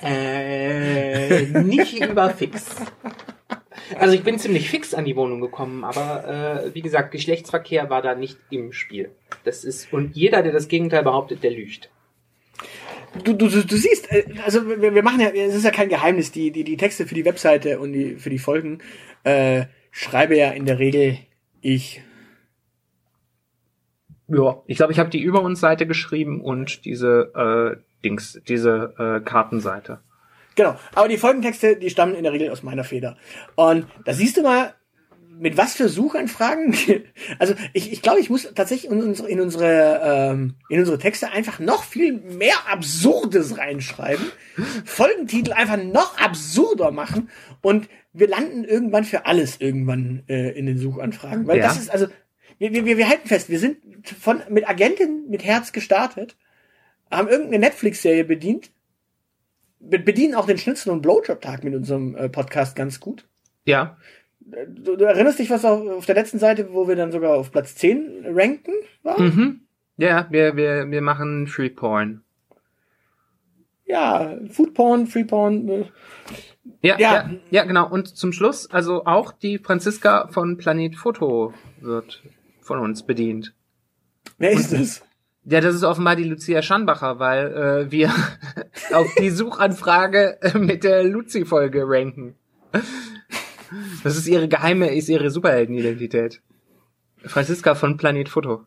Äh, 0.00 1.60
nicht 1.62 2.00
über 2.00 2.30
fix. 2.30 2.66
Also 3.98 4.14
ich 4.14 4.22
bin 4.22 4.38
ziemlich 4.38 4.68
fix 4.68 4.94
an 4.94 5.04
die 5.04 5.16
Wohnung 5.16 5.40
gekommen, 5.40 5.84
aber 5.84 6.64
äh, 6.66 6.74
wie 6.74 6.82
gesagt, 6.82 7.12
Geschlechtsverkehr 7.12 7.90
war 7.90 8.02
da 8.02 8.14
nicht 8.14 8.38
im 8.50 8.72
Spiel. 8.72 9.10
Das 9.44 9.64
ist 9.64 9.92
und 9.92 10.16
jeder, 10.16 10.42
der 10.42 10.52
das 10.52 10.68
Gegenteil 10.68 11.02
behauptet, 11.02 11.42
der 11.42 11.50
lügt. 11.50 11.90
Du, 13.24 13.32
du, 13.32 13.48
du, 13.48 13.64
du 13.64 13.76
siehst, 13.76 14.10
äh, 14.12 14.24
also 14.44 14.66
wir, 14.68 14.94
wir 14.94 15.02
machen 15.02 15.20
ja, 15.20 15.28
es 15.28 15.54
ist 15.54 15.64
ja 15.64 15.70
kein 15.70 15.88
Geheimnis, 15.88 16.32
die, 16.32 16.50
die, 16.50 16.64
die 16.64 16.76
Texte 16.76 17.06
für 17.06 17.14
die 17.14 17.24
Webseite 17.24 17.78
und 17.78 17.92
die, 17.92 18.16
für 18.16 18.30
die 18.30 18.38
Folgen 18.38 18.80
äh, 19.24 19.64
schreibe 19.90 20.36
ja 20.36 20.50
in 20.50 20.66
der 20.66 20.78
Regel 20.78 21.18
ich. 21.60 22.02
Ja, 24.28 24.62
ich 24.66 24.76
glaube, 24.76 24.92
ich 24.92 24.98
habe 24.98 25.08
die 25.08 25.22
über 25.22 25.40
uns 25.40 25.60
Seite 25.60 25.86
geschrieben 25.86 26.42
und 26.42 26.84
diese 26.84 27.32
äh, 27.34 27.82
Dings, 28.04 28.40
diese 28.46 28.94
äh, 28.98 29.24
Kartenseite. 29.24 30.00
Genau. 30.58 30.76
Aber 30.94 31.08
die 31.08 31.16
Folgentexte, 31.16 31.76
die 31.76 31.88
stammen 31.88 32.14
in 32.14 32.24
der 32.24 32.32
Regel 32.32 32.50
aus 32.50 32.62
meiner 32.62 32.84
Feder. 32.84 33.16
Und 33.56 33.86
da 34.04 34.12
siehst 34.12 34.36
du 34.36 34.42
mal, 34.42 34.74
mit 35.40 35.56
was 35.56 35.74
für 35.74 35.88
Suchanfragen. 35.88 36.74
Also 37.38 37.54
ich, 37.72 37.92
ich 37.92 38.02
glaube, 38.02 38.18
ich 38.18 38.28
muss 38.28 38.52
tatsächlich 38.54 38.90
in 38.90 39.00
unsere, 39.00 39.28
in 39.30 39.40
unsere, 39.40 40.00
ähm, 40.02 40.54
in 40.68 40.80
unsere 40.80 40.98
Texte 40.98 41.30
einfach 41.30 41.60
noch 41.60 41.84
viel 41.84 42.12
mehr 42.14 42.56
Absurdes 42.68 43.56
reinschreiben, 43.56 44.26
Folgentitel 44.84 45.52
einfach 45.52 45.76
noch 45.76 46.18
absurder 46.18 46.90
machen 46.90 47.30
und 47.62 47.88
wir 48.12 48.26
landen 48.28 48.64
irgendwann 48.64 49.04
für 49.04 49.26
alles 49.26 49.60
irgendwann 49.60 50.24
äh, 50.28 50.50
in 50.58 50.66
den 50.66 50.78
Suchanfragen. 50.78 51.46
Weil 51.46 51.58
Ja. 51.58 51.64
das 51.68 51.78
ist, 51.78 51.90
also, 51.90 52.08
wir, 52.58 52.72
wir, 52.72 52.96
wir 52.96 53.08
halten 53.08 53.28
fest, 53.28 53.48
wir 53.48 53.60
sind 53.60 53.76
von 54.20 54.42
mit 54.48 54.68
Agentin 54.68 55.26
mit 55.28 55.44
Herz 55.44 55.70
gestartet, 55.72 56.36
haben 57.10 57.28
irgendeine 57.28 57.60
Netflix-Serie 57.60 58.24
bedient, 58.24 58.70
be- 58.70 58.77
bedienen 59.80 60.34
auch 60.34 60.46
den 60.46 60.58
Schnitzel- 60.58 60.90
und 60.90 61.02
Blowjob-Tag 61.02 61.64
mit 61.64 61.74
unserem 61.74 62.14
äh, 62.16 62.28
Podcast 62.28 62.76
ganz 62.76 63.00
gut. 63.00 63.26
Ja, 63.64 63.96
Du, 64.40 64.96
du 64.96 65.04
erinnerst 65.04 65.38
dich, 65.38 65.50
was 65.50 65.62
auf, 65.66 66.06
der 66.06 66.14
letzten 66.14 66.38
Seite, 66.38 66.72
wo 66.72 66.88
wir 66.88 66.96
dann 66.96 67.12
sogar 67.12 67.36
auf 67.36 67.52
Platz 67.52 67.74
10 67.74 68.24
ranken 68.28 68.72
war? 69.02 69.20
mhm. 69.20 69.60
Ja, 69.98 70.26
wir, 70.30 70.56
wir, 70.56 70.90
wir 70.90 71.02
machen 71.02 71.46
Free 71.48 71.68
Porn. 71.68 72.22
Ja, 73.84 74.38
Food 74.50 74.72
Porn, 74.72 75.06
Free 75.06 75.24
Porn. 75.24 75.68
Äh, 75.68 75.84
Ja, 76.82 76.96
Ja. 76.98 77.12
ja, 77.12 77.30
ja, 77.50 77.64
genau. 77.64 77.90
Und 77.90 78.16
zum 78.16 78.32
Schluss, 78.32 78.70
also 78.70 79.04
auch 79.04 79.32
die 79.32 79.58
Franziska 79.58 80.28
von 80.28 80.56
Planet 80.56 80.96
Foto 80.96 81.52
wird 81.80 82.22
von 82.60 82.78
uns 82.78 83.02
bedient. 83.02 83.54
wer 84.38 84.52
ist 84.52 84.72
das? 84.72 85.02
Ja, 85.50 85.62
das 85.62 85.74
ist 85.74 85.82
offenbar 85.82 86.14
die 86.14 86.24
Lucia 86.24 86.60
Schanbacher, 86.60 87.18
weil 87.18 87.86
äh, 87.86 87.90
wir 87.90 88.12
auf 88.92 89.14
die 89.18 89.30
Suchanfrage 89.30 90.42
äh, 90.42 90.58
mit 90.58 90.84
der 90.84 91.04
Luzi-Folge 91.04 91.84
ranken. 91.86 92.34
Das 94.04 94.16
ist 94.16 94.26
ihre 94.26 94.46
geheime, 94.46 94.94
ist 94.94 95.08
ihre 95.08 95.30
Superheldenidentität. 95.30 96.42
Franziska 97.24 97.74
von 97.74 97.96
Planet 97.96 98.28
Foto. 98.28 98.66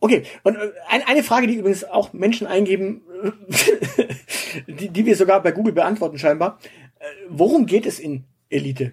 Okay, 0.00 0.24
und 0.42 0.56
äh, 0.56 0.72
ein, 0.86 1.02
eine 1.06 1.22
Frage, 1.22 1.46
die 1.46 1.54
übrigens 1.54 1.84
auch 1.84 2.12
Menschen 2.12 2.46
eingeben, 2.46 3.00
die, 4.66 4.90
die 4.90 5.06
wir 5.06 5.16
sogar 5.16 5.42
bei 5.42 5.52
Google 5.52 5.72
beantworten 5.72 6.18
scheinbar. 6.18 6.58
Äh, 6.98 7.04
worum 7.30 7.64
geht 7.64 7.86
es 7.86 7.98
in 7.98 8.24
Elite? 8.50 8.92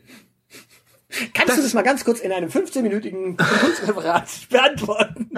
Kannst 1.34 1.58
du 1.58 1.62
das 1.64 1.74
mal 1.74 1.82
ganz 1.82 2.06
kurz 2.06 2.20
in 2.20 2.32
einem 2.32 2.50
15-minütigen 2.50 3.36
Kurzreferat 3.36 4.30
beantworten? 4.50 5.30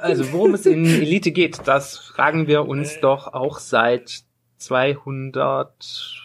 Also 0.00 0.30
worum 0.32 0.54
es 0.54 0.66
in 0.66 0.84
Elite 0.84 1.32
geht, 1.32 1.60
das 1.64 1.96
fragen 1.96 2.46
wir 2.46 2.68
uns 2.68 3.00
doch 3.00 3.32
auch 3.32 3.58
seit 3.58 4.24
200. 4.58 6.22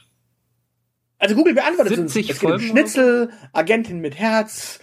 Also 1.20 1.36
Google 1.36 1.54
beantwortet 1.54 1.94
es 1.94 2.00
uns. 2.00 2.14
70 2.14 2.36
Es 2.36 2.40
geht 2.40 2.50
um 2.50 2.60
Folgen 2.60 2.68
Schnitzel, 2.68 3.32
Agentin 3.54 4.02
mit 4.02 4.16
Herz, 4.16 4.80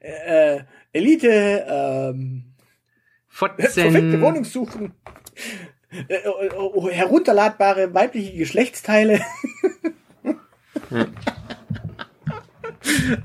äh, 0.00 0.60
Elite, 0.92 1.66
ähm, 1.68 2.54
perfekte 3.28 3.82
Fotzen. 3.82 4.20
Wohnungssuchen, 4.20 4.94
äh, 5.92 6.14
äh, 6.14 6.46
äh, 6.46 6.92
herunterladbare 6.92 7.94
weibliche 7.94 8.36
Geschlechtsteile. 8.36 9.20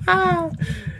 ah, 0.05 0.49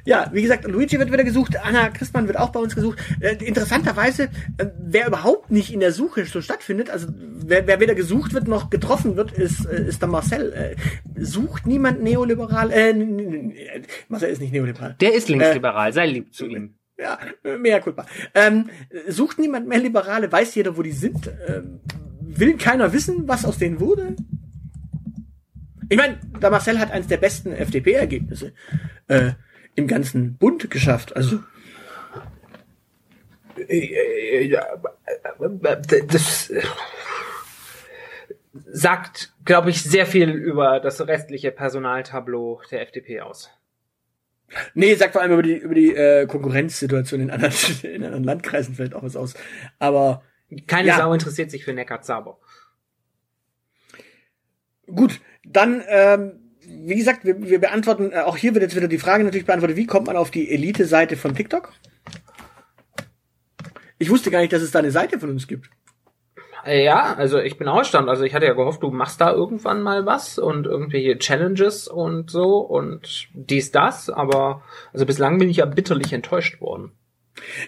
ja, 0.06 0.30
wie 0.34 0.42
gesagt, 0.42 0.66
Luigi 0.66 0.98
wird 1.00 1.12
wieder 1.12 1.24
gesucht, 1.24 1.58
Anna 1.64 1.90
Christmann 1.90 2.28
wird 2.28 2.38
auch 2.38 2.50
bei 2.50 2.60
uns 2.60 2.76
gesucht. 2.76 3.00
Äh, 3.20 3.36
interessanterweise, 3.44 4.24
äh, 4.58 4.68
wer 4.80 5.08
überhaupt 5.08 5.52
nicht 5.52 5.74
in 5.74 5.80
der 5.80 5.92
Suche 5.92 6.26
so 6.26 6.42
stattfindet, 6.42 6.90
also 6.90 7.08
wer, 7.16 7.68
wer 7.68 7.80
weder 7.80 7.96
gesucht 7.96 8.34
wird 8.34 8.48
noch 8.48 8.70
getroffen 8.70 9.16
wird, 9.16 9.32
ist, 9.32 9.66
äh, 9.66 9.88
ist 9.88 10.02
der 10.02 10.10
Marcel. 10.10 10.76
Sucht 11.16 11.68
niemand 11.68 12.02
neoliberal? 12.04 12.72
Äh, 12.72 12.94
Marcel 14.08 14.30
ist 14.30 14.42
nicht 14.42 14.54
neoliberal. 14.54 14.96
Der 15.00 15.14
ist 15.14 15.30
linksliberal, 15.30 15.94
sei 15.94 16.08
lieb 16.08 16.34
zu 16.34 16.46
ihm. 16.46 16.76
Ja, 16.98 17.18
mehr 17.58 17.80
culpa. 17.80 18.06
Ähm, 18.36 18.70
sucht 19.08 19.40
niemand 19.40 19.68
mehr 19.68 19.80
Liberale, 19.80 20.30
weiß 20.30 20.56
jeder, 20.56 20.76
wo 20.76 20.82
die 20.82 20.92
sind. 20.92 21.32
Ähm, 21.48 21.80
will 22.20 22.58
keiner 22.58 22.92
wissen, 22.92 23.28
was 23.28 23.46
aus 23.46 23.58
denen 23.58 23.80
wurde? 23.80 24.16
Ich 25.90 25.98
meine, 25.98 26.20
der 26.42 26.52
Marcel 26.52 26.80
hat 26.80 26.92
eines 26.92 27.08
der 27.08 27.18
besten 27.18 27.52
FDP-Ergebnisse 27.52 28.54
äh, 29.08 29.32
im 29.76 29.88
ganzen 29.88 30.38
Bund 30.38 30.70
geschafft. 30.70 31.16
Also 31.16 31.40
Das 36.08 36.52
sagt, 38.66 39.34
glaube 39.46 39.70
ich, 39.70 39.84
sehr 39.84 40.06
viel 40.06 40.30
über 40.30 40.80
das 40.80 41.06
restliche 41.06 41.52
Personaltableau 41.52 42.62
der 42.72 42.82
FDP 42.82 43.22
aus. 43.22 43.50
nee, 44.74 44.96
sagt 44.96 45.14
vor 45.14 45.22
allem 45.22 45.34
über 45.34 45.44
die 45.44 45.58
über 45.58 45.76
die 45.76 45.94
äh, 45.96 46.26
Konkurrenzsituation 46.26 47.22
in 47.22 47.32
anderen, 47.32 47.54
in 47.84 48.04
anderen 48.04 48.24
Landkreisen 48.24 48.76
vielleicht 48.76 48.94
auch 48.94 49.04
was 49.04 49.16
aus. 49.16 49.34
Aber 49.78 50.24
Keine 50.68 50.90
Ja. 50.90 50.98
Sau 50.98 51.14
interessiert 51.14 51.52
sich 51.52 51.64
für 51.64 51.74
Neckar-Zaber. 51.74 52.40
Gut, 54.96 55.22
dann, 55.44 55.84
ähm, 55.88 56.34
wie 56.68 56.96
gesagt, 56.96 57.26
wir, 57.26 57.42
wir 57.42 57.60
beantworten, 57.60 58.12
äh, 58.12 58.20
auch 58.20 58.38
hier 58.38 58.54
wird 58.54 58.64
jetzt 58.64 58.76
wieder 58.76 58.88
die 58.88 58.98
Frage 58.98 59.24
natürlich 59.24 59.46
beantwortet, 59.46 59.78
wie 59.78 59.86
kommt 59.88 60.08
man 60.08 60.18
auf 60.18 60.32
die 60.32 60.50
Elite-Seite 60.52 61.18
von 61.18 61.36
TikTok? 61.36 61.74
Ich 63.98 64.10
wusste 64.10 64.32
gar 64.32 64.40
nicht, 64.40 64.54
dass 64.54 64.62
es 64.62 64.72
da 64.72 64.80
eine 64.80 64.92
Seite 64.92 65.20
von 65.20 65.30
uns 65.30 65.48
gibt. 65.48 65.70
Äh, 66.66 66.84
Ja, 66.84 67.14
also 67.16 67.40
ich 67.40 67.58
bin 67.58 67.68
auch 67.68 67.80
erstaunt. 67.80 68.10
Also 68.10 68.24
ich 68.24 68.34
hatte 68.34 68.46
ja 68.46 68.54
gehofft, 68.54 68.84
du 68.84 68.92
machst 68.92 69.20
da 69.22 69.32
irgendwann 69.32 69.82
mal 69.82 70.06
was 70.06 70.40
und 70.40 70.66
irgendwelche 70.66 71.18
Challenges 71.18 71.88
und 71.88 72.30
so 72.32 72.60
und 72.60 73.28
dies, 73.34 73.72
das, 73.72 74.10
aber 74.10 74.64
also 74.94 75.06
bislang 75.06 75.38
bin 75.38 75.50
ich 75.50 75.58
ja 75.58 75.66
bitterlich 75.66 76.14
enttäuscht 76.14 76.62
worden. 76.62 76.92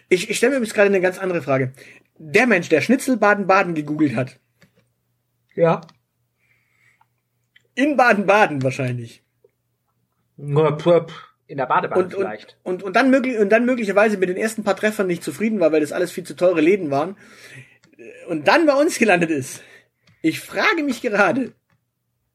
Ich, 0.09 0.29
ich 0.29 0.37
stelle 0.37 0.53
mir 0.55 0.63
jetzt 0.63 0.73
gerade 0.73 0.87
eine 0.87 1.01
ganz 1.01 1.17
andere 1.17 1.41
Frage. 1.41 1.73
Der 2.17 2.47
Mensch, 2.47 2.69
der 2.69 2.81
Schnitzel 2.81 3.17
Baden-Baden 3.17 3.73
gegoogelt 3.73 4.15
hat, 4.15 4.39
Ja. 5.55 5.81
In 7.75 7.97
Baden-Baden 7.97 8.63
wahrscheinlich, 8.63 9.23
In 11.47 11.57
der 11.57 11.65
Badewanne 11.65 12.03
und, 12.03 12.15
und, 12.15 12.21
vielleicht. 12.21 12.57
und, 12.63 12.83
und, 12.83 12.95
dann 12.95 13.09
möglich, 13.09 13.37
und 13.37 13.49
dann 13.49 13.65
möglicherweise 13.65 14.17
mit 14.17 14.29
den 14.29 14.37
ersten 14.37 14.63
paar 14.63 14.75
Treffern 14.75 15.07
nicht 15.07 15.23
zufrieden 15.23 15.59
war, 15.59 15.71
weil 15.71 15.81
das 15.81 15.91
alles 15.91 16.11
viel 16.11 16.23
zu 16.23 16.35
teure 16.35 16.61
Läden 16.61 16.91
waren, 16.91 17.17
und 18.27 18.47
dann 18.47 18.65
bei 18.65 18.73
uns 18.73 18.97
gelandet 18.97 19.29
ist. 19.29 19.61
Ich 20.21 20.39
frage 20.39 20.83
mich 20.83 21.01
gerade, 21.01 21.53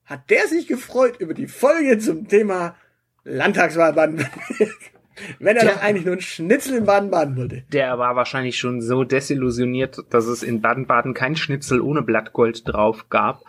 hat 0.04 0.30
der 0.30 0.46
sich 0.46 0.66
gefreut 0.66 1.16
über 1.18 1.34
die 1.34 1.46
Folge 1.46 1.98
zum 1.98 2.28
Thema 2.28 2.76
Landtagswahl 3.24 3.92
Baden-Württemberg? 3.92 4.70
Wenn 5.38 5.56
er 5.56 5.64
doch 5.64 5.80
eigentlich 5.80 6.04
nur 6.04 6.14
ein 6.16 6.20
Schnitzel 6.20 6.76
in 6.76 6.84
Baden-Baden 6.84 7.36
wollte. 7.36 7.64
Der 7.72 7.98
war 7.98 8.16
wahrscheinlich 8.16 8.58
schon 8.58 8.82
so 8.82 9.02
desillusioniert, 9.02 10.04
dass 10.10 10.26
es 10.26 10.42
in 10.42 10.60
Baden-Baden 10.60 11.14
kein 11.14 11.36
Schnitzel 11.36 11.80
ohne 11.80 12.02
Blattgold 12.02 12.68
drauf 12.68 13.08
gab, 13.08 13.42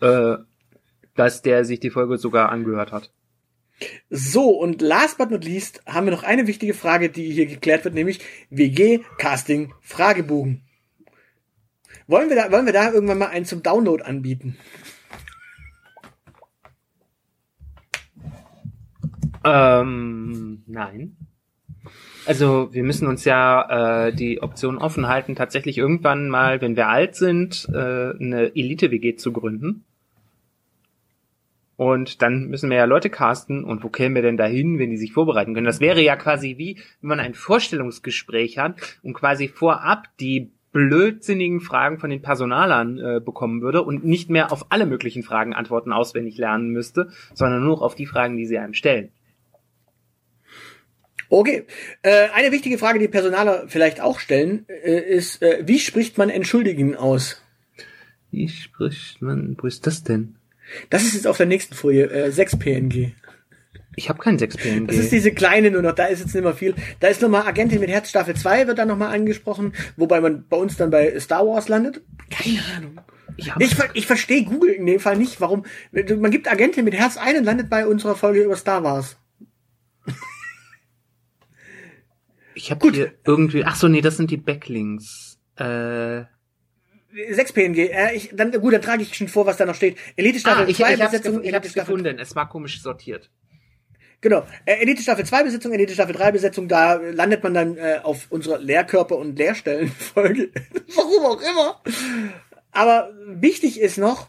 äh, 0.00 0.36
dass 1.14 1.42
der 1.42 1.64
sich 1.64 1.80
die 1.80 1.90
Folge 1.90 2.18
sogar 2.18 2.50
angehört 2.50 2.92
hat. 2.92 3.10
So, 4.10 4.50
und 4.50 4.82
last 4.82 5.16
but 5.18 5.30
not 5.30 5.44
least 5.44 5.82
haben 5.86 6.06
wir 6.06 6.12
noch 6.12 6.22
eine 6.22 6.46
wichtige 6.46 6.74
Frage, 6.74 7.08
die 7.08 7.32
hier 7.32 7.46
geklärt 7.46 7.84
wird, 7.84 7.94
nämlich 7.94 8.20
WG-Casting-Fragebogen. 8.50 10.62
Wollen 12.06 12.28
wir, 12.28 12.36
da, 12.36 12.52
wollen 12.52 12.66
wir 12.66 12.72
da 12.72 12.92
irgendwann 12.92 13.18
mal 13.18 13.28
einen 13.28 13.46
zum 13.46 13.62
Download 13.62 14.02
anbieten? 14.02 14.56
Ähm, 19.44 20.64
nein. 20.66 21.16
Also 22.26 22.68
wir 22.72 22.82
müssen 22.82 23.08
uns 23.08 23.24
ja 23.24 24.06
äh, 24.06 24.12
die 24.12 24.42
Option 24.42 24.76
offen 24.76 25.08
halten, 25.08 25.34
tatsächlich 25.34 25.78
irgendwann 25.78 26.28
mal, 26.28 26.60
wenn 26.60 26.76
wir 26.76 26.88
alt 26.88 27.16
sind, 27.16 27.66
äh, 27.72 27.76
eine 27.76 28.54
Elite-WG 28.54 29.16
zu 29.16 29.32
gründen. 29.32 29.86
Und 31.80 32.20
dann 32.20 32.48
müssen 32.48 32.68
wir 32.68 32.76
ja 32.76 32.84
Leute 32.84 33.08
casten. 33.08 33.64
Und 33.64 33.82
wo 33.82 33.88
kämen 33.88 34.14
wir 34.14 34.20
denn 34.20 34.36
dahin, 34.36 34.78
wenn 34.78 34.90
die 34.90 34.98
sich 34.98 35.14
vorbereiten 35.14 35.54
können? 35.54 35.64
Das 35.64 35.80
wäre 35.80 36.02
ja 36.02 36.14
quasi 36.14 36.58
wie, 36.58 36.76
wenn 37.00 37.08
man 37.08 37.20
ein 37.20 37.32
Vorstellungsgespräch 37.32 38.58
hat 38.58 38.98
und 39.02 39.14
quasi 39.14 39.48
vorab 39.48 40.08
die 40.20 40.50
blödsinnigen 40.72 41.60
Fragen 41.60 41.98
von 41.98 42.10
den 42.10 42.20
Personalern 42.20 42.98
äh, 42.98 43.20
bekommen 43.24 43.62
würde 43.62 43.82
und 43.82 44.04
nicht 44.04 44.28
mehr 44.28 44.52
auf 44.52 44.66
alle 44.68 44.84
möglichen 44.84 45.22
Fragen 45.22 45.54
Antworten 45.54 45.90
auswendig 45.90 46.36
lernen 46.36 46.68
müsste, 46.68 47.08
sondern 47.32 47.64
nur 47.64 47.80
auf 47.80 47.94
die 47.94 48.04
Fragen, 48.04 48.36
die 48.36 48.44
sie 48.44 48.58
einem 48.58 48.74
stellen. 48.74 49.08
Okay. 51.30 51.64
Äh, 52.02 52.28
eine 52.34 52.52
wichtige 52.52 52.76
Frage, 52.76 52.98
die 52.98 53.08
Personaler 53.08 53.68
vielleicht 53.68 54.02
auch 54.02 54.20
stellen, 54.20 54.66
äh, 54.68 55.00
ist, 55.00 55.40
äh, 55.40 55.62
wie 55.64 55.78
spricht 55.78 56.18
man 56.18 56.28
entschuldigen 56.28 56.94
aus? 56.94 57.42
Wie 58.30 58.50
spricht 58.50 59.22
man, 59.22 59.56
wo 59.58 59.66
ist 59.66 59.86
das 59.86 60.04
denn? 60.04 60.36
Das 60.88 61.02
ist 61.02 61.14
jetzt 61.14 61.26
auf 61.26 61.36
der 61.36 61.46
nächsten 61.46 61.74
Folie, 61.74 62.06
äh, 62.10 62.30
6 62.30 62.58
PNG. 62.58 63.12
Ich 63.96 64.08
habe 64.08 64.20
kein 64.20 64.38
6 64.38 64.56
PNG. 64.56 64.86
Das 64.86 64.96
ist 64.96 65.12
diese 65.12 65.32
kleine 65.32 65.70
nur 65.70 65.82
noch, 65.82 65.94
da 65.94 66.06
ist 66.06 66.20
jetzt 66.20 66.34
nicht 66.34 66.44
mehr 66.44 66.54
viel. 66.54 66.74
Da 67.00 67.08
ist 67.08 67.22
nochmal 67.22 67.46
Agentin 67.46 67.80
mit 67.80 67.90
Herz 67.90 68.08
Staffel 68.08 68.34
2 68.34 68.66
wird 68.66 68.78
dann 68.78 68.88
nochmal 68.88 69.14
angesprochen, 69.14 69.72
wobei 69.96 70.20
man 70.20 70.46
bei 70.48 70.56
uns 70.56 70.76
dann 70.76 70.90
bei 70.90 71.18
Star 71.18 71.46
Wars 71.46 71.68
landet. 71.68 72.00
Keine 72.30 72.60
Ahnung. 72.76 73.00
Ich, 73.36 73.52
Ich, 73.58 73.76
ich 73.94 74.06
verstehe 74.06 74.44
Google 74.44 74.70
in 74.70 74.86
dem 74.86 75.00
Fall 75.00 75.16
nicht, 75.16 75.40
warum. 75.40 75.64
Man 75.92 76.30
gibt 76.30 76.50
Agentin 76.50 76.84
mit 76.84 76.94
Herz 76.94 77.16
ein 77.16 77.36
und 77.36 77.44
landet 77.44 77.70
bei 77.70 77.86
unserer 77.86 78.16
Folge 78.16 78.42
über 78.42 78.56
Star 78.56 78.84
Wars. 78.84 79.16
ich 82.54 82.70
hab 82.70 82.82
hier 82.82 83.12
irgendwie. 83.24 83.64
Ach 83.64 83.76
so, 83.76 83.88
nee, 83.88 84.00
das 84.00 84.16
sind 84.16 84.30
die 84.30 84.36
Backlinks. 84.36 85.38
Äh, 85.56 86.24
6 87.30 87.52
PNG, 87.52 87.78
äh, 87.90 88.14
ich, 88.14 88.30
dann, 88.32 88.52
gut, 88.60 88.72
dann 88.72 88.82
trage 88.82 89.02
ich 89.02 89.14
schon 89.14 89.28
vor, 89.28 89.46
was 89.46 89.56
da 89.56 89.66
noch 89.66 89.74
steht. 89.74 89.96
Elite 90.16 90.36
ah, 90.38 90.40
Staffel 90.40 90.70
ich, 90.70 90.76
2 90.76 90.94
ich 90.94 91.00
Besetzung, 91.00 91.42
ich 91.44 91.54
hab's 91.54 91.70
Staffel 91.70 91.94
gefunden. 91.96 92.18
Es 92.18 92.34
war 92.36 92.48
komisch 92.48 92.80
sortiert. 92.82 93.30
Genau. 94.20 94.46
Äh, 94.66 94.82
Elite 94.82 95.02
Staffel 95.02 95.24
2 95.24 95.44
Besetzung, 95.44 95.72
Elite 95.72 95.94
Staffel 95.94 96.14
3 96.14 96.32
Besetzung, 96.32 96.68
da 96.68 96.94
landet 96.94 97.42
man 97.42 97.54
dann 97.54 97.76
äh, 97.78 98.00
auf 98.02 98.26
unserer 98.30 98.58
Lehrkörper- 98.58 99.16
und 99.16 99.38
Lehrstellenfolge. 99.38 100.50
Warum 100.94 101.24
auch 101.26 101.40
immer. 101.40 101.82
Aber 102.70 103.10
wichtig 103.26 103.80
ist 103.80 103.98
noch, 103.98 104.28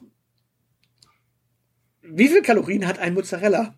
wie 2.02 2.28
viel 2.30 2.42
Kalorien 2.42 2.88
hat 2.88 3.00
ein 3.00 3.14
Mozzarella? 3.14 3.76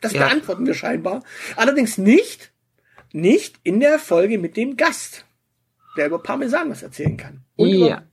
Das 0.00 0.12
Ja. 0.12 0.26
beantworten 0.26 0.66
wir 0.66 0.74
scheinbar. 0.74 1.22
Allerdings 1.56 1.98
nicht, 1.98 2.52
nicht 3.12 3.56
in 3.62 3.80
der 3.80 3.98
Folge 3.98 4.38
mit 4.38 4.56
dem 4.56 4.76
Gast, 4.76 5.24
der 5.96 6.06
über 6.06 6.22
Parmesan 6.22 6.70
was 6.70 6.82
erzählen 6.82 7.16
kann. 7.16 7.44
Und 7.56 7.68
Ja. 7.68 7.76
über, 7.76 8.07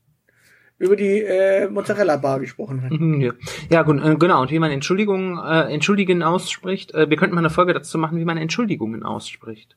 über 0.77 0.95
die 0.95 1.21
äh, 1.21 1.69
Mozzarella-Bar 1.69 2.39
gesprochen 2.39 2.81
hat. 2.83 2.91
Mhm, 2.91 3.21
Ja, 3.21 3.33
ja 3.69 3.81
gut, 3.83 4.03
äh, 4.03 4.15
genau. 4.15 4.41
Und 4.41 4.51
wie 4.51 4.59
man 4.59 4.71
Entschuldigung, 4.71 5.37
äh, 5.37 5.73
Entschuldigen 5.73 6.23
ausspricht. 6.23 6.93
Äh, 6.93 7.09
wir 7.09 7.17
könnten 7.17 7.35
mal 7.35 7.41
eine 7.41 7.49
Folge 7.49 7.73
dazu 7.73 7.97
machen, 7.97 8.17
wie 8.17 8.25
man 8.25 8.37
Entschuldigungen 8.37 9.03
ausspricht. 9.03 9.75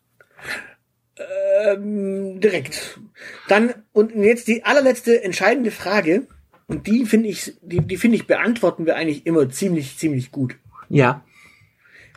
Ähm, 1.17 2.41
direkt. 2.41 3.01
Dann, 3.49 3.75
und 3.93 4.15
jetzt 4.15 4.49
die 4.49 4.65
allerletzte 4.65 5.23
entscheidende 5.23 5.71
Frage. 5.71 6.27
Und 6.67 6.87
die 6.87 7.07
finde 7.07 7.29
ich, 7.29 7.55
die, 7.63 7.81
die 7.81 7.97
finde 7.97 8.17
ich 8.17 8.27
beantworten 8.27 8.85
wir 8.85 8.97
eigentlich 8.97 9.25
immer 9.27 9.49
ziemlich, 9.49 9.97
ziemlich 9.97 10.31
gut. 10.31 10.57
Ja. 10.89 11.25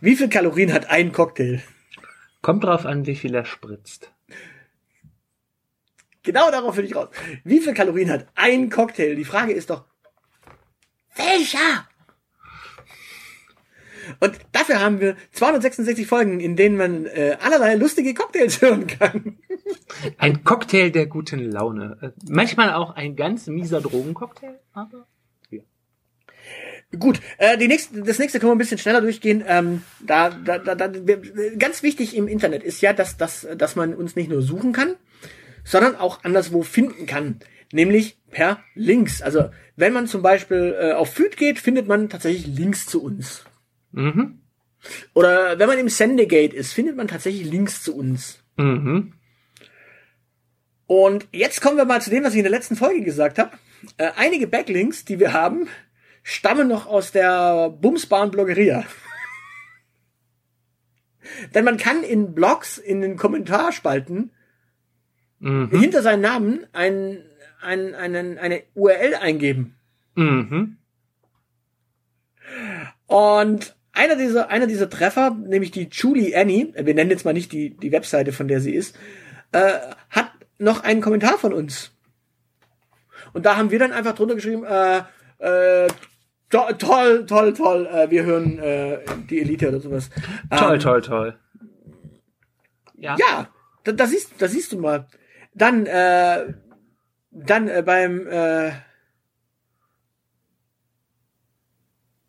Wie 0.02 0.16
viel 0.16 0.30
Kalorien 0.30 0.74
hat 0.74 0.90
ein 0.90 1.12
Cocktail? 1.12 1.62
Kommt 2.42 2.64
drauf 2.64 2.86
an, 2.86 3.06
wie 3.06 3.16
viel 3.16 3.36
er 3.36 3.46
spritzt. 3.46 4.11
Genau 6.24 6.52
darauf 6.52 6.78
will 6.78 6.86
ich 6.86 6.96
raus. 6.96 7.10
Wie 7.44 7.60
viel 7.60 7.74
Kalorien 7.74 8.12
hat 8.12 8.28
ein 8.36 8.70
Cocktail? 8.70 9.16
Die 9.16 9.26
Frage 9.26 9.54
ist 9.54 9.70
doch, 9.70 9.86
welcher? 11.16 11.88
Und 14.20 14.38
dafür 14.52 14.80
haben 14.80 15.00
wir 15.00 15.16
266 15.32 16.06
Folgen, 16.08 16.40
in 16.40 16.56
denen 16.56 16.78
man 16.78 17.06
äh, 17.06 17.38
allerlei 17.40 17.76
lustige 17.76 18.14
Cocktails 18.14 18.62
hören 18.62 18.88
kann. 18.88 19.38
Ein 20.18 20.44
Cocktail 20.44 20.92
der 20.92 21.06
guten 21.06 21.52
Laune. 21.52 21.98
Äh, 22.02 22.12
manchmal 22.30 22.74
auch 22.74 22.96
ein 22.96 23.16
ganz 23.16 23.48
mieser 23.48 23.82
Drogencocktail, 23.82 24.60
aber 24.74 25.08
Gut, 27.00 27.22
äh, 27.38 27.58
die 27.58 27.70
nächste, 27.70 28.02
das 28.02 28.20
nächste 28.20 28.40
können 28.40 28.52
wir 28.52 28.56
ein 28.56 28.58
bisschen 28.58 28.78
schneller 28.78 29.00
durchgehen. 29.00 29.44
Ähm, 29.48 29.84
da, 30.02 30.30
da, 30.30 30.58
da, 30.58 30.76
da, 30.76 30.92
ganz 31.58 31.84
wichtig 31.84 32.18
im 32.18 32.28
Internet 32.28 32.64
ist 32.64 32.82
ja, 32.82 32.92
dass, 32.92 33.16
dass, 33.16 33.48
dass 33.56 33.78
man 33.78 33.94
uns 33.94 34.18
nicht 34.18 34.30
nur 34.30 34.42
suchen 34.42 34.74
kann, 34.74 34.96
sondern 35.64 35.96
auch 35.96 36.24
anderswo 36.24 36.64
finden 36.64 37.06
kann. 37.06 37.40
Nämlich 37.72 38.18
per 38.30 38.64
Links. 38.76 39.22
Also 39.22 39.50
wenn 39.76 39.94
man 39.94 40.08
zum 40.08 40.22
Beispiel 40.22 40.76
äh, 40.80 40.92
auf 40.94 41.14
Feed 41.14 41.38
geht, 41.38 41.60
findet 41.60 41.88
man 41.88 42.10
tatsächlich 42.10 42.48
Links 42.48 42.86
zu 42.86 43.04
uns. 43.04 43.44
mhm. 43.92 44.38
Oder 45.14 45.60
wenn 45.60 45.68
man 45.68 45.78
im 45.78 45.90
Sendegate 45.90 46.56
ist, 46.56 46.74
findet 46.74 46.98
man 46.98 47.08
tatsächlich 47.08 47.50
Links 47.50 47.84
zu 47.84 47.96
uns. 47.96 48.44
Mhm. 48.58 49.14
Und 50.88 51.28
jetzt 51.32 51.62
kommen 51.62 51.78
wir 51.78 51.86
mal 51.86 52.02
zu 52.02 52.10
dem, 52.10 52.24
was 52.24 52.34
ich 52.34 52.40
in 52.40 52.44
der 52.44 52.52
letzten 52.52 52.76
Folge 52.76 53.02
gesagt 53.02 53.40
habe. 53.40 53.52
Äh, 53.98 54.12
einige 54.18 54.48
Backlinks, 54.48 55.06
die 55.06 55.20
wir 55.20 55.34
haben, 55.34 55.70
stammen 56.24 56.68
noch 56.68 56.88
aus 56.88 57.12
der 57.12 57.70
Bumsbahn 57.70 58.32
Bloggeria. 58.32 58.84
Denn 61.56 61.64
man 61.64 61.78
kann 61.78 62.04
in 62.04 62.34
Blogs, 62.34 62.78
in 62.78 63.02
den 63.02 63.18
Kommentarspalten, 63.18 64.32
Mhm. 65.42 65.70
hinter 65.72 66.04
seinen 66.04 66.22
Namen 66.22 66.66
ein, 66.72 67.24
ein, 67.62 67.96
einen, 67.96 68.38
eine 68.38 68.62
URL 68.76 69.16
eingeben. 69.16 69.76
Mhm. 70.16 70.78
Und 73.08 73.76
einer 73.92 74.16
dieser, 74.16 74.50
einer 74.50 74.68
dieser 74.68 74.90
Treffer, 74.90 75.32
nämlich 75.32 75.72
die 75.72 75.90
Julie 75.92 76.36
Annie, 76.40 76.74
äh, 76.76 76.86
wir 76.86 76.94
nennen 76.94 77.10
jetzt 77.10 77.26
mal 77.26 77.34
nicht 77.34 77.52
die, 77.52 77.76
die 77.76 77.92
Webseite, 77.92 78.32
von 78.32 78.48
der 78.48 78.62
sie 78.62 78.74
ist, 78.74 78.98
äh, 79.52 79.80
hat 80.10 80.32
noch 80.60 80.84
einen 80.84 81.02
Kommentar 81.02 81.38
von 81.38 81.54
uns. 81.54 81.92
Und 83.34 83.46
da 83.46 83.58
haben 83.58 83.72
wir 83.72 83.80
dann 83.80 83.92
einfach 83.92 84.14
drunter 84.14 84.36
geschrieben, 84.36 84.64
äh, 84.64 85.00
äh, 85.40 85.88
to 86.50 86.74
toll, 86.78 87.26
toll, 87.26 87.54
toll, 87.54 87.88
äh, 87.88 88.12
wir 88.12 88.24
hören 88.24 88.60
äh, 88.60 89.00
die 89.30 89.42
Elite 89.42 89.70
oder 89.70 89.80
sowas. 89.80 90.10
Toll, 90.56 90.76
Ähm, 90.76 90.80
toll, 90.80 91.02
toll. 91.02 91.40
Ja. 92.96 93.16
Ja, 93.18 93.50
da, 93.84 93.92
da, 93.92 94.06
siehst, 94.06 94.34
da 94.38 94.48
siehst 94.48 94.72
du 94.72 94.80
mal. 94.80 95.08
Dann, 95.54 95.86
äh, 95.86 96.54
dann 97.32 97.68
äh, 97.68 97.84
beim 97.86 98.28
äh, 98.28 98.72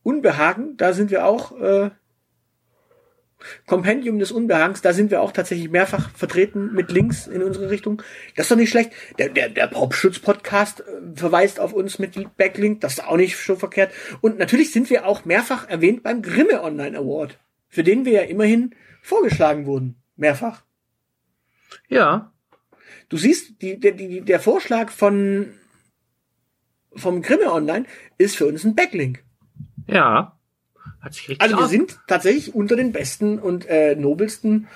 Unbehagen, 0.02 0.76
da 0.76 0.92
sind 0.92 1.10
wir 1.10 1.26
auch 1.26 1.58
äh, 1.60 1.90
Kompendium 3.66 4.18
des 4.18 4.32
Unbehagens, 4.32 4.82
da 4.82 4.92
sind 4.92 5.10
wir 5.10 5.20
auch 5.20 5.32
tatsächlich 5.32 5.70
mehrfach 5.70 6.10
vertreten 6.10 6.72
mit 6.72 6.90
Links 6.90 7.26
in 7.26 7.42
unsere 7.42 7.70
Richtung. 7.70 8.02
Das 8.36 8.46
ist 8.46 8.50
doch 8.50 8.56
nicht 8.56 8.70
schlecht. 8.70 8.92
Der, 9.18 9.28
der, 9.28 9.48
der 9.48 9.66
Popschutz-Podcast 9.66 10.80
äh, 10.80 10.84
verweist 11.14 11.60
auf 11.60 11.72
uns 11.72 11.98
mit 11.98 12.36
Backlink, 12.36 12.80
das 12.80 12.94
ist 12.94 13.04
auch 13.04 13.16
nicht 13.16 13.36
so 13.36 13.56
verkehrt. 13.56 13.92
Und 14.20 14.38
natürlich 14.38 14.72
sind 14.72 14.90
wir 14.90 15.06
auch 15.06 15.24
mehrfach 15.24 15.68
erwähnt 15.68 16.02
beim 16.02 16.22
Grimme 16.22 16.62
Online 16.62 16.98
Award, 16.98 17.38
für 17.68 17.82
den 17.82 18.04
wir 18.04 18.12
ja 18.12 18.22
immerhin 18.22 18.74
vorgeschlagen 19.02 19.66
wurden. 19.66 19.96
Mehrfach. 20.16 20.62
Ja. 21.88 22.31
Du 23.12 23.18
siehst, 23.18 23.60
die, 23.60 23.78
der, 23.78 23.92
die, 23.92 24.22
der 24.22 24.40
Vorschlag 24.40 24.90
von 24.90 25.48
vom 26.94 27.20
Grimme 27.20 27.52
Online 27.52 27.84
ist 28.16 28.36
für 28.36 28.46
uns 28.46 28.64
ein 28.64 28.74
Backlink. 28.74 29.22
Ja. 29.86 30.38
Hat 30.98 31.12
sich 31.12 31.28
richtig 31.28 31.42
Also 31.42 31.58
wir 31.58 31.68
sind 31.68 32.00
tatsächlich 32.06 32.54
unter 32.54 32.74
den 32.74 32.90
besten 32.90 33.38
und 33.38 33.66
äh, 33.66 33.96
nobelsten 33.96 34.66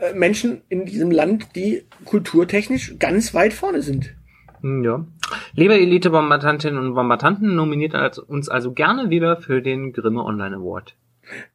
äh, 0.00 0.12
Menschen 0.12 0.60
in 0.68 0.84
diesem 0.84 1.10
Land, 1.10 1.56
die 1.56 1.86
kulturtechnisch 2.04 2.98
ganz 2.98 3.32
weit 3.32 3.54
vorne 3.54 3.80
sind. 3.80 4.14
Hm, 4.60 4.84
Ja. 4.84 5.06
Liebe 5.54 5.72
Elite-Bombardantinnen 5.72 6.78
und 6.78 6.94
Bombardanten, 6.94 7.56
nominiert 7.56 8.18
uns 8.18 8.50
also 8.50 8.72
gerne 8.72 9.08
wieder 9.08 9.38
für 9.38 9.62
den 9.62 9.94
Grimme 9.94 10.24
Online 10.24 10.56
Award. 10.56 10.94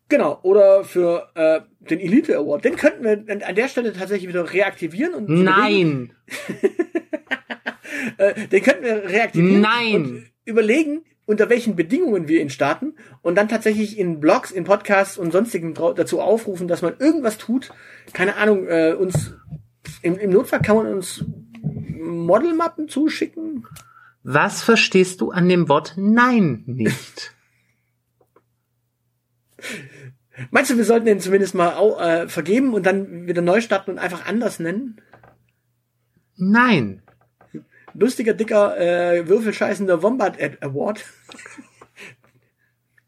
Genau, 0.10 0.40
oder 0.44 0.84
für 0.84 1.30
äh, 1.36 1.62
den 1.90 2.00
Elite 2.00 2.38
Award. 2.38 2.66
Den 2.66 2.76
könnten 2.76 3.04
wir 3.04 3.46
an 3.48 3.56
der 3.56 3.68
Stelle 3.68 3.94
tatsächlich 3.94 4.28
wieder 4.28 4.52
reaktivieren 4.52 5.14
und 5.14 5.30
Nein! 5.30 6.14
äh, 8.18 8.48
den 8.48 8.64
könnten 8.64 8.84
wir 8.84 9.10
reaktivieren 9.10 9.62
Nein. 9.62 9.96
und 9.96 10.32
überlegen, 10.46 11.04
unter 11.26 11.50
welchen 11.50 11.76
Bedingungen 11.76 12.28
wir 12.28 12.42
ihn 12.42 12.50
starten 12.50 12.94
und 13.22 13.36
dann 13.36 13.48
tatsächlich 13.48 13.98
in 13.98 14.20
Blogs, 14.20 14.52
in 14.52 14.66
Podcasts 14.66 15.18
und 15.18 15.32
sonstigen 15.32 15.74
dazu 15.74 16.20
aufrufen, 16.20 16.68
dass 16.68 16.82
man 16.82 16.96
irgendwas 17.00 17.38
tut. 17.38 17.72
Keine 18.12 18.36
Ahnung, 18.36 18.68
äh, 18.68 18.94
uns 18.94 19.34
im, 20.02 20.18
im 20.18 20.32
Notfall 20.32 20.62
kann 20.62 20.76
man 20.76 20.88
uns 20.88 21.24
Modelmappen 21.64 22.90
zuschicken. 22.90 23.66
Was 24.24 24.62
verstehst 24.62 25.22
du 25.22 25.32
an 25.32 25.50
dem 25.50 25.70
Wort 25.70 25.94
Nein 25.98 26.64
nicht? 26.66 27.33
Meinst 30.50 30.72
du, 30.72 30.78
wir 30.78 30.86
sollten 30.86 31.06
den 31.06 31.20
zumindest 31.20 31.54
mal 31.54 31.76
au, 31.76 32.00
äh, 32.00 32.28
vergeben 32.28 32.74
und 32.74 32.86
dann 32.86 33.28
wieder 33.28 33.42
neu 33.42 33.62
starten 33.62 33.92
und 33.92 34.00
einfach 34.00 34.26
anders 34.26 34.60
nennen? 34.60 35.00
Nein. 36.36 37.04
Lustiger, 37.94 38.34
dicker, 38.34 38.78
äh, 38.78 39.28
würfelscheißender 39.28 40.02
Wombat 40.02 40.42
Award. 40.64 41.06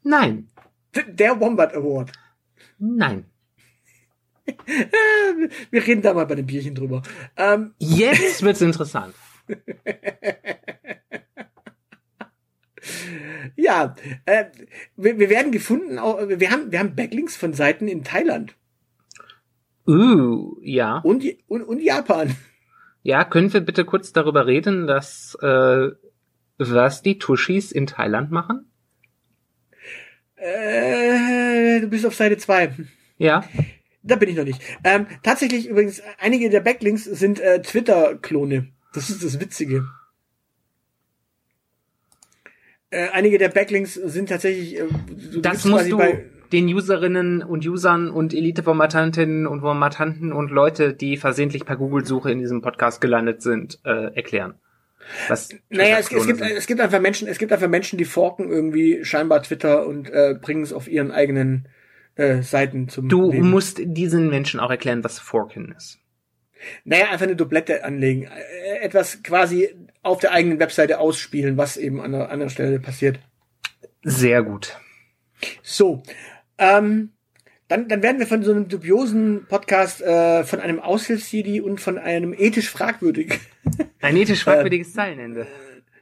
Nein. 0.03 0.47
Der 1.07 1.39
Wombat 1.39 1.73
Award. 1.73 2.11
Nein. 2.77 3.25
Wir 5.71 5.87
reden 5.87 6.03
da 6.03 6.13
mal 6.13 6.27
bei 6.27 6.35
dem 6.35 6.45
Bierchen 6.45 6.75
drüber. 6.75 7.01
Ähm, 7.35 7.73
Jetzt 7.79 8.43
wird's 8.43 8.61
interessant. 8.61 9.15
ja, 13.55 13.95
äh, 14.25 14.45
wir, 14.95 15.19
wir 15.19 15.29
werden 15.29 15.51
gefunden, 15.51 15.97
wir 15.97 16.51
haben, 16.51 16.71
wir 16.71 16.79
haben 16.79 16.95
Backlinks 16.95 17.35
von 17.35 17.53
Seiten 17.53 17.87
in 17.87 18.03
Thailand 18.03 18.55
Uh, 19.87 20.57
ja. 20.61 20.97
und, 20.99 21.23
und, 21.47 21.61
und 21.61 21.79
Japan. 21.79 22.35
Ja, 23.03 23.23
können 23.23 23.53
wir 23.53 23.61
bitte 23.61 23.85
kurz 23.85 24.13
darüber 24.13 24.47
reden, 24.47 24.87
dass 24.87 25.37
äh, 25.41 25.89
was 26.57 27.01
die 27.03 27.19
Tushis 27.19 27.71
in 27.71 27.85
Thailand 27.85 28.31
machen? 28.31 28.71
Äh, 30.35 31.81
du 31.81 31.87
bist 31.87 32.05
auf 32.05 32.15
Seite 32.15 32.37
2. 32.37 32.73
Ja. 33.19 33.43
Da 34.01 34.15
bin 34.15 34.29
ich 34.29 34.35
noch 34.35 34.43
nicht. 34.43 34.61
Ähm, 34.83 35.05
tatsächlich 35.23 35.67
übrigens, 35.67 36.01
einige 36.19 36.49
der 36.49 36.61
Backlinks 36.61 37.03
sind 37.03 37.39
äh, 37.39 37.61
Twitter-Klone. 37.61 38.69
Das 38.93 39.09
ist 39.09 39.23
das 39.23 39.39
Witzige. 39.39 39.85
Äh, 42.95 43.09
einige 43.11 43.37
der 43.37 43.49
Backlinks 43.49 43.95
sind 43.95 44.29
tatsächlich. 44.29 44.79
Äh, 44.79 44.83
du 45.33 45.41
Das 45.41 45.65
musst 45.65 45.91
du 45.91 45.99
den 46.51 46.67
Userinnen 46.73 47.41
und 47.43 47.67
Usern 47.67 48.09
und 48.09 48.33
Elite-Formatantinnen 48.33 49.47
und 49.47 49.61
Formatanten 49.61 50.31
und 50.31 50.51
Leute, 50.51 50.93
die 50.93 51.17
versehentlich 51.17 51.65
per 51.65 51.75
Google-Suche 51.75 52.31
in 52.31 52.39
diesem 52.39 52.61
Podcast 52.61 53.01
gelandet 53.01 53.41
sind, 53.41 53.79
äh, 53.83 54.15
erklären. 54.15 54.53
Was 55.27 55.49
Naja, 55.69 55.97
es, 55.99 56.11
es, 56.11 56.25
gibt, 56.25 56.39
sind. 56.39 56.51
es 56.51 56.67
gibt 56.67 56.79
einfach 56.81 56.99
Menschen, 57.01 57.27
es 57.27 57.37
gibt 57.37 57.51
einfach 57.51 57.67
Menschen, 57.67 57.97
die 57.97 58.05
forken 58.05 58.49
irgendwie 58.49 59.03
scheinbar 59.03 59.43
Twitter 59.43 59.85
und 59.85 60.09
äh, 60.09 60.35
bringen 60.39 60.63
es 60.63 60.71
auf 60.73 60.87
ihren 60.87 61.11
eigenen 61.11 61.67
äh, 62.15 62.41
Seiten 62.41 62.87
zum 62.89 63.09
Du 63.09 63.31
Leben. 63.31 63.49
musst 63.49 63.79
diesen 63.83 64.29
Menschen 64.29 64.59
auch 64.59 64.71
erklären, 64.71 65.03
was 65.03 65.19
Forken 65.19 65.73
ist. 65.77 65.99
Naja, 66.85 67.09
einfach 67.11 67.25
eine 67.25 67.35
Doublette 67.35 67.83
anlegen. 67.83 68.23
Äh, 68.23 68.79
Etwas 68.83 69.21
quasi 69.21 69.69
auf 70.05 70.19
der 70.19 70.31
eigenen 70.31 70.59
Webseite 70.59 70.99
ausspielen, 70.99 71.57
was 71.57 71.77
eben 71.77 71.99
an 71.99 72.11
der 72.11 72.29
anderen 72.29 72.51
Stelle 72.51 72.79
passiert. 72.79 73.19
Sehr 74.03 74.43
gut. 74.43 74.77
So, 75.63 76.03
ähm, 76.57 77.11
dann, 77.67 77.87
dann 77.87 78.03
werden 78.03 78.19
wir 78.19 78.27
von 78.27 78.43
so 78.43 78.51
einem 78.51 78.67
dubiosen 78.67 79.47
Podcast, 79.47 80.01
äh, 80.01 80.43
von 80.43 80.59
einem 80.59 80.79
Aushilfs-CD 80.79 81.59
und 81.61 81.81
von 81.81 81.97
einem 81.97 82.33
ethisch 82.37 82.69
fragwürdig 82.69 83.39
Ein 84.01 84.15
ethisch 84.15 84.43
fragwürdiges 84.43 84.93
Zeilenende. 84.93 85.47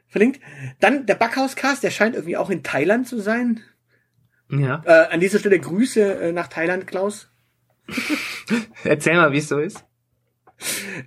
verlinkt. 0.09 0.41
Dann 0.81 1.05
der 1.05 1.15
Backhauscast, 1.15 1.81
der 1.81 1.91
scheint 1.91 2.15
irgendwie 2.15 2.35
auch 2.35 2.49
in 2.49 2.61
Thailand 2.61 3.07
zu 3.07 3.19
sein. 3.19 3.61
Ja. 4.49 4.83
Äh, 4.85 5.13
an 5.13 5.21
dieser 5.21 5.39
Stelle 5.39 5.59
Grüße 5.59 6.01
äh, 6.15 6.31
nach 6.33 6.47
Thailand, 6.47 6.87
Klaus. 6.87 7.31
Erzähl 8.83 9.15
mal, 9.15 9.31
wie 9.31 9.37
es 9.37 9.47
so 9.47 9.59
ist. 9.59 9.85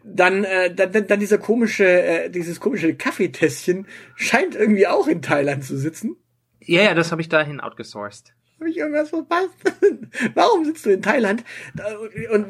Dann, 0.05 0.45
äh, 0.45 0.75
dann, 0.75 1.07
dann, 1.07 1.21
dieser 1.21 1.39
komische, 1.39 1.85
äh, 1.87 2.31
dieses 2.31 2.61
komische 2.61 2.95
Kaffeetässchen 2.95 3.87
scheint 4.15 4.55
irgendwie 4.55 4.87
auch 4.87 5.07
in 5.09 5.23
Thailand 5.23 5.65
zu 5.65 5.77
sitzen. 5.77 6.17
Ja, 6.61 6.83
ja, 6.83 6.95
das 6.95 7.13
habe 7.13 7.21
ich 7.23 7.29
dahin 7.29 7.61
outgesourced. 7.61 8.35
Habe 8.59 8.71
ich 8.71 8.77
irgendwas 8.79 9.11
verpasst? 9.11 9.51
warum 10.35 10.65
sitzt 10.65 10.87
du 10.87 10.91
in 10.91 11.03
Thailand? 11.03 11.45
Da- 11.75 11.97
Und 12.33 12.47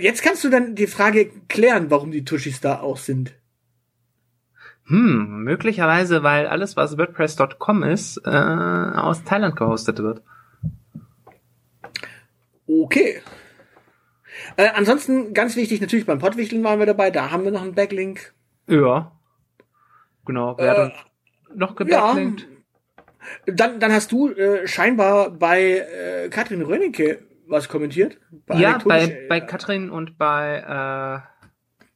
jetzt 0.00 0.22
kannst 0.22 0.42
du 0.44 0.48
dann 0.48 0.74
die 0.74 0.86
Frage 0.86 1.30
klären, 1.48 1.90
warum 1.90 2.10
die 2.10 2.24
Tushis 2.24 2.60
da 2.60 2.80
auch 2.80 2.96
sind. 2.96 3.34
Hm, 4.86 5.44
möglicherweise, 5.44 6.22
weil 6.24 6.46
alles, 6.48 6.76
was 6.76 6.98
WordPress.com 6.98 7.82
ist, 7.84 8.20
äh, 8.24 8.28
aus 8.30 9.22
Thailand 9.24 9.54
gehostet 9.54 9.98
wird. 9.98 10.22
Okay. 12.66 13.20
Äh, 14.56 14.68
ansonsten 14.74 15.34
ganz 15.34 15.56
wichtig, 15.56 15.80
natürlich 15.80 16.06
beim 16.06 16.18
Pottwichteln 16.18 16.62
waren 16.64 16.78
wir 16.78 16.86
dabei, 16.86 17.10
da 17.10 17.30
haben 17.30 17.44
wir 17.44 17.50
noch 17.50 17.62
einen 17.62 17.74
Backlink. 17.74 18.34
Ja. 18.66 19.12
Genau, 20.24 20.56
wer 20.58 20.84
uns 20.84 20.94
noch 21.54 21.76
gebacklinkt? 21.76 22.46
Dann, 23.46 23.80
dann 23.80 23.92
hast 23.92 24.12
du 24.12 24.30
äh, 24.30 24.66
scheinbar 24.66 25.30
bei 25.30 25.78
äh, 25.78 26.28
Katrin 26.30 26.62
Rönnecke 26.62 27.22
was 27.46 27.68
kommentiert. 27.68 28.18
Ja, 28.48 28.74
Anekdotisch, 28.74 28.84
bei, 28.86 29.04
äh, 29.06 29.26
bei 29.28 29.40
Katrin 29.40 29.90
und 29.90 30.16
bei 30.16 31.22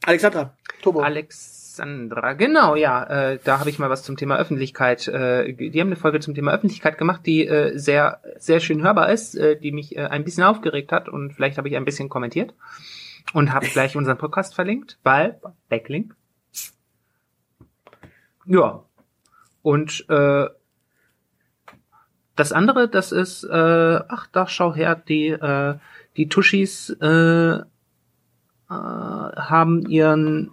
Alexandra 0.04 0.56
Turbo. 0.82 1.00
äh, 1.00 1.04
Alexandra. 1.78 2.34
Genau, 2.34 2.76
ja, 2.76 3.02
äh, 3.04 3.38
da 3.42 3.58
habe 3.58 3.70
ich 3.70 3.78
mal 3.78 3.90
was 3.90 4.02
zum 4.02 4.16
Thema 4.16 4.36
Öffentlichkeit. 4.36 5.08
Äh, 5.08 5.52
die 5.54 5.80
haben 5.80 5.88
eine 5.88 5.96
Folge 5.96 6.20
zum 6.20 6.34
Thema 6.34 6.52
Öffentlichkeit 6.52 6.98
gemacht, 6.98 7.22
die 7.26 7.46
äh, 7.46 7.76
sehr, 7.76 8.20
sehr 8.38 8.60
schön 8.60 8.82
hörbar 8.82 9.10
ist, 9.10 9.34
äh, 9.34 9.58
die 9.58 9.72
mich 9.72 9.96
äh, 9.96 10.06
ein 10.06 10.24
bisschen 10.24 10.44
aufgeregt 10.44 10.92
hat 10.92 11.08
und 11.08 11.32
vielleicht 11.32 11.58
habe 11.58 11.68
ich 11.68 11.76
ein 11.76 11.84
bisschen 11.84 12.08
kommentiert 12.08 12.54
und 13.32 13.52
habe 13.52 13.66
gleich 13.66 13.96
unseren 13.96 14.18
Podcast 14.18 14.54
verlinkt, 14.54 14.98
weil 15.02 15.40
Backlink. 15.68 16.14
Ja. 18.46 18.84
Und 19.62 20.04
äh, 20.08 20.46
das 22.36 22.52
andere, 22.52 22.88
das 22.88 23.10
ist, 23.10 23.44
äh, 23.44 24.00
ach, 24.08 24.28
da 24.30 24.46
schau 24.46 24.74
her, 24.74 24.94
die, 24.94 25.28
äh, 25.28 25.74
die 26.16 26.28
Tushis 26.28 26.90
äh, 27.00 27.06
äh, 27.56 27.62
haben 28.68 29.86
ihren, 29.88 30.50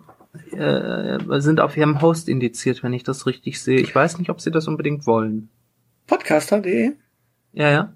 äh, 0.51 1.17
sind 1.41 1.59
auf 1.59 1.75
ihrem 1.77 2.01
Host 2.01 2.29
indiziert, 2.29 2.83
wenn 2.83 2.93
ich 2.93 3.03
das 3.03 3.25
richtig 3.25 3.61
sehe. 3.61 3.79
Ich 3.79 3.93
weiß 3.93 4.17
nicht, 4.17 4.29
ob 4.29 4.41
sie 4.41 4.51
das 4.51 4.67
unbedingt 4.67 5.05
wollen. 5.05 5.49
Podcaster.de. 6.07 6.93
Ja, 7.53 7.69
ja. 7.69 7.93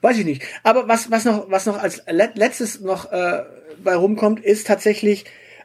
Weiß 0.00 0.18
ich 0.18 0.24
nicht. 0.24 0.42
Aber 0.62 0.88
was, 0.88 1.10
was 1.10 1.24
noch, 1.24 1.50
was 1.50 1.66
noch 1.66 1.78
als 1.78 2.02
let 2.08 2.36
letztes 2.36 2.80
noch 2.80 3.10
äh, 3.12 3.42
bei 3.82 3.94
rumkommt, 3.94 4.40
ist 4.40 4.66
tatsächlich, 4.66 5.24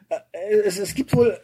äh, 0.09 0.55
es, 0.65 0.79
es 0.79 0.95
gibt 0.95 1.13
wohl 1.13 1.39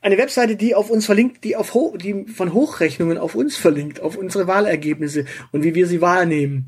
eine 0.00 0.18
Webseite, 0.18 0.56
die 0.56 0.74
auf 0.74 0.90
uns 0.90 1.06
verlinkt, 1.06 1.44
die 1.44 1.56
auf 1.56 1.72
Ho 1.72 1.96
die 1.96 2.26
von 2.26 2.52
Hochrechnungen 2.52 3.16
auf 3.16 3.34
uns 3.34 3.56
verlinkt, 3.56 4.00
auf 4.00 4.16
unsere 4.16 4.46
Wahlergebnisse 4.46 5.24
und 5.52 5.62
wie 5.62 5.74
wir 5.74 5.86
sie 5.86 6.02
wahrnehmen. 6.02 6.66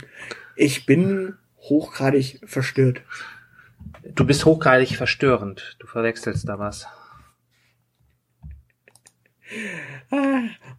Ich 0.55 0.87
bin 0.87 1.35
hochgradig 1.59 2.41
verstört. 2.47 3.03
Du 4.15 4.25
bist 4.27 4.45
hochgradig 4.45 4.97
verstörend. 4.97 5.77
Du 5.79 5.87
verwechselst 5.87 6.49
da 6.49 6.59
was. 6.59 6.87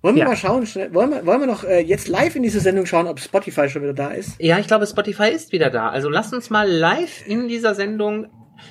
Wollen 0.02 0.16
wir 0.16 0.24
Ja. 0.24 0.26
mal 0.30 0.36
schauen, 0.36 0.66
schnell, 0.66 0.94
wollen 0.94 1.12
wir, 1.12 1.26
wollen 1.26 1.40
wir 1.40 1.48
noch 1.48 1.64
äh, 1.64 1.80
jetzt 1.80 2.08
live 2.08 2.36
in 2.36 2.44
diese 2.44 2.60
Sendung 2.60 2.86
schauen, 2.86 3.08
ob 3.08 3.20
Spotify 3.20 3.70
schon 3.70 3.82
wieder 3.82 3.94
da 3.94 4.10
ist? 4.12 4.36
Ja, 4.40 4.60
ich 4.60 4.68
glaube, 4.68 4.86
Spotify 4.86 5.30
ist 5.30 5.52
wieder 5.52 5.70
da. 5.70 5.90
Also 5.90 6.10
lasst 6.10 6.34
uns 6.34 6.50
mal 6.50 6.70
live 6.70 7.26
in 7.28 7.48
dieser 7.48 7.76
Sendung. 7.76 8.28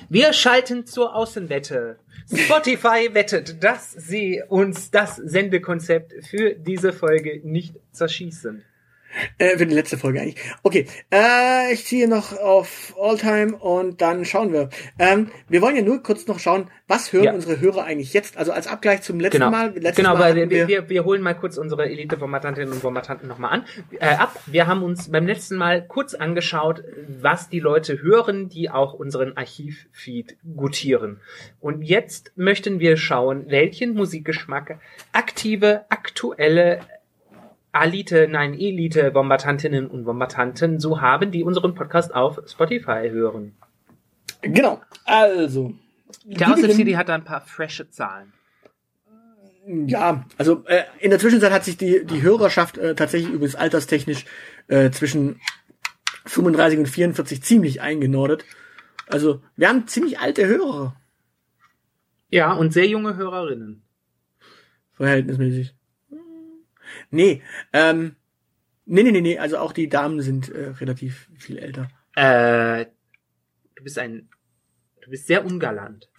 Wir 0.09 0.33
schalten 0.33 0.85
zur 0.85 1.15
Außenwette. 1.15 1.97
Spotify 2.33 3.09
wettet, 3.13 3.63
dass 3.63 3.91
sie 3.91 4.43
uns 4.47 4.91
das 4.91 5.15
Sendekonzept 5.15 6.13
für 6.27 6.53
diese 6.53 6.93
Folge 6.93 7.41
nicht 7.43 7.75
zerschießen. 7.91 8.63
Äh, 9.37 9.57
für 9.57 9.65
die 9.65 9.73
letzte 9.73 9.97
Folge 9.97 10.21
eigentlich. 10.21 10.35
Okay, 10.63 10.85
äh, 11.11 11.73
ich 11.73 11.85
ziehe 11.85 12.07
noch 12.07 12.37
auf 12.37 12.95
Alltime 13.01 13.55
und 13.57 14.01
dann 14.01 14.25
schauen 14.25 14.53
wir. 14.53 14.69
Ähm, 14.99 15.31
wir 15.47 15.61
wollen 15.61 15.75
ja 15.75 15.81
nur 15.81 16.03
kurz 16.03 16.27
noch 16.27 16.39
schauen, 16.39 16.69
was 16.87 17.11
hören 17.13 17.23
Ja. 17.25 17.33
unsere 17.33 17.59
Hörer 17.59 17.83
eigentlich 17.83 18.13
jetzt? 18.13 18.37
Also 18.37 18.51
als 18.51 18.67
Abgleich 18.67 19.01
zum 19.01 19.19
letzten 19.19 19.39
Genau, 19.39 19.51
Mal. 19.51 19.73
Letztes 19.75 19.95
genau 19.95 20.13
Mal 20.13 20.35
weil 20.35 20.49
wir, 20.49 20.67
wir, 20.67 20.89
wir 20.89 21.03
holen 21.05 21.21
mal 21.21 21.33
kurz 21.33 21.57
unsere 21.57 21.85
Elite-Formatantinnen 21.89 22.71
und 22.73 22.79
Formatanten 22.81 23.27
nochmal 23.27 23.51
an. 23.51 23.65
Äh, 23.99 24.15
ab. 24.15 24.39
Wir 24.45 24.67
haben 24.67 24.83
uns 24.83 25.11
beim 25.11 25.25
letzten 25.25 25.55
Mal 25.55 25.85
kurz 25.85 26.13
angeschaut, 26.13 26.83
was 27.07 27.49
die 27.49 27.59
Leute 27.59 28.01
hören, 28.01 28.49
die 28.49 28.69
auch 28.69 28.93
unseren 28.93 29.35
Archivfeed 29.35 30.37
gutieren. 30.55 31.21
Und 31.59 31.81
jetzt 31.81 32.31
möchten 32.35 32.79
wir 32.79 32.97
schauen, 32.97 33.45
welchen 33.49 33.93
Musikgeschmack 33.95 34.79
aktive, 35.11 35.85
aktuelle 35.89 36.79
Alite, 37.79 38.27
nein, 38.27 38.53
Elite 38.53 39.11
Bombardantinnen 39.11 39.87
und 39.87 40.05
Bombardanten 40.05 40.79
so 40.79 41.01
haben, 41.01 41.31
die 41.31 41.43
unseren 41.43 41.75
Podcast 41.75 42.13
auf 42.13 42.41
Spotify 42.47 43.09
hören. 43.09 43.55
Genau. 44.41 44.81
Also. 45.05 45.73
Der 46.23 46.51
Aushilfs-CD 46.51 46.97
hat 46.97 47.09
da 47.09 47.15
ein 47.15 47.23
paar 47.23 47.41
frische 47.41 47.89
Zahlen. 47.89 48.33
Ja, 49.65 50.25
also 50.37 50.63
äh, 50.65 50.83
in 50.99 51.09
der 51.09 51.19
Zwischenzeit 51.19 51.51
hat 51.51 51.65
sich 51.65 51.75
die, 51.75 52.05
die 52.05 52.21
Hörerschaft 52.21 52.77
äh, 52.77 52.95
tatsächlich 52.95 53.33
übrigens 53.33 53.55
alterstechnisch 53.55 54.25
äh, 54.67 54.91
zwischen 54.91 55.41
35 56.25 56.79
und 56.79 56.87
44 56.87 57.43
ziemlich 57.43 57.81
eingenordet. 57.81 58.45
Also 59.07 59.41
wir 59.57 59.67
haben 59.67 59.87
ziemlich 59.87 60.19
alte 60.19 60.47
Hörer. 60.47 60.95
Ja, 62.29 62.53
und 62.53 62.71
sehr 62.71 62.87
junge 62.87 63.17
Hörerinnen. 63.17 63.83
Verhältnismäßig. 64.93 65.76
Nee, 67.09 67.41
ähm, 67.73 68.15
nee, 68.85 69.03
nee, 69.03 69.11
nee, 69.11 69.21
nee, 69.21 69.39
also 69.39 69.57
auch 69.57 69.71
die 69.71 69.89
Damen 69.89 70.21
sind 70.21 70.49
äh, 70.49 70.69
relativ 70.79 71.29
viel 71.37 71.57
älter. 71.57 71.89
Äh, 72.15 72.85
du 73.75 73.83
bist 73.83 73.99
ein, 73.99 74.29
du 75.01 75.09
bist 75.09 75.27
sehr 75.27 75.45
ungalant. 75.45 76.09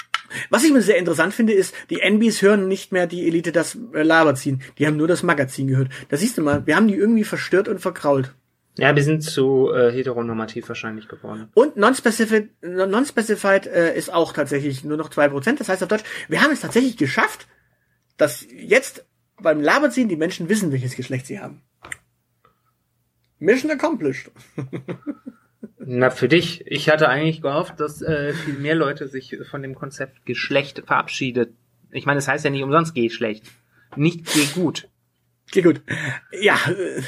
Was 0.51 0.65
ich 0.65 0.73
mir 0.73 0.83
sehr 0.83 0.99
interessant 0.99 1.33
finde, 1.35 1.53
ist, 1.55 1.75
die 1.91 2.01
NBs 2.01 2.43
hören 2.43 2.69
nicht 2.69 2.93
mehr 2.93 3.07
die 3.07 3.27
Elite 3.27 3.53
das 3.53 3.79
äh, 3.95 4.03
Laber 4.03 4.35
ziehen. 4.35 4.63
Die 4.79 4.87
haben 4.87 4.97
nur 4.97 5.09
das 5.09 5.23
Magazin 5.23 5.69
gehört. 5.69 5.89
Da 6.09 6.17
siehst 6.17 6.37
du 6.39 6.43
mal, 6.43 6.67
wir 6.67 6.77
haben 6.77 6.89
die 6.89 6.95
irgendwie 6.95 7.25
verstört 7.25 7.69
und 7.69 7.81
verkrault. 7.81 8.35
Ja, 8.79 8.95
wir 8.95 9.03
sind 9.03 9.23
zu 9.23 9.73
äh, 9.73 9.91
heteronormativ 9.91 10.69
wahrscheinlich 10.69 11.09
geworden. 11.09 11.49
Und 11.55 11.77
non-specified, 11.77 12.51
non-specified 12.63 13.67
äh, 13.67 13.97
ist 13.97 14.13
auch 14.13 14.33
tatsächlich 14.33 14.85
nur 14.85 14.97
noch 14.97 15.11
zwei 15.11 15.29
Prozent. 15.29 15.59
Das 15.59 15.69
heißt 15.69 15.83
auf 15.83 15.89
Deutsch, 15.89 16.05
wir 16.29 16.43
haben 16.43 16.53
es 16.53 16.61
tatsächlich 16.61 16.97
geschafft, 16.97 17.49
dass 18.17 18.47
jetzt 18.49 19.05
beim 19.41 19.61
Laberziehen 19.61 20.09
die 20.09 20.17
Menschen 20.17 20.49
wissen, 20.49 20.73
welches 20.73 20.97
Geschlecht 20.97 21.27
sie 21.27 21.41
haben. 21.41 21.63
Mission 23.39 23.71
accomplished. 23.71 24.31
Na, 25.79 26.11
für 26.11 26.29
dich. 26.29 26.67
Ich 26.67 26.89
hatte 26.89 27.09
eigentlich 27.09 27.41
gehofft, 27.41 27.81
dass 27.81 28.03
äh, 28.03 28.33
viel 28.35 28.55
mehr 28.55 28.75
Leute 28.75 29.09
sich 29.09 29.37
von 29.51 29.63
dem 29.63 29.75
Konzept 29.75 30.27
Geschlecht 30.27 30.83
verabschiedet. 30.87 31.55
Ich 31.91 32.05
meine, 32.05 32.19
es 32.19 32.29
heißt 32.29 32.45
ja 32.45 32.51
nicht 32.51 32.63
umsonst 32.63 32.95
geh 32.95 33.09
schlecht. 33.11 33.45
Nicht 33.97 34.27
geh 34.33 34.45
gut. 34.61 34.89
Geh 35.51 35.63
gut. 35.63 35.81
Ja. 36.33 36.59
äh, 36.67 37.03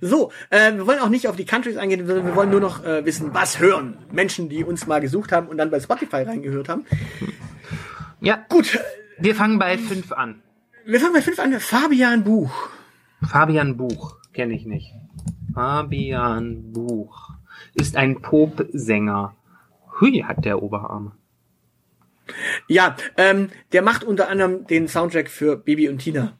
So, 0.00 0.32
äh, 0.50 0.72
wir 0.74 0.86
wollen 0.86 0.98
auch 0.98 1.08
nicht 1.08 1.28
auf 1.28 1.36
die 1.36 1.44
Countries 1.44 1.76
eingehen, 1.76 2.06
sondern 2.06 2.26
wir 2.26 2.34
wollen 2.34 2.50
nur 2.50 2.60
noch 2.60 2.84
äh, 2.84 3.04
wissen, 3.04 3.32
was 3.32 3.60
hören 3.60 3.96
Menschen, 4.10 4.48
die 4.48 4.64
uns 4.64 4.86
mal 4.86 5.00
gesucht 5.00 5.30
haben 5.32 5.48
und 5.48 5.58
dann 5.58 5.70
bei 5.70 5.78
Spotify 5.78 6.22
reingehört 6.22 6.68
haben. 6.68 6.84
Ja, 8.20 8.44
Gut, 8.48 8.78
wir 9.18 9.34
fangen 9.34 9.58
bei 9.58 9.78
fünf 9.78 10.12
an. 10.12 10.42
Wir 10.86 11.00
fangen 11.00 11.14
bei 11.14 11.22
fünf 11.22 11.38
an. 11.38 11.58
Fabian 11.58 12.22
Buch. 12.24 12.68
Fabian 13.22 13.76
Buch 13.76 14.16
kenne 14.32 14.54
ich 14.54 14.66
nicht. 14.66 14.94
Fabian 15.52 16.72
Buch 16.72 17.30
ist 17.74 17.96
ein 17.96 18.22
Popsänger. 18.22 19.34
Hui, 20.00 20.22
hat 20.26 20.44
der 20.44 20.62
Oberarme. 20.62 21.12
Ja, 22.68 22.96
ähm, 23.16 23.50
der 23.72 23.82
macht 23.82 24.04
unter 24.04 24.28
anderem 24.28 24.66
den 24.66 24.88
Soundtrack 24.88 25.30
für 25.30 25.56
Baby 25.56 25.88
und 25.88 25.98
Tina. 25.98 26.38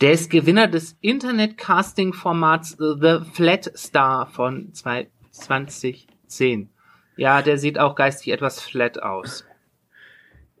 Der 0.00 0.12
ist 0.12 0.30
Gewinner 0.30 0.66
des 0.66 0.96
Internet-Casting-Formats 1.00 2.76
The 2.78 3.18
Flat 3.32 3.70
Star 3.76 4.26
von 4.26 4.72
2010. 4.72 6.70
Ja, 7.16 7.42
der 7.42 7.58
sieht 7.58 7.78
auch 7.78 7.94
geistig 7.94 8.32
etwas 8.32 8.60
flat 8.60 9.00
aus. 9.02 9.44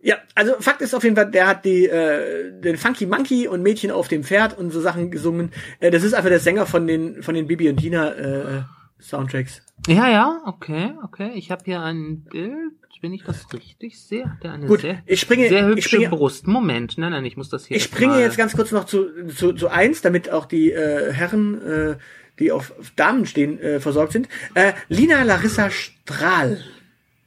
Ja, 0.04 0.16
also 0.34 0.54
Fakt 0.58 0.82
ist 0.82 0.94
auf 0.94 1.04
jeden 1.04 1.14
Fall, 1.14 1.30
der 1.30 1.46
hat 1.46 1.64
die 1.64 1.86
äh, 1.86 2.50
den 2.60 2.76
Funky 2.76 3.06
Monkey 3.06 3.46
und 3.46 3.62
Mädchen 3.62 3.90
auf 3.92 4.08
dem 4.08 4.24
Pferd 4.24 4.58
und 4.58 4.70
so 4.70 4.80
Sachen 4.80 5.10
gesungen. 5.12 5.52
Äh, 5.78 5.90
das 5.92 6.02
ist 6.02 6.12
einfach 6.12 6.28
der 6.28 6.40
Sänger 6.40 6.66
von 6.66 6.86
den 6.88 7.22
von 7.22 7.34
den 7.36 7.46
Bibi 7.46 7.68
und 7.70 7.76
Tina 7.76 8.12
äh, 8.12 8.62
Soundtracks. 9.00 9.62
Ja, 9.86 10.08
ja, 10.10 10.42
okay, 10.46 10.92
okay. 11.04 11.30
Ich 11.34 11.50
habe 11.52 11.62
hier 11.64 11.80
ein 11.80 12.22
Bild. 12.22 12.72
Wenn 13.00 13.12
ich 13.12 13.24
das 13.24 13.52
richtig 13.52 14.00
sehe, 14.00 14.30
hat 14.30 14.44
er 14.44 14.52
eine 14.52 14.66
Gut, 14.66 14.82
sehr, 14.82 15.02
ich 15.06 15.20
springe- 15.20 15.48
sehr 15.48 15.68
ich 15.70 15.76
hübsche 15.76 15.96
springe- 15.96 16.08
Brust. 16.10 16.46
Moment, 16.46 16.98
nein, 16.98 17.10
nein, 17.10 17.24
ich 17.24 17.36
muss 17.36 17.48
das 17.48 17.66
hier. 17.66 17.76
Ich 17.76 17.82
springe 17.82 18.20
jetzt 18.20 18.36
ganz 18.36 18.54
kurz 18.54 18.70
noch 18.70 18.84
zu 18.84 19.26
zu, 19.26 19.52
zu 19.54 19.68
eins, 19.68 20.02
damit 20.02 20.30
auch 20.30 20.46
die 20.46 20.70
äh, 20.70 21.12
Herren, 21.12 21.60
äh, 21.62 21.96
die 22.38 22.52
auf 22.52 22.72
Damen 22.94 23.26
stehen, 23.26 23.58
äh, 23.58 23.80
versorgt 23.80 24.12
sind. 24.12 24.28
Äh, 24.54 24.72
Lina 24.88 25.22
Larissa 25.24 25.70
Strahl. 25.70 26.62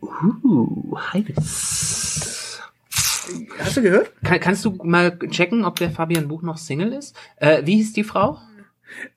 Uh, 0.01 0.97
heiß. 1.13 2.44
Hast 3.59 3.77
du 3.77 3.81
gehört? 3.81 4.11
Kann, 4.23 4.39
kannst 4.39 4.65
du 4.65 4.71
mal 4.83 5.17
checken, 5.29 5.65
ob 5.65 5.77
der 5.77 5.91
Fabian 5.91 6.27
Buch 6.27 6.41
noch 6.41 6.57
Single 6.57 6.93
ist? 6.93 7.15
Äh, 7.37 7.65
wie 7.65 7.75
hieß 7.75 7.93
die 7.93 8.03
Frau? 8.03 8.39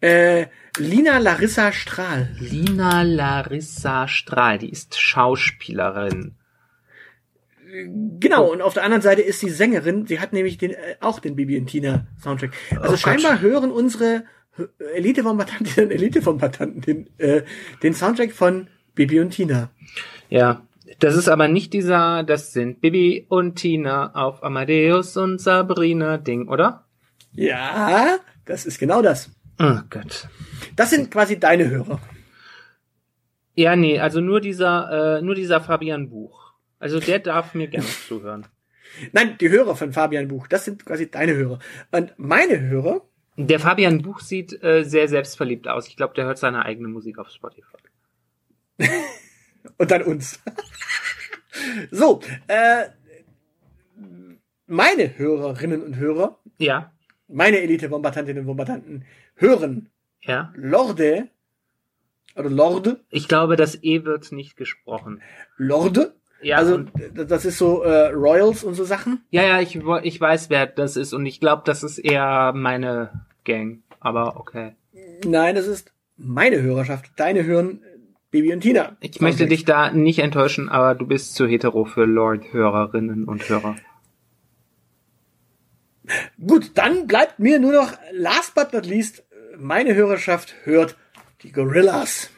Äh, 0.00 0.46
Lina 0.78 1.18
Larissa 1.18 1.72
Strahl. 1.72 2.34
Lina 2.38 3.02
Larissa 3.02 4.08
Strahl, 4.08 4.58
die 4.58 4.70
ist 4.70 4.98
Schauspielerin. 4.98 6.34
Genau, 8.18 8.50
und 8.50 8.62
auf 8.62 8.74
der 8.74 8.84
anderen 8.84 9.02
Seite 9.02 9.20
ist 9.20 9.40
sie 9.40 9.50
Sängerin. 9.50 10.06
Sie 10.06 10.20
hat 10.20 10.32
nämlich 10.32 10.56
den, 10.56 10.70
äh, 10.70 10.96
auch 11.00 11.20
den 11.20 11.36
Bibi 11.36 11.58
und 11.58 11.66
Tina 11.66 12.06
Soundtrack. 12.22 12.52
Also 12.80 12.94
Oh 12.94 12.96
scheinbar 12.96 13.40
hören 13.40 13.70
unsere 13.70 14.24
Elite 14.94 15.22
von 15.22 15.36
Batanten, 15.36 15.90
Elite 15.90 16.22
von 16.22 16.38
Batanten 16.38 16.80
den, 16.80 17.10
äh, 17.18 17.42
den 17.82 17.94
Soundtrack 17.94 18.32
von 18.32 18.68
Bibi 18.94 19.20
und 19.20 19.30
Tina. 19.30 19.70
Ja, 20.30 20.62
das 21.00 21.16
ist 21.16 21.28
aber 21.28 21.48
nicht 21.48 21.72
dieser, 21.72 22.22
das 22.24 22.52
sind 22.52 22.80
Bibi 22.80 23.26
und 23.28 23.56
Tina 23.56 24.14
auf 24.14 24.42
Amadeus 24.42 25.16
und 25.16 25.40
Sabrina 25.40 26.18
Ding, 26.18 26.48
oder? 26.48 26.86
Ja, 27.32 28.18
das 28.44 28.66
ist 28.66 28.78
genau 28.78 29.02
das. 29.02 29.30
Oh 29.60 29.78
Gott. 29.90 30.28
Das 30.76 30.90
sind 30.90 31.10
quasi 31.10 31.38
deine 31.38 31.68
Hörer. 31.68 32.00
Ja, 33.54 33.76
nee, 33.76 33.98
also 33.98 34.20
nur 34.20 34.40
dieser, 34.40 35.18
äh, 35.18 35.22
nur 35.22 35.34
dieser 35.34 35.60
Fabian 35.60 36.10
Buch. 36.10 36.52
Also 36.78 37.00
der 37.00 37.18
darf 37.18 37.54
mir 37.54 37.68
gerne 37.68 37.86
zuhören. 38.08 38.46
Nein, 39.12 39.36
die 39.40 39.50
Hörer 39.50 39.76
von 39.76 39.92
Fabian 39.92 40.28
Buch, 40.28 40.46
das 40.46 40.64
sind 40.64 40.84
quasi 40.84 41.10
deine 41.10 41.34
Hörer. 41.34 41.58
Und 41.90 42.14
meine 42.16 42.60
Hörer, 42.60 43.02
Der 43.36 43.60
Fabian 43.60 44.02
Buch 44.02 44.18
sieht 44.18 44.64
äh, 44.64 44.82
sehr 44.82 45.06
selbstverliebt 45.06 45.68
aus. 45.68 45.86
Ich 45.86 45.96
glaube, 45.96 46.14
der 46.14 46.24
hört 46.24 46.38
seine 46.38 46.64
eigene 46.64 46.88
Musik 46.88 47.18
auf 47.18 47.28
Spotify. 47.30 47.76
und 49.76 49.90
dann 49.90 50.02
uns. 50.02 50.40
so, 51.90 52.20
äh, 52.46 52.86
meine 54.66 55.16
Hörerinnen 55.18 55.82
und 55.82 55.96
Hörer, 55.96 56.38
Ja, 56.58 56.92
meine 57.28 57.58
Elite-Bombardantinnen 57.58 58.40
und 58.42 58.46
Bombardanten, 58.46 59.04
hören 59.36 59.90
ja. 60.20 60.52
Lorde, 60.56 61.28
oder 62.36 62.50
Lorde, 62.50 63.00
Ich 63.10 63.28
glaube, 63.28 63.56
das 63.56 63.82
E 63.82 64.04
wird 64.04 64.30
nicht 64.32 64.56
gesprochen. 64.56 65.22
Lorde, 65.56 66.14
Ja, 66.42 66.58
also 66.58 66.84
das 67.14 67.44
ist 67.44 67.58
so 67.58 67.82
äh, 67.82 68.08
Royals 68.10 68.62
und 68.64 68.74
so 68.74 68.84
Sachen. 68.84 69.24
ja, 69.30 69.42
ja, 69.42 69.60
ich, 69.60 69.76
ich 70.02 70.20
weiß, 70.20 70.50
wer 70.50 70.66
das 70.66 70.96
ist 70.96 71.12
und 71.12 71.26
ich 71.26 71.40
glaube, 71.40 71.62
das 71.64 71.82
ist 71.82 71.98
eher 71.98 72.52
meine 72.54 73.26
Gang. 73.44 73.82
Aber 74.00 74.36
okay. 74.38 74.76
Nein, 75.24 75.54
das 75.56 75.66
ist 75.66 75.92
meine 76.16 76.62
Hörerschaft. 76.62 77.10
Deine 77.16 77.44
hören 77.44 77.82
Baby 78.30 78.52
und 78.52 78.60
Tina. 78.60 78.96
Ich 79.00 79.20
möchte 79.20 79.46
dich 79.46 79.64
da 79.64 79.90
nicht 79.90 80.18
enttäuschen, 80.18 80.68
aber 80.68 80.94
du 80.94 81.06
bist 81.06 81.34
zu 81.34 81.46
hetero 81.46 81.84
für 81.84 82.04
Lord-Hörerinnen 82.04 83.24
und 83.24 83.48
Hörer. 83.48 83.76
Gut, 86.44 86.72
dann 86.74 87.06
bleibt 87.06 87.38
mir 87.38 87.58
nur 87.58 87.72
noch, 87.72 87.92
last 88.12 88.54
but 88.54 88.72
not 88.72 88.86
least, 88.86 89.24
meine 89.58 89.94
Hörerschaft 89.94 90.54
hört 90.64 90.96
die 91.42 91.52
Gorillas. 91.52 92.30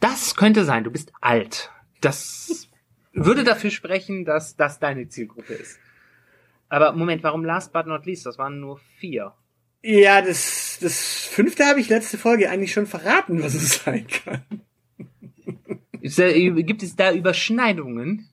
Das 0.00 0.36
könnte 0.36 0.64
sein, 0.64 0.84
du 0.84 0.90
bist 0.90 1.12
alt. 1.20 1.70
Das 2.00 2.68
würde 3.12 3.44
dafür 3.44 3.70
sprechen, 3.70 4.24
dass 4.24 4.56
das 4.56 4.78
deine 4.78 5.08
Zielgruppe 5.08 5.54
ist. 5.54 5.78
Aber 6.68 6.92
Moment, 6.92 7.22
warum 7.22 7.44
last 7.44 7.72
but 7.72 7.86
not 7.86 8.06
least? 8.06 8.26
Das 8.26 8.38
waren 8.38 8.60
nur 8.60 8.78
vier. 8.98 9.34
Ja, 9.82 10.20
das, 10.20 10.78
das 10.80 11.26
fünfte 11.26 11.64
habe 11.64 11.80
ich 11.80 11.88
letzte 11.88 12.18
Folge 12.18 12.50
eigentlich 12.50 12.72
schon 12.72 12.86
verraten, 12.86 13.42
was 13.42 13.54
es 13.54 13.82
sein 13.84 14.06
kann. 14.06 14.57
Da, 16.02 16.32
gibt 16.62 16.82
es 16.82 16.96
da 16.96 17.12
Überschneidungen? 17.12 18.28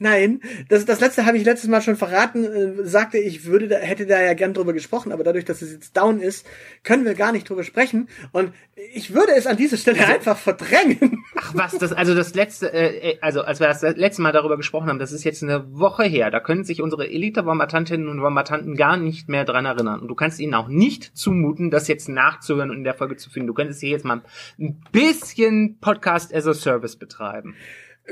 Nein, 0.00 0.40
das, 0.68 0.84
das 0.84 1.00
letzte 1.00 1.26
habe 1.26 1.36
ich 1.36 1.44
letztes 1.44 1.68
Mal 1.68 1.82
schon 1.82 1.96
verraten, 1.96 2.44
äh, 2.44 2.84
sagte 2.84 3.18
ich 3.18 3.44
würde 3.44 3.68
da, 3.68 3.76
hätte 3.76 4.06
da 4.06 4.20
ja 4.20 4.34
gern 4.34 4.54
drüber 4.54 4.72
gesprochen, 4.72 5.12
aber 5.12 5.24
dadurch, 5.24 5.44
dass 5.44 5.62
es 5.62 5.72
jetzt 5.72 5.96
down 5.96 6.20
ist, 6.20 6.46
können 6.82 7.04
wir 7.04 7.14
gar 7.14 7.32
nicht 7.32 7.48
drüber 7.48 7.64
sprechen 7.64 8.08
und 8.32 8.52
ich 8.92 9.14
würde 9.14 9.32
es 9.36 9.46
an 9.46 9.56
dieser 9.56 9.76
Stelle 9.76 10.04
einfach 10.06 10.36
verdrängen. 10.36 11.24
Ach 11.36 11.54
was, 11.54 11.78
das 11.78 11.92
also 11.92 12.14
das 12.14 12.34
letzte, 12.34 12.72
äh, 12.72 13.10
äh, 13.10 13.18
also 13.20 13.42
als 13.42 13.60
wir 13.60 13.68
das 13.68 13.82
letzte 13.82 14.22
Mal 14.22 14.32
darüber 14.32 14.56
gesprochen 14.56 14.88
haben, 14.88 14.98
das 14.98 15.12
ist 15.12 15.24
jetzt 15.24 15.42
eine 15.42 15.64
Woche 15.72 16.04
her. 16.04 16.30
Da 16.30 16.40
können 16.40 16.64
sich 16.64 16.82
unsere 16.82 17.08
Elite-Bombardantinnen 17.08 18.08
und 18.08 18.20
Bombardanten 18.20 18.76
gar 18.76 18.96
nicht 18.96 19.28
mehr 19.28 19.44
dran 19.44 19.64
erinnern. 19.64 20.00
Und 20.00 20.08
du 20.08 20.14
kannst 20.14 20.40
ihnen 20.40 20.54
auch 20.54 20.68
nicht 20.68 21.16
zumuten, 21.16 21.70
das 21.70 21.88
jetzt 21.88 22.08
nachzuhören 22.08 22.70
und 22.70 22.78
in 22.78 22.84
der 22.84 22.94
Folge 22.94 23.16
zu 23.16 23.30
finden. 23.30 23.46
Du 23.46 23.54
könntest 23.54 23.80
hier 23.80 23.90
jetzt 23.90 24.04
mal 24.04 24.22
ein 24.58 24.80
bisschen 24.92 25.78
Podcast 25.80 26.34
as 26.34 26.46
a 26.46 26.54
Service 26.54 26.96
betreiben. 26.96 27.54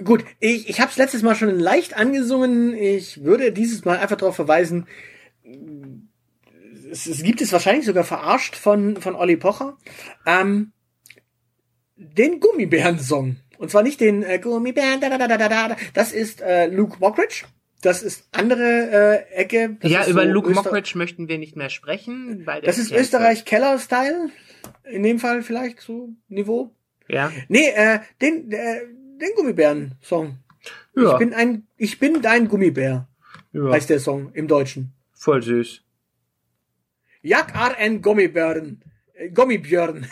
Gut, 0.05 0.24
ich, 0.40 0.68
ich 0.68 0.80
habe 0.80 0.90
es 0.90 0.97
letztes 0.97 1.22
Mal 1.22 1.34
schon 1.34 1.59
leicht 1.59 1.95
angesungen. 1.97 2.74
Ich 2.74 3.22
würde 3.24 3.53
dieses 3.53 3.84
Mal 3.84 3.99
einfach 3.99 4.16
darauf 4.16 4.36
verweisen, 4.36 4.86
es, 6.90 7.07
es 7.07 7.22
gibt 7.22 7.40
es 7.40 7.53
wahrscheinlich 7.53 7.86
sogar 7.86 8.05
verarscht 8.05 8.57
von, 8.57 8.97
von 8.97 9.14
Olli 9.14 9.36
Pocher, 9.36 9.76
ähm, 10.26 10.72
den 11.97 12.40
Gummibären-Song. 12.40 13.36
Und 13.59 13.70
zwar 13.70 13.82
nicht 13.82 14.01
den 14.01 14.22
äh, 14.22 14.38
Gummibären, 14.38 15.01
da, 15.01 15.09
da, 15.09 15.18
da, 15.18 15.28
da, 15.28 15.36
da, 15.38 15.68
da. 15.68 15.76
Das 15.95 16.12
ist 16.12 16.40
äh, 16.40 16.66
Luke 16.66 16.97
Mockridge. 16.99 17.45
Das 17.80 18.03
ist 18.03 18.28
andere 18.32 19.24
äh, 19.32 19.34
Ecke. 19.34 19.76
Das 19.80 19.90
ja, 19.90 20.07
über 20.07 20.24
so 20.24 20.28
Luke 20.30 20.51
Öster- 20.51 20.62
Mockridge 20.64 20.93
möchten 20.97 21.28
wir 21.28 21.38
nicht 21.38 21.57
mehr 21.57 21.68
sprechen, 21.70 22.47
weil 22.47 22.62
Das 22.62 22.78
ist 22.78 22.93
Österreich-Keller-Style. 22.93 24.30
In 24.84 25.03
dem 25.03 25.18
Fall 25.18 25.43
vielleicht 25.43 25.80
so 25.80 26.11
Niveau. 26.28 26.74
Ja. 27.09 27.32
Nee, 27.49 27.68
äh, 27.74 28.01
den, 28.20 28.51
äh, 28.53 28.80
den 29.22 29.34
Gummibären-Song. 29.36 30.38
Ja. 30.94 31.12
Ich 31.12 31.18
bin 31.18 31.32
ein, 31.34 31.66
ich 31.76 31.98
bin 31.98 32.20
dein 32.22 32.48
Gummibär, 32.48 33.08
ja. 33.52 33.70
heißt 33.72 33.88
der 33.90 33.98
Song 34.00 34.30
im 34.34 34.46
Deutschen. 34.48 34.92
Voll 35.14 35.42
süß. 35.42 35.82
Jak 37.22 37.54
ar 37.54 37.78
en 37.78 38.02
Gummibären. 38.02 38.82
Äh, 39.14 39.30
Gummibjörn. 39.30 40.06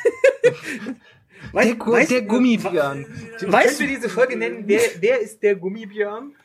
Weißt- 1.52 1.64
Der, 1.64 1.74
Gu 1.76 1.92
weißt- 1.94 2.08
der 2.08 2.22
Gummibjörn. 2.22 3.06
Weißt- 3.40 3.80
wir 3.80 3.86
diese 3.88 4.08
Folge 4.08 4.36
nennen? 4.36 4.64
Wer, 4.66 4.80
wer 5.00 5.20
ist 5.20 5.42
der 5.42 5.56
Gummibjörn? 5.56 6.34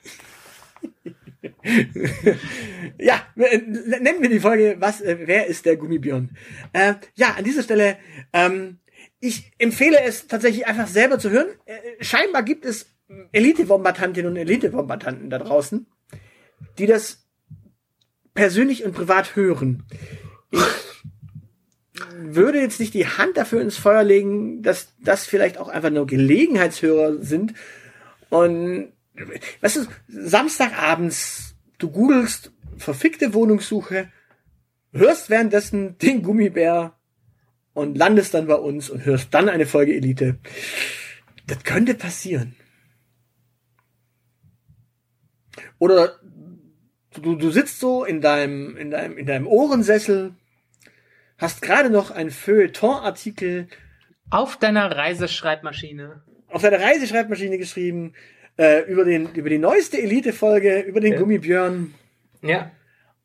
Ja, 2.97 3.21
äh, 3.35 3.57
nennen 3.57 4.21
wir 4.21 4.29
die 4.29 4.39
Folge, 4.39 4.77
was, 4.79 5.01
äh, 5.01 5.17
wer 5.25 5.45
ist 5.47 5.65
der 5.65 5.77
Gummibjörn? 5.77 6.35
Äh, 6.73 6.95
ja, 7.15 7.33
an 7.37 7.43
dieser 7.43 7.61
Stelle, 7.63 7.97
ähm, 8.33 8.79
ich 9.25 9.51
empfehle 9.57 10.01
es 10.01 10.27
tatsächlich 10.27 10.67
einfach 10.67 10.87
selber 10.87 11.19
zu 11.19 11.29
hören. 11.29 11.47
Äh, 11.65 12.03
scheinbar 12.03 12.43
gibt 12.43 12.65
es 12.65 12.87
Elite-Bombardantinnen 13.31 14.31
und 14.31 14.37
Elite-Bombardanten 14.37 15.29
da 15.29 15.39
draußen, 15.39 15.87
die 16.77 16.85
das 16.85 17.25
persönlich 18.33 18.83
und 18.83 18.93
privat 18.93 19.35
hören. 19.35 19.83
Ich 20.51 20.61
würde 22.19 22.59
jetzt 22.59 22.79
nicht 22.79 22.93
die 22.93 23.07
Hand 23.07 23.37
dafür 23.37 23.61
ins 23.61 23.77
Feuer 23.77 24.03
legen, 24.03 24.61
dass 24.61 24.93
das 24.99 25.25
vielleicht 25.25 25.57
auch 25.57 25.69
einfach 25.69 25.89
nur 25.89 26.07
Gelegenheitshörer 26.07 27.21
sind. 27.21 27.53
Und 28.29 28.91
weißt 29.61 29.77
du, 29.77 29.85
Samstagabends, 30.07 31.55
du 31.77 31.89
googelst 31.89 32.51
verfickte 32.77 33.33
Wohnungssuche, 33.33 34.09
hörst 34.91 35.29
währenddessen 35.29 35.97
den 35.97 36.21
Gummibär 36.21 36.97
und 37.75 37.95
landest 37.97 38.33
dann 38.33 38.47
bei 38.47 38.55
uns 38.55 38.89
und 38.89 39.05
hörst 39.05 39.31
dann 39.33 39.47
eine 39.49 39.67
Folge 39.67 39.93
Elite. 39.93 40.39
Das 41.45 41.63
könnte 41.63 41.93
passieren. 41.93 42.55
Oder 45.77 46.19
du, 47.21 47.35
du 47.35 47.51
sitzt 47.51 47.79
so 47.79 48.03
in 48.03 48.21
deinem, 48.21 48.75
in 48.77 48.91
deinem, 48.91 49.17
in 49.17 49.25
deinem 49.25 49.47
Ohrensessel, 49.47 50.33
hast 51.37 51.61
gerade 51.61 51.89
noch 51.89 52.11
einen 52.11 52.31
Feuilleton-Artikel 52.31 53.67
Auf 54.29 54.57
deiner 54.57 54.89
Reiseschreibmaschine. 54.95 56.23
auf 56.47 56.61
deiner 56.61 56.79
Reiseschreibmaschine 56.79 57.57
geschrieben, 57.57 58.13
äh, 58.57 58.89
über 58.89 59.03
den, 59.03 59.33
über 59.35 59.49
die 59.49 59.57
neueste 59.57 60.01
Elite-Folge, 60.01 60.79
über 60.81 61.01
den 61.01 61.13
Ja. 61.13 61.19
Gummibjörn 61.19 61.93
Ja. 62.41 62.71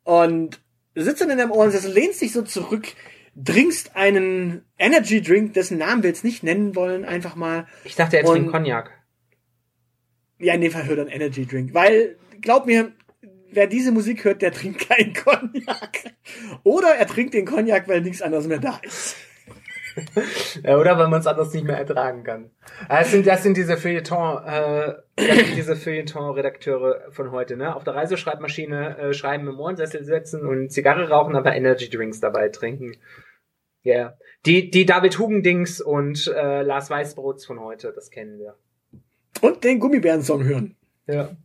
und 0.03 0.59
sitzt 0.93 1.21
dann 1.21 1.29
in 1.29 1.37
deinem 1.37 1.51
Ohrensessel, 1.51 1.93
lehnst 1.93 2.21
dich 2.21 2.33
so 2.33 2.41
zurück, 2.41 2.87
trinkst 3.35 3.95
einen 3.95 4.65
Energy 4.77 5.21
Drink, 5.21 5.53
dessen 5.53 5.77
Namen 5.77 6.03
wir 6.03 6.09
jetzt 6.09 6.23
nicht 6.23 6.43
nennen 6.43 6.75
wollen, 6.75 7.05
einfach 7.05 7.35
mal. 7.35 7.67
Ich 7.83 7.95
dachte, 7.95 8.17
er 8.17 8.25
trinkt 8.25 8.51
Cognac. 8.51 8.91
Ja, 10.39 10.53
in 10.53 10.61
dem 10.61 10.71
Fall 10.71 10.85
hört 10.85 10.97
er 10.97 11.05
einen 11.05 11.11
Energy 11.11 11.45
Drink, 11.45 11.73
weil, 11.73 12.17
glaub 12.41 12.65
mir, 12.65 12.91
wer 13.51 13.67
diese 13.67 13.91
Musik 13.91 14.23
hört, 14.25 14.41
der 14.41 14.51
trinkt 14.51 14.87
keinen 14.87 15.13
Cognac. 15.13 16.13
Oder 16.63 16.95
er 16.95 17.07
trinkt 17.07 17.33
den 17.33 17.45
Cognac, 17.45 17.87
weil 17.87 18.01
nichts 18.01 18.21
anderes 18.21 18.47
mehr 18.47 18.59
da 18.59 18.79
ist. 18.83 19.15
Ja, 20.63 20.77
oder 20.77 20.97
weil 20.97 21.07
man 21.07 21.19
es 21.19 21.27
anders 21.27 21.53
nicht 21.53 21.65
mehr 21.65 21.77
ertragen 21.77 22.23
kann. 22.23 22.51
Das 22.89 23.11
sind, 23.11 23.27
das 23.27 23.43
sind 23.43 23.57
diese 23.57 23.77
Feuilleton, 23.77 24.43
äh, 24.45 24.93
das 25.15 25.37
sind 25.37 25.55
diese 25.55 25.75
Feuilleton-Redakteure 25.75 27.11
von 27.11 27.31
heute, 27.31 27.57
ne? 27.57 27.75
Auf 27.75 27.83
der 27.83 27.95
Reiseschreibmaschine 27.95 28.97
äh, 28.97 29.13
schreiben, 29.13 29.47
im 29.47 29.59
Ohrensessel 29.59 30.03
sitzen 30.03 30.45
und 30.45 30.71
Zigarre 30.71 31.09
rauchen, 31.09 31.35
aber 31.35 31.55
Energy 31.55 31.89
Drinks 31.89 32.19
dabei 32.19 32.49
trinken. 32.49 32.97
Ja. 33.83 33.95
Yeah. 33.95 34.17
Die, 34.45 34.71
die 34.71 34.85
David 34.85 35.19
Hugendings 35.19 35.81
und 35.81 36.27
äh, 36.27 36.61
Lars 36.63 36.89
Weißbrots 36.89 37.45
von 37.45 37.59
heute, 37.59 37.91
das 37.93 38.09
kennen 38.09 38.39
wir. 38.39 38.55
Und 39.41 39.63
den 39.63 39.79
Gummibären-Song 39.79 40.43
hören. 40.43 40.75
Ja. 41.07 41.35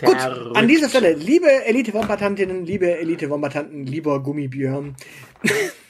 Gut, 0.00 0.20
Verrückt. 0.20 0.56
an 0.56 0.68
dieser 0.68 0.88
Stelle, 0.88 1.12
liebe 1.14 1.48
Elite-Wombatantinnen, 1.64 2.64
liebe 2.64 2.98
Elite-Wombatanten, 2.98 3.84
lieber 3.84 4.22
Gummibjörn. 4.22 4.96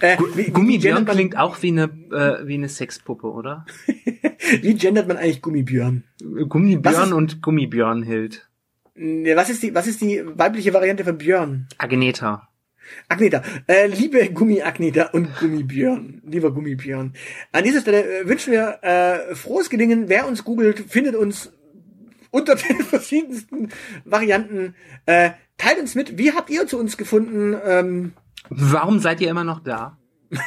äh, 0.00 0.16
wie, 0.34 0.50
Gummibjörn 0.50 1.04
klingt 1.04 1.36
auch 1.36 1.62
wie 1.62 1.68
eine, 1.68 1.84
äh, 1.84 2.46
wie 2.46 2.54
eine 2.54 2.68
Sexpuppe, 2.68 3.30
oder? 3.30 3.66
Wie 4.62 4.74
gendert 4.74 5.08
man 5.08 5.16
eigentlich 5.16 5.42
Gummibjörn? 5.42 6.04
Gummibjörn 6.48 7.08
ist- 7.08 7.12
und 7.12 7.42
Gummibjörnhild. 7.42 8.48
Ne, 8.94 9.36
Was 9.36 9.50
ist 9.50 9.62
die, 9.62 9.74
was 9.74 9.86
ist 9.86 10.00
die 10.00 10.22
weibliche 10.24 10.72
Variante 10.72 11.04
von 11.04 11.18
Björn? 11.18 11.68
Agneta. 11.76 12.48
Agneta. 13.08 13.42
Äh, 13.66 13.86
liebe 13.86 14.28
Gummi-Agneta 14.30 15.10
und 15.12 15.36
Gummibjörn. 15.38 16.22
Lieber 16.26 16.52
Gummibjörn. 16.52 17.12
An 17.52 17.64
dieser 17.64 17.80
Stelle 17.80 18.20
äh, 18.20 18.28
wünschen 18.28 18.52
wir 18.52 18.78
äh, 18.82 19.34
frohes 19.34 19.70
Gelingen. 19.70 20.08
Wer 20.08 20.26
uns 20.26 20.44
googelt, 20.44 20.80
findet 20.88 21.14
uns 21.14 21.52
unter 22.30 22.54
den 22.56 22.80
verschiedensten 22.80 23.68
Varianten. 24.04 24.74
Äh, 25.06 25.30
teilt 25.58 25.78
uns 25.78 25.94
mit. 25.94 26.18
Wie 26.18 26.32
habt 26.32 26.50
ihr 26.50 26.66
zu 26.66 26.78
uns 26.78 26.96
gefunden? 26.96 27.56
Ähm, 27.64 28.12
Warum 28.48 28.98
seid 28.98 29.20
ihr 29.20 29.30
immer 29.30 29.44
noch 29.44 29.60
da? 29.60 29.98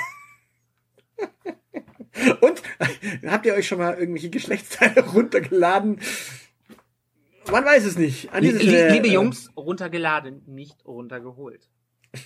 Und 2.41 2.61
habt 3.25 3.45
ihr 3.45 3.53
euch 3.53 3.67
schon 3.67 3.79
mal 3.79 3.97
irgendwelche 3.97 4.29
Geschlechtsteile 4.29 5.05
runtergeladen? 5.13 5.99
Man 7.51 7.65
weiß 7.65 7.85
es 7.85 7.97
nicht. 7.97 8.31
An 8.33 8.43
dieser 8.43 8.59
Stelle, 8.59 8.93
Liebe 8.93 9.07
äh, 9.07 9.13
Jungs, 9.13 9.49
runtergeladen, 9.55 10.43
nicht 10.47 10.85
runtergeholt. 10.85 11.69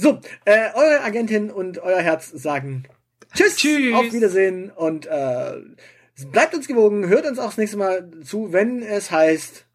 So, 0.00 0.20
äh, 0.44 0.70
eure 0.74 1.02
Agentin 1.02 1.50
und 1.50 1.80
euer 1.80 2.00
Herz 2.00 2.30
sagen 2.30 2.84
Tschüss, 3.34 3.56
Tschüss. 3.56 3.92
auf 3.96 4.12
Wiedersehen 4.12 4.70
und 4.70 5.06
äh, 5.06 5.54
bleibt 6.30 6.54
uns 6.54 6.68
gewogen, 6.68 7.08
hört 7.08 7.26
uns 7.26 7.40
auch 7.40 7.46
das 7.46 7.56
nächste 7.56 7.78
Mal 7.78 8.08
zu, 8.22 8.52
wenn 8.52 8.80
es 8.80 9.10
heißt 9.10 9.66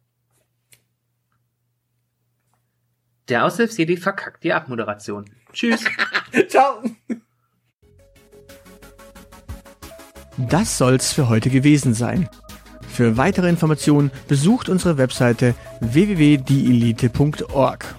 Der 3.33 3.43
Aushilfsjedi 3.45 3.97
verkackt 3.97 4.43
die 4.43 4.53
Abmoderation. 4.53 5.25
Tschüss. 5.51 5.83
Ciao. 6.49 6.83
Das 10.37 10.77
soll's 10.77 11.11
für 11.11 11.29
heute 11.29 11.49
gewesen 11.49 11.95
sein. 11.95 12.29
Für 12.87 13.17
weitere 13.17 13.49
Informationen 13.49 14.11
besucht 14.27 14.69
unsere 14.69 14.99
Webseite 14.99 15.55
www.dielite.org. 15.79 17.95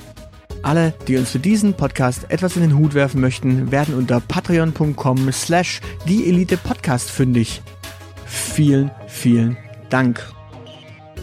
Alle, 0.62 0.94
die 1.08 1.16
uns 1.16 1.32
für 1.32 1.40
diesen 1.40 1.74
Podcast 1.74 2.30
etwas 2.30 2.54
in 2.54 2.62
den 2.62 2.78
Hut 2.78 2.94
werfen 2.94 3.20
möchten, 3.20 3.72
werden 3.72 3.96
unter 3.96 4.20
patreon.com 4.20 5.32
slash 5.32 5.80
dieelitepodcast 6.06 7.10
fündig. 7.10 7.60
Vielen, 8.24 8.92
vielen 9.08 9.56
Dank. 9.90 10.24